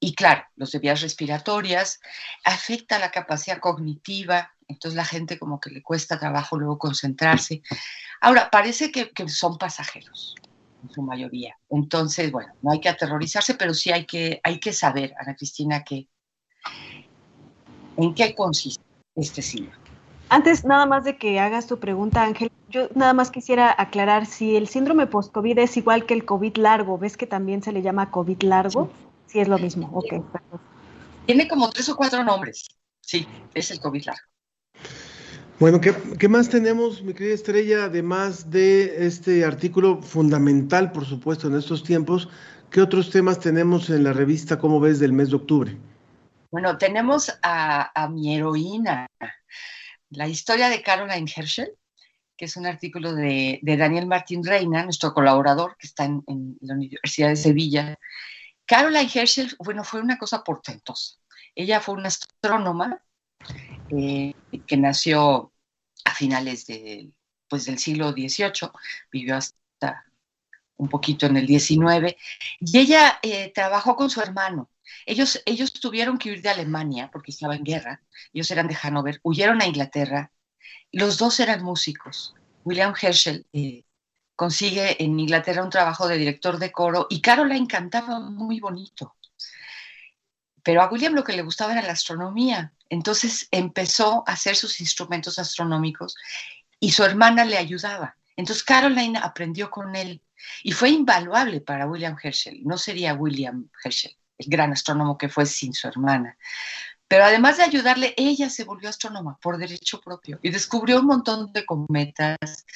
y 0.00 0.14
claro, 0.14 0.44
los 0.56 0.72
de 0.72 0.78
vías 0.78 1.02
respiratorias, 1.02 2.00
afecta 2.42 2.98
la 2.98 3.10
capacidad 3.10 3.60
cognitiva, 3.60 4.50
entonces 4.66 4.96
la 4.96 5.04
gente 5.04 5.38
como 5.38 5.60
que 5.60 5.68
le 5.68 5.82
cuesta 5.82 6.18
trabajo 6.18 6.56
luego 6.56 6.78
concentrarse. 6.78 7.60
Ahora, 8.22 8.48
parece 8.50 8.90
que, 8.90 9.12
son 9.28 9.58
pasajeros 9.58 10.36
en 10.82 10.88
su 10.88 11.02
mayoría. 11.02 11.58
Entonces, 11.68 12.32
bueno, 12.32 12.54
no 12.62 12.70
hay 12.70 12.80
que 12.80 12.88
aterrorizarse, 12.88 13.56
pero 13.56 13.74
sí 13.74 13.92
hay 13.92 14.06
que, 14.06 14.40
hay 14.42 14.58
que 14.58 14.72
saber, 14.72 15.12
Ana 15.20 15.36
Cristina, 15.36 15.84
que, 15.84 16.08
en 17.98 18.14
qué 18.14 18.34
consiste 18.34 18.82
este 19.16 19.42
síndrome. 19.42 19.87
Antes 20.30 20.64
nada 20.64 20.84
más 20.84 21.04
de 21.04 21.16
que 21.16 21.40
hagas 21.40 21.66
tu 21.66 21.78
pregunta, 21.78 22.22
Ángel, 22.22 22.50
yo 22.68 22.88
nada 22.94 23.14
más 23.14 23.30
quisiera 23.30 23.74
aclarar 23.76 24.26
si 24.26 24.56
el 24.56 24.68
síndrome 24.68 25.06
post-COVID 25.06 25.58
es 25.58 25.76
igual 25.78 26.04
que 26.04 26.12
el 26.12 26.26
COVID 26.26 26.58
largo, 26.58 26.98
¿ves 26.98 27.16
que 27.16 27.26
también 27.26 27.62
se 27.62 27.72
le 27.72 27.80
llama 27.80 28.10
COVID 28.10 28.42
largo? 28.42 28.90
Sí, 29.26 29.40
es 29.40 29.48
lo 29.48 29.58
mismo, 29.58 29.90
ok. 29.92 30.22
Tiene 31.24 31.48
como 31.48 31.70
tres 31.70 31.88
o 31.88 31.96
cuatro 31.96 32.22
nombres, 32.24 32.68
sí, 33.00 33.26
es 33.54 33.70
el 33.70 33.80
COVID 33.80 34.04
largo. 34.04 34.22
Bueno, 35.58 35.80
¿qué, 35.80 35.94
¿qué, 36.18 36.28
más 36.28 36.48
tenemos, 36.48 37.02
mi 37.02 37.14
querida 37.14 37.34
Estrella, 37.34 37.84
además 37.84 38.50
de 38.50 39.06
este 39.06 39.44
artículo 39.44 40.02
fundamental, 40.02 40.92
por 40.92 41.04
supuesto, 41.04 41.48
en 41.48 41.56
estos 41.56 41.82
tiempos? 41.82 42.28
¿Qué 42.70 42.82
otros 42.82 43.10
temas 43.10 43.40
tenemos 43.40 43.88
en 43.88 44.04
la 44.04 44.12
revista, 44.12 44.58
cómo 44.58 44.78
ves, 44.78 45.00
del 45.00 45.14
mes 45.14 45.30
de 45.30 45.36
octubre? 45.36 45.76
Bueno, 46.50 46.78
tenemos 46.78 47.36
a, 47.42 47.90
a 48.00 48.08
mi 48.08 48.36
heroína, 48.36 49.08
la 50.10 50.28
historia 50.28 50.68
de 50.68 50.82
Caroline 50.82 51.30
Herschel, 51.34 51.72
que 52.36 52.44
es 52.44 52.56
un 52.56 52.66
artículo 52.66 53.14
de, 53.14 53.60
Daniel 53.62 54.06
Martín 54.06 54.44
Reina, 54.44 54.84
nuestro 54.84 55.12
colaborador 55.12 55.76
que 55.78 55.86
está 55.86 56.04
en, 56.04 56.56
la 56.60 56.74
Universidad 56.74 57.28
de 57.28 57.36
Sevilla. 57.36 57.98
Caroline 58.64 59.10
Herschel, 59.12 59.54
bueno, 59.58 59.84
fue 59.84 60.00
una 60.00 60.18
cosa 60.18 60.44
portentosa. 60.44 61.16
Ella 61.54 61.80
fue 61.80 61.96
una 61.96 62.08
astrónoma 62.08 63.02
eh, 63.90 64.34
que 64.66 64.76
nació 64.76 65.52
a 66.04 66.14
finales 66.14 66.66
de, 66.66 67.10
pues, 67.48 67.64
del 67.64 67.78
siglo 67.78 68.12
XVIII, 68.12 68.70
vivió 69.10 69.36
hasta 69.36 70.04
un 70.76 70.88
poquito 70.88 71.26
en 71.26 71.36
el 71.36 71.46
XIX, 71.46 72.14
y 72.60 72.78
ella 72.78 73.18
eh, 73.22 73.52
trabajó 73.52 73.96
con 73.96 74.10
su 74.10 74.20
hermano 74.20 74.70
ellos, 75.06 75.42
ellos 75.46 75.72
tuvieron 75.72 76.18
que 76.18 76.30
huir 76.30 76.42
de 76.42 76.50
Alemania 76.50 77.10
porque 77.12 77.30
estaba 77.30 77.56
en 77.56 77.64
guerra, 77.64 78.02
ellos 78.32 78.50
eran 78.50 78.68
de 78.68 78.74
Hannover, 78.74 79.20
huyeron 79.22 79.62
a 79.62 79.66
Inglaterra, 79.66 80.32
los 80.92 81.18
dos 81.18 81.40
eran 81.40 81.62
músicos. 81.62 82.34
William 82.64 82.94
Herschel 83.00 83.46
eh, 83.52 83.84
consigue 84.36 85.02
en 85.02 85.18
Inglaterra 85.18 85.64
un 85.64 85.70
trabajo 85.70 86.06
de 86.08 86.16
director 86.16 86.58
de 86.58 86.72
coro 86.72 87.06
y 87.10 87.20
Caroline 87.20 87.66
cantaba 87.66 88.20
muy 88.20 88.60
bonito. 88.60 89.16
Pero 90.62 90.82
a 90.82 90.88
William 90.90 91.14
lo 91.14 91.24
que 91.24 91.32
le 91.32 91.42
gustaba 91.42 91.72
era 91.72 91.82
la 91.82 91.92
astronomía, 91.92 92.74
entonces 92.90 93.48
empezó 93.50 94.24
a 94.26 94.32
hacer 94.32 94.56
sus 94.56 94.80
instrumentos 94.80 95.38
astronómicos 95.38 96.14
y 96.78 96.90
su 96.90 97.04
hermana 97.04 97.44
le 97.44 97.56
ayudaba. 97.56 98.16
Entonces 98.36 98.64
Caroline 98.64 99.18
aprendió 99.18 99.70
con 99.70 99.96
él 99.96 100.22
y 100.62 100.72
fue 100.72 100.90
invaluable 100.90 101.60
para 101.60 101.86
William 101.86 102.16
Herschel. 102.22 102.60
No 102.64 102.76
sería 102.76 103.14
William 103.14 103.68
Herschel 103.82 104.12
el 104.12 104.27
gran 104.46 104.72
astrónomo 104.72 105.18
que 105.18 105.28
fue 105.28 105.46
sin 105.46 105.72
su 105.74 105.88
hermana. 105.88 106.36
Pero 107.08 107.24
además 107.24 107.56
de 107.56 107.62
ayudarle, 107.62 108.14
ella 108.18 108.50
se 108.50 108.64
volvió 108.64 108.90
astrónoma 108.90 109.38
por 109.40 109.56
derecho 109.56 110.00
propio 110.00 110.38
y 110.42 110.50
descubrió 110.50 111.00
un 111.00 111.06
montón 111.06 111.52
de 111.52 111.64
cometas 111.64 112.66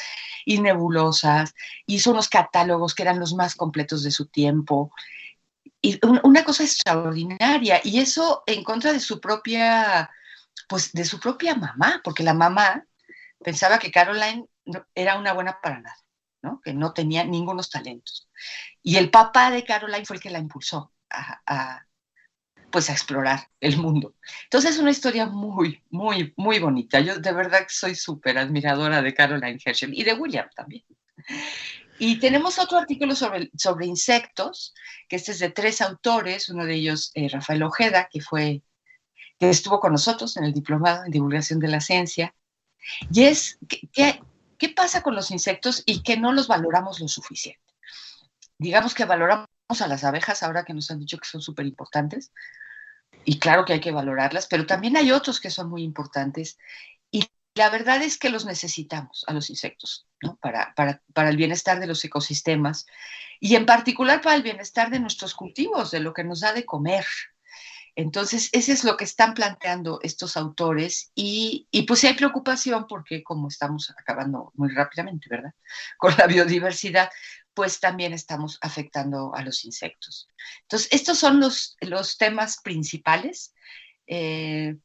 y 0.47 0.59
nebulosas, 0.59 1.55
hizo 1.87 2.11
unos 2.11 2.31
catálogos 2.31 2.95
que 2.95 3.03
eran 3.03 3.21
los 3.21 3.35
más 3.35 3.55
completos 3.55 4.03
de 4.03 4.11
su 4.11 4.27
tiempo. 4.27 4.91
Y 5.83 6.01
una 6.23 6.45
cosa 6.45 6.65
extraordinaria, 6.65 7.81
y 7.85 8.01
eso 8.01 8.43
en 8.47 8.65
contra 8.65 8.93
de 8.93 9.01
su 9.01 9.21
propia, 9.21 10.11
pues 10.67 10.93
de 10.93 11.05
su 11.05 11.21
propia 11.21 11.55
mamá, 11.55 12.01
porque 12.03 12.23
la 12.23 12.35
mamá 12.35 12.85
pensaba 13.45 13.79
que 13.79 13.91
Caroline 13.91 14.47
era 14.95 15.19
una 15.19 15.35
buena 15.35 15.59
para 15.61 15.81
nada, 15.81 15.99
¿no? 16.41 16.61
que 16.65 16.73
no 16.73 16.95
tenía 16.95 17.25
ningunos 17.25 17.69
talentos. 17.69 18.31
Y 18.83 18.97
el 18.97 19.11
papá 19.11 19.51
de 19.51 19.65
Caroline 19.65 20.07
fue 20.07 20.17
el 20.17 20.23
que 20.23 20.31
la 20.31 20.39
impulsó 20.39 20.93
pues 22.71 22.89
a 22.89 22.93
explorar 22.93 23.49
el 23.61 23.77
mundo. 23.77 24.17
Entonces 24.45 24.73
es 24.73 24.79
una 24.79 24.91
historia 24.91 25.27
muy, 25.27 25.83
muy, 25.91 26.33
muy 26.37 26.59
bonita. 26.59 27.01
Yo 27.01 27.19
de 27.19 27.33
verdad 27.33 27.67
soy 27.69 27.95
súper 27.95 28.39
admiradora 28.39 29.03
de 29.03 29.15
Caroline 29.15 29.61
Herschel 29.65 29.93
y 29.95 30.03
de 30.03 30.15
William 30.15 30.49
también. 30.57 30.85
Y 31.99 32.19
tenemos 32.19 32.59
otro 32.59 32.79
artículo 32.79 33.15
sobre, 33.15 33.51
sobre 33.57 33.87
insectos, 33.87 34.75
que 35.09 35.17
este 35.17 35.33
es 35.33 35.39
de 35.39 35.51
tres 35.51 35.81
autores, 35.81 36.49
uno 36.49 36.65
de 36.65 36.75
ellos 36.75 37.13
eh, 37.15 37.29
Rafael 37.29 37.63
Ojeda, 37.63 38.09
que 38.11 38.21
fue, 38.21 38.63
que 39.39 39.51
estuvo 39.51 39.79
con 39.79 39.93
nosotros 39.93 40.37
en 40.37 40.45
el 40.45 40.53
diplomado 40.53 41.05
en 41.05 41.13
divulgación 41.13 41.61
de 41.61 41.69
la 41.69 41.81
ciencia, 41.81 42.35
y 43.13 43.25
es 43.25 43.59
qué, 43.69 44.21
qué 44.59 44.69
pasa 44.71 45.03
con 45.03 45.15
los 45.15 45.31
insectos 45.31 45.85
y 45.87 46.03
que 46.03 46.17
no 46.17 46.33
los 46.33 46.49
valoramos 46.49 46.99
lo 46.99 47.07
suficiente. 47.07 47.61
Digamos 48.59 48.95
que 48.95 49.05
valoramos 49.05 49.47
a 49.81 49.89
las 49.89 50.05
abejas 50.05 50.43
ahora 50.43 50.65
que 50.65 50.75
nos 50.75 50.91
han 50.91 50.99
dicho 50.99 51.19
que 51.19 51.29
son 51.29 51.41
súper 51.41 51.67
importantes. 51.67 52.33
Y 53.25 53.39
claro 53.39 53.65
que 53.65 53.75
hay 53.75 53.81
que 53.81 53.93
valorarlas, 53.93 54.47
pero 54.47 54.67
también 54.67 54.97
hay 54.97 55.13
otros 55.13 55.41
que 55.41 55.51
son 55.51 55.71
muy 55.71 55.83
importantes. 55.83 56.59
Y 57.11 57.31
la 57.55 57.71
verdad 57.71 58.03
es 58.03 58.19
que 58.19 58.31
los 58.31 58.45
necesitamos 58.45 59.25
a 59.27 59.33
los 59.33 59.49
insectos, 59.51 60.07
¿no? 60.21 60.37
Para, 60.37 60.75
para, 60.75 61.01
para 61.15 61.31
el 61.31 61.37
bienestar 61.37 61.81
de 61.81 61.87
los 61.87 62.05
ecosistemas 62.05 62.87
y 63.41 63.55
en 63.57 63.67
particular 63.67 64.21
para 64.21 64.37
el 64.37 64.43
bienestar 64.43 64.91
de 64.91 65.01
nuestros 65.01 65.35
cultivos, 65.35 65.91
de 65.91 66.01
lo 66.01 66.13
que 66.13 66.25
nos 66.25 66.41
da 66.41 66.53
de 66.53 66.65
comer. 66.65 67.07
Entonces, 67.95 68.49
ese 68.53 68.73
es 68.73 68.85
lo 68.85 68.97
que 68.97 69.05
están 69.05 69.35
planteando 69.35 70.01
estos 70.03 70.39
autores 70.39 71.13
y, 71.15 71.69
y 71.71 71.83
pues 71.83 72.03
hay 72.05 72.15
preocupación 72.15 72.87
porque 72.89 73.23
como 73.23 73.49
estamos 73.49 73.93
acabando 73.99 74.51
muy 74.55 74.71
rápidamente, 74.71 75.27
¿verdad? 75.29 75.53
Con 75.99 76.15
la 76.17 76.27
biodiversidad, 76.27 77.11
pues 77.55 77.81
también 77.81 78.13
estamos 78.13 78.59
afectando 78.61 79.35
a 79.35 79.43
los 79.43 79.65
insectos. 79.65 80.29
Entonces, 80.63 80.89
estos 80.93 81.19
son 81.19 81.41
los, 81.41 81.77
los 81.81 82.17
temas 82.17 82.61
principales. 82.63 83.55
Eh, 84.07 84.77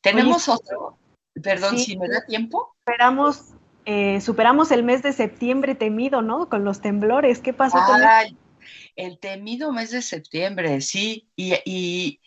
tenemos 0.00 0.48
otro, 0.48 0.98
perdón 1.42 1.78
si 1.78 1.96
me 1.96 2.08
da 2.08 2.24
tiempo. 2.26 2.74
Esperamos, 2.80 3.54
eh, 3.84 4.20
superamos 4.20 4.70
el 4.70 4.82
mes 4.82 5.02
de 5.02 5.12
septiembre 5.12 5.74
temido, 5.74 6.22
¿no? 6.22 6.48
Con 6.48 6.64
los 6.64 6.80
temblores, 6.80 7.40
¿qué 7.40 7.52
pasó 7.52 7.78
con 7.86 8.02
el... 8.02 8.36
el 8.96 9.18
temido 9.18 9.72
mes 9.72 9.90
de 9.90 10.02
septiembre, 10.02 10.80
sí, 10.80 11.28
y, 11.36 12.20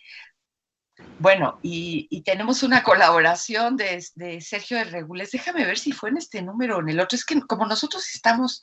bueno, 1.18 1.58
y, 1.62 2.22
tenemos 2.22 2.62
una 2.62 2.82
colaboración 2.82 3.76
de, 3.76 4.04
de 4.14 4.40
Sergio 4.40 4.78
de 4.78 4.84
Regules. 4.84 5.30
Déjame 5.30 5.64
ver 5.66 5.78
si 5.78 5.92
fue 5.92 6.10
en 6.10 6.18
este 6.18 6.42
número 6.42 6.76
o 6.76 6.80
en 6.80 6.90
el 6.90 7.00
otro. 7.00 7.16
Es 7.16 7.24
que 7.24 7.40
como 7.42 7.66
nosotros 7.66 8.06
estamos 8.14 8.62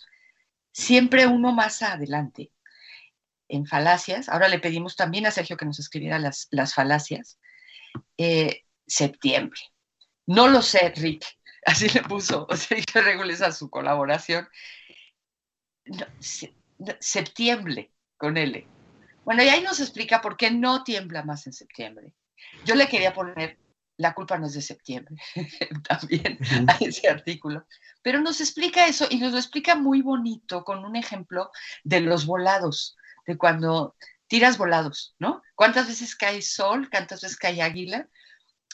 siempre 0.77 1.25
uno 1.25 1.51
más 1.51 1.81
adelante 1.81 2.51
en 3.47 3.65
falacias. 3.65 4.29
Ahora 4.29 4.47
le 4.47 4.59
pedimos 4.59 4.95
también 4.95 5.25
a 5.25 5.31
Sergio 5.31 5.57
que 5.57 5.65
nos 5.65 5.79
escribiera 5.79 6.19
las, 6.19 6.47
las 6.51 6.75
falacias. 6.75 7.39
Eh, 8.15 8.63
septiembre. 8.85 9.59
No 10.27 10.47
lo 10.47 10.61
sé, 10.61 10.93
Rick. 10.95 11.25
Así 11.65 11.89
le 11.89 12.03
puso 12.03 12.47
Sergio 12.55 13.01
Regules 13.01 13.41
a 13.41 13.51
su 13.51 13.71
colaboración. 13.71 14.47
septiembre 16.99 17.91
con 18.15 18.37
L. 18.37 18.67
Bueno, 19.25 19.43
y 19.43 19.49
ahí 19.49 19.63
nos 19.63 19.79
explica 19.79 20.21
por 20.21 20.37
qué 20.37 20.51
no 20.51 20.83
tiembla 20.83 21.23
más 21.23 21.47
en 21.47 21.53
septiembre. 21.53 22.13
Yo 22.65 22.75
le 22.75 22.87
quería 22.87 23.13
poner 23.13 23.57
la 23.97 24.13
culpa 24.13 24.37
no 24.37 24.47
es 24.47 24.53
de 24.53 24.61
septiembre, 24.61 25.15
también 25.87 26.39
a 26.67 26.77
ese 26.79 27.09
artículo. 27.09 27.65
Pero 28.01 28.21
nos 28.21 28.39
explica 28.39 28.87
eso 28.87 29.07
y 29.09 29.17
nos 29.17 29.31
lo 29.31 29.37
explica 29.37 29.75
muy 29.75 30.01
bonito 30.01 30.63
con 30.63 30.85
un 30.85 30.95
ejemplo 30.95 31.51
de 31.83 32.01
los 32.01 32.25
volados, 32.25 32.95
de 33.25 33.37
cuando 33.37 33.95
tiras 34.27 34.57
volados, 34.57 35.15
¿no? 35.19 35.41
¿Cuántas 35.55 35.87
veces 35.87 36.15
cae 36.15 36.41
sol? 36.41 36.89
¿Cuántas 36.91 37.21
veces 37.21 37.37
cae 37.37 37.61
águila? 37.61 38.07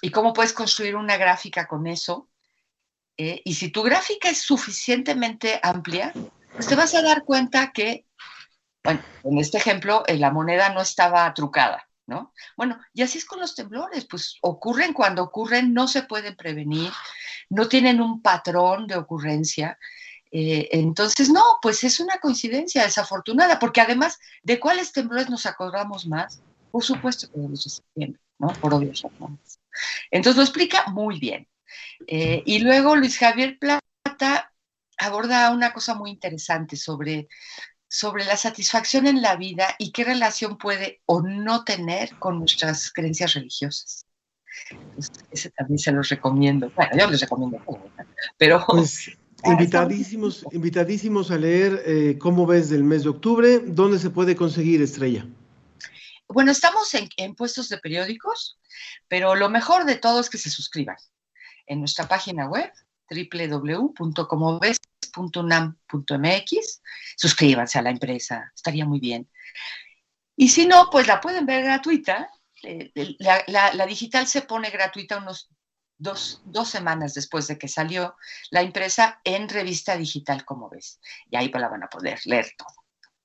Y 0.01 0.11
cómo 0.11 0.33
puedes 0.33 0.53
construir 0.53 0.95
una 0.95 1.17
gráfica 1.17 1.67
con 1.67 1.87
eso. 1.87 2.29
Eh, 3.17 3.41
y 3.45 3.53
si 3.53 3.69
tu 3.69 3.83
gráfica 3.83 4.29
es 4.29 4.41
suficientemente 4.41 5.59
amplia, 5.61 6.11
pues 6.53 6.67
te 6.67 6.75
vas 6.75 6.93
a 6.95 7.01
dar 7.01 7.23
cuenta 7.23 7.71
que, 7.71 8.05
bueno, 8.83 9.01
en 9.23 9.37
este 9.37 9.57
ejemplo, 9.57 10.03
eh, 10.07 10.17
la 10.17 10.31
moneda 10.31 10.69
no 10.69 10.81
estaba 10.81 11.31
trucada, 11.33 11.87
¿no? 12.07 12.33
Bueno, 12.57 12.79
y 12.93 13.01
así 13.01 13.17
es 13.17 13.25
con 13.25 13.39
los 13.39 13.55
temblores, 13.55 14.05
pues 14.05 14.37
ocurren 14.41 14.93
cuando 14.93 15.23
ocurren, 15.23 15.73
no 15.73 15.87
se 15.87 16.03
pueden 16.03 16.35
prevenir, 16.35 16.91
no 17.49 17.67
tienen 17.67 18.01
un 18.01 18.21
patrón 18.21 18.87
de 18.87 18.95
ocurrencia. 18.95 19.77
Eh, 20.31 20.69
entonces, 20.71 21.29
no, 21.29 21.43
pues 21.61 21.83
es 21.83 21.99
una 21.99 22.17
coincidencia 22.17 22.83
desafortunada, 22.83 23.59
porque 23.59 23.81
además, 23.81 24.19
¿de 24.41 24.59
cuáles 24.59 24.91
temblores 24.91 25.29
nos 25.29 25.45
acordamos 25.45 26.07
más? 26.07 26.41
Por 26.71 26.83
supuesto 26.83 27.31
que 27.31 27.39
de 27.39 27.49
los 27.49 27.63
de 27.63 27.69
septiembre, 27.69 28.21
¿no? 28.39 28.47
Por 28.53 28.73
obvias 28.73 29.01
razones. 29.01 29.59
Entonces 30.11 30.37
lo 30.37 30.43
explica 30.43 30.85
muy 30.87 31.19
bien. 31.19 31.47
Eh, 32.07 32.43
y 32.45 32.59
luego 32.59 32.95
Luis 32.95 33.17
Javier 33.17 33.57
Plata 33.59 34.51
aborda 34.97 35.51
una 35.51 35.73
cosa 35.73 35.93
muy 35.93 36.11
interesante 36.11 36.75
sobre 36.75 37.27
sobre 37.93 38.25
la 38.25 38.37
satisfacción 38.37 39.05
en 39.05 39.21
la 39.21 39.35
vida 39.35 39.75
y 39.77 39.91
qué 39.91 40.03
relación 40.03 40.57
puede 40.57 41.03
o 41.05 41.21
no 41.21 41.63
tener 41.63 42.17
con 42.17 42.39
nuestras 42.39 42.91
creencias 42.91 43.35
religiosas. 43.35 44.07
ese 45.29 45.51
también 45.51 45.77
se 45.77 45.91
los 45.91 46.09
recomiendo. 46.09 46.71
Bueno, 46.75 46.91
yo 46.97 47.07
les 47.11 47.21
recomiendo, 47.21 47.61
pero... 48.35 48.65
Pues, 48.65 49.11
invitadísimos, 49.43 50.43
invitadísimos 50.51 51.29
a 51.29 51.37
leer 51.37 51.83
eh, 51.85 52.17
cómo 52.17 52.47
ves 52.47 52.71
del 52.71 52.83
mes 52.83 53.03
de 53.03 53.09
octubre. 53.09 53.59
¿Dónde 53.59 53.99
se 53.99 54.09
puede 54.09 54.35
conseguir, 54.35 54.81
Estrella? 54.81 55.27
Bueno, 56.27 56.51
estamos 56.51 56.91
en, 56.95 57.07
en 57.17 57.35
puestos 57.35 57.69
de 57.69 57.77
periódicos, 57.77 58.57
pero 59.07 59.35
lo 59.35 59.49
mejor 59.49 59.85
de 59.85 59.97
todo 59.97 60.19
es 60.19 60.31
que 60.31 60.39
se 60.39 60.49
suscriban 60.49 60.97
en 61.67 61.77
nuestra 61.77 62.07
página 62.07 62.47
web 62.47 62.71
www.comoves.unam.mx. 65.13 66.81
Suscríbanse 67.15 67.79
a 67.79 67.81
la 67.81 67.91
empresa, 67.91 68.51
estaría 68.55 68.85
muy 68.85 68.99
bien. 68.99 69.29
Y 70.35 70.49
si 70.49 70.65
no, 70.65 70.89
pues 70.91 71.07
la 71.07 71.21
pueden 71.21 71.45
ver 71.45 71.63
gratuita. 71.63 72.29
Eh, 72.63 72.91
la, 73.19 73.85
digital 73.85 74.25
se 74.27 74.41
pone 74.41 74.69
gratuita 74.69 75.17
unos 75.17 75.49
dos, 75.97 76.41
dos, 76.45 76.69
semanas 76.69 77.13
después 77.13 77.47
de 77.47 77.57
que 77.57 77.67
salió 77.67 78.15
la 78.49 78.61
empresa 78.61 79.19
en 79.23 79.49
revista 79.49 79.97
digital, 79.97 80.43
como 80.45 80.69
ves. 80.69 80.99
Y 81.29 81.35
ahí 81.35 81.49
pues 81.49 81.61
la 81.61 81.69
van 81.69 81.83
a 81.83 81.89
poder 81.89 82.19
leer 82.25 82.47
todo. 82.57 82.69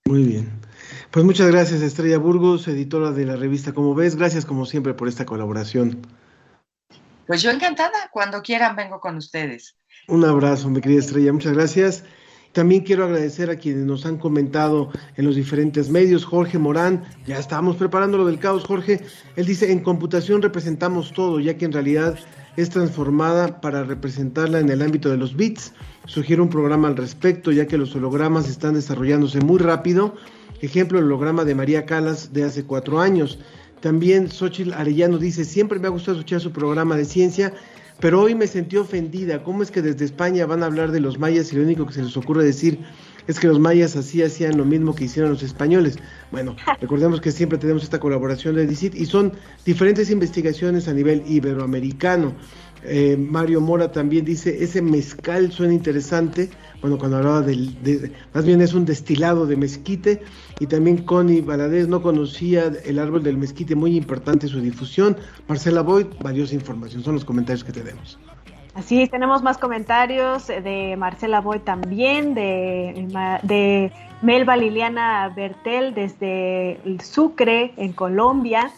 Muy 0.07 0.25
bien. 0.25 0.61
Pues 1.11 1.25
muchas 1.25 1.49
gracias, 1.49 1.83
Estrella 1.83 2.19
Burgos, 2.19 2.67
editora 2.67 3.11
de 3.13 3.27
la 3.27 3.37
revista 3.37 3.73
Como 3.73 3.95
ves. 3.95 4.17
Gracias, 4.17 4.45
como 4.47 4.65
siempre, 4.65 4.95
por 4.95 5.09
esta 5.09 5.27
colaboración. 5.27 6.01
Pues 7.27 7.43
yo 7.43 7.51
encantada, 7.51 8.09
cuando 8.11 8.43
quieran 8.43 8.75
vengo 8.75 9.01
con 9.01 9.17
ustedes. 9.17 9.78
Un 10.09 10.25
abrazo, 10.25 10.71
mi 10.71 10.81
querida 10.81 11.01
Estrella, 11.01 11.35
muchas 11.35 11.53
gracias. 11.53 12.03
También 12.53 12.81
quiero 12.81 13.05
agradecer 13.05 13.51
a 13.51 13.57
quienes 13.57 13.85
nos 13.85 14.07
han 14.07 14.17
comentado 14.17 14.91
en 15.19 15.27
los 15.27 15.37
diferentes 15.37 15.91
medios. 15.91 16.25
Jorge 16.25 16.57
Morán, 16.59 17.05
ya 17.27 17.39
estamos 17.39 17.77
preparando 17.77 18.17
lo 18.17 18.25
del 18.25 18.39
caos, 18.39 18.65
Jorge. 18.65 19.03
Él 19.37 19.45
dice, 19.45 19.71
en 19.71 19.81
computación 19.81 20.41
representamos 20.41 21.13
todo, 21.13 21.41
ya 21.41 21.59
que 21.59 21.67
en 21.67 21.73
realidad 21.73 22.19
es 22.57 22.71
transformada 22.71 23.61
para 23.61 23.85
representarla 23.85 24.61
en 24.61 24.71
el 24.71 24.81
ámbito 24.81 25.11
de 25.11 25.19
los 25.19 25.37
bits. 25.37 25.75
Sugiero 26.07 26.43
un 26.43 26.49
programa 26.49 26.89
al 26.89 26.97
respecto, 26.97 27.53
ya 27.53 27.67
que 27.67 27.77
los 27.77 27.95
hologramas 27.95 28.49
están 28.49 28.73
desarrollándose 28.73 29.41
muy 29.41 29.59
rápido. 29.59 30.15
Ejemplo, 30.63 30.99
el 30.99 31.05
holograma 31.05 31.45
de 31.45 31.55
María 31.55 31.85
Calas 31.85 32.33
de 32.33 32.45
hace 32.45 32.65
cuatro 32.65 32.99
años. 32.99 33.41
También 33.81 34.31
Xochitl 34.31 34.73
Arellano 34.73 35.19
dice, 35.19 35.45
siempre 35.45 35.79
me 35.79 35.87
ha 35.87 35.91
gustado 35.91 36.17
escuchar 36.17 36.41
su 36.41 36.51
programa 36.51 36.97
de 36.97 37.05
ciencia, 37.05 37.53
pero 38.01 38.23
hoy 38.23 38.35
me 38.35 38.47
sentí 38.47 38.77
ofendida. 38.77 39.43
¿Cómo 39.43 39.63
es 39.63 39.71
que 39.71 39.83
desde 39.83 40.05
España 40.05 40.47
van 40.47 40.63
a 40.63 40.67
hablar 40.67 40.93
de 40.93 41.01
los 41.01 41.19
mayas 41.19 41.53
y 41.53 41.57
lo 41.57 41.63
único 41.63 41.87
que 41.87 41.95
se 41.95 42.03
les 42.03 42.17
ocurre 42.17 42.45
decir 42.45 42.79
es 43.27 43.39
que 43.41 43.47
los 43.47 43.59
mayas 43.59 43.97
así 43.97 44.23
hacían 44.23 44.57
lo 44.57 44.65
mismo 44.65 44.95
que 44.95 45.05
hicieron 45.05 45.33
los 45.33 45.43
españoles? 45.43 45.99
Bueno, 46.31 46.57
recordemos 46.81 47.21
que 47.21 47.33
siempre 47.33 47.59
tenemos 47.59 47.83
esta 47.83 47.99
colaboración 47.99 48.55
de 48.55 48.67
DICIT 48.67 48.95
y 48.95 49.07
son 49.07 49.33
diferentes 49.65 50.11
investigaciones 50.11 50.87
a 50.89 50.95
nivel 50.95 51.25
iberoamericano. 51.27 52.35
Eh, 52.85 53.17
Mario 53.19 53.61
Mora 53.61 53.91
también 53.91 54.25
dice, 54.25 54.63
ese 54.63 54.81
mezcal 54.81 55.51
suena 55.51 55.75
interesante, 55.75 56.51
bueno, 56.81 56.99
cuando 56.99 57.17
hablaba 57.19 57.43
del, 57.43 58.13
más 58.33 58.45
bien 58.45 58.61
es 58.61 58.75
un 58.75 58.85
destilado 58.85 59.47
de 59.47 59.57
mezquite, 59.57 60.23
y 60.61 60.67
también 60.67 60.99
Connie 60.99 61.41
Valadez 61.41 61.89
no 61.89 62.03
conocía 62.03 62.73
el 62.85 62.99
árbol 62.99 63.23
del 63.23 63.37
mezquite, 63.37 63.75
muy 63.75 63.97
importante 63.97 64.47
su 64.47 64.61
difusión. 64.61 65.17
Marcela 65.49 65.83
Boyd, 65.83 66.07
valiosa 66.23 66.55
información, 66.55 67.03
son 67.03 67.15
los 67.15 67.25
comentarios 67.25 67.65
que 67.65 67.73
tenemos. 67.73 68.19
Así 68.75 69.09
tenemos 69.09 69.43
más 69.43 69.59
comentarios 69.59 70.47
de 70.47 70.95
Marcela 70.97 71.41
Boyd 71.41 71.63
también, 71.63 72.35
de, 72.35 73.09
de 73.43 73.93
Melba 74.23 74.57
Liliana 74.57 75.33
Bertel 75.35 75.95
desde 75.95 76.81
el 76.85 77.01
Sucre, 77.01 77.73
en 77.77 77.93
Colombia 77.93 78.71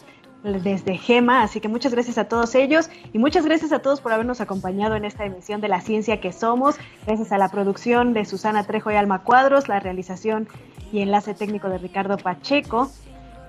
desde 0.42 0.96
Gema, 0.96 1.42
así 1.42 1.60
que 1.60 1.68
muchas 1.68 1.92
gracias 1.92 2.18
a 2.18 2.24
todos 2.24 2.54
ellos 2.54 2.88
y 3.12 3.18
muchas 3.18 3.44
gracias 3.44 3.72
a 3.72 3.80
todos 3.80 4.00
por 4.00 4.12
habernos 4.12 4.40
acompañado 4.40 4.96
en 4.96 5.04
esta 5.04 5.24
emisión 5.24 5.60
de 5.60 5.68
La 5.68 5.80
Ciencia 5.80 6.20
que 6.20 6.32
Somos, 6.32 6.76
gracias 7.06 7.32
a 7.32 7.38
la 7.38 7.50
producción 7.50 8.14
de 8.14 8.24
Susana 8.24 8.64
Trejo 8.64 8.90
y 8.90 8.94
Alma 8.94 9.22
Cuadros, 9.22 9.68
la 9.68 9.80
realización 9.80 10.48
y 10.92 11.00
enlace 11.00 11.34
técnico 11.34 11.68
de 11.68 11.78
Ricardo 11.78 12.16
Pacheco, 12.16 12.90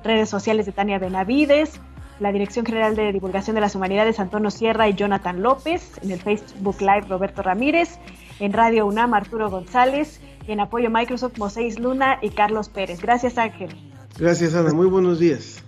redes 0.03 0.29
sociales 0.29 0.65
de 0.65 0.73
Tania 0.73 0.99
Benavides, 0.99 1.79
la 2.19 2.31
Dirección 2.31 2.65
General 2.65 2.95
de 2.95 3.11
Divulgación 3.13 3.55
de 3.55 3.61
las 3.61 3.73
Humanidades 3.73 4.19
Antonio 4.19 4.51
Sierra 4.51 4.87
y 4.87 4.93
Jonathan 4.93 5.41
López, 5.41 5.93
en 6.03 6.11
el 6.11 6.19
Facebook 6.19 6.81
Live 6.81 7.05
Roberto 7.09 7.41
Ramírez, 7.41 7.97
en 8.39 8.53
Radio 8.53 8.85
UNAM 8.85 9.13
Arturo 9.13 9.49
González 9.49 10.21
y 10.47 10.51
en 10.51 10.59
apoyo 10.59 10.89
Microsoft 10.89 11.37
Moseis 11.37 11.79
Luna 11.79 12.19
y 12.21 12.29
Carlos 12.29 12.69
Pérez. 12.69 13.01
Gracias 13.01 13.37
Ángel. 13.37 13.75
Gracias 14.19 14.53
Ana, 14.53 14.73
muy 14.73 14.87
buenos 14.87 15.19
días. 15.19 15.63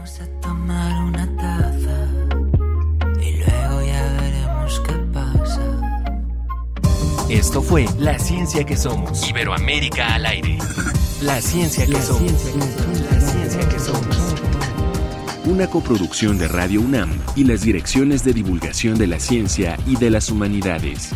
Vamos 0.00 0.20
a 0.22 0.40
tomar 0.40 1.02
una 1.02 1.26
taza 1.36 2.08
y 3.20 3.32
luego 3.36 3.82
ya 3.82 4.16
veremos 4.18 4.80
qué 4.80 4.94
pasa. 5.12 5.60
Esto 7.28 7.60
fue 7.60 7.84
La 7.98 8.18
Ciencia 8.18 8.64
que 8.64 8.78
Somos. 8.78 9.28
Iberoamérica 9.28 10.14
al 10.14 10.24
aire. 10.24 10.56
La 11.20 11.42
Ciencia 11.42 11.84
que 11.84 12.00
Somos. 12.00 12.32
la 12.32 13.20
Ciencia 13.20 13.68
que 13.68 13.78
Somos. 13.78 14.34
Una 15.44 15.66
coproducción 15.66 16.38
de 16.38 16.48
Radio 16.48 16.80
UNAM 16.80 17.10
y 17.36 17.44
las 17.44 17.60
direcciones 17.60 18.24
de 18.24 18.32
divulgación 18.32 18.96
de 18.96 19.06
la 19.06 19.20
ciencia 19.20 19.76
y 19.86 19.96
de 19.96 20.08
las 20.08 20.30
humanidades. 20.30 21.10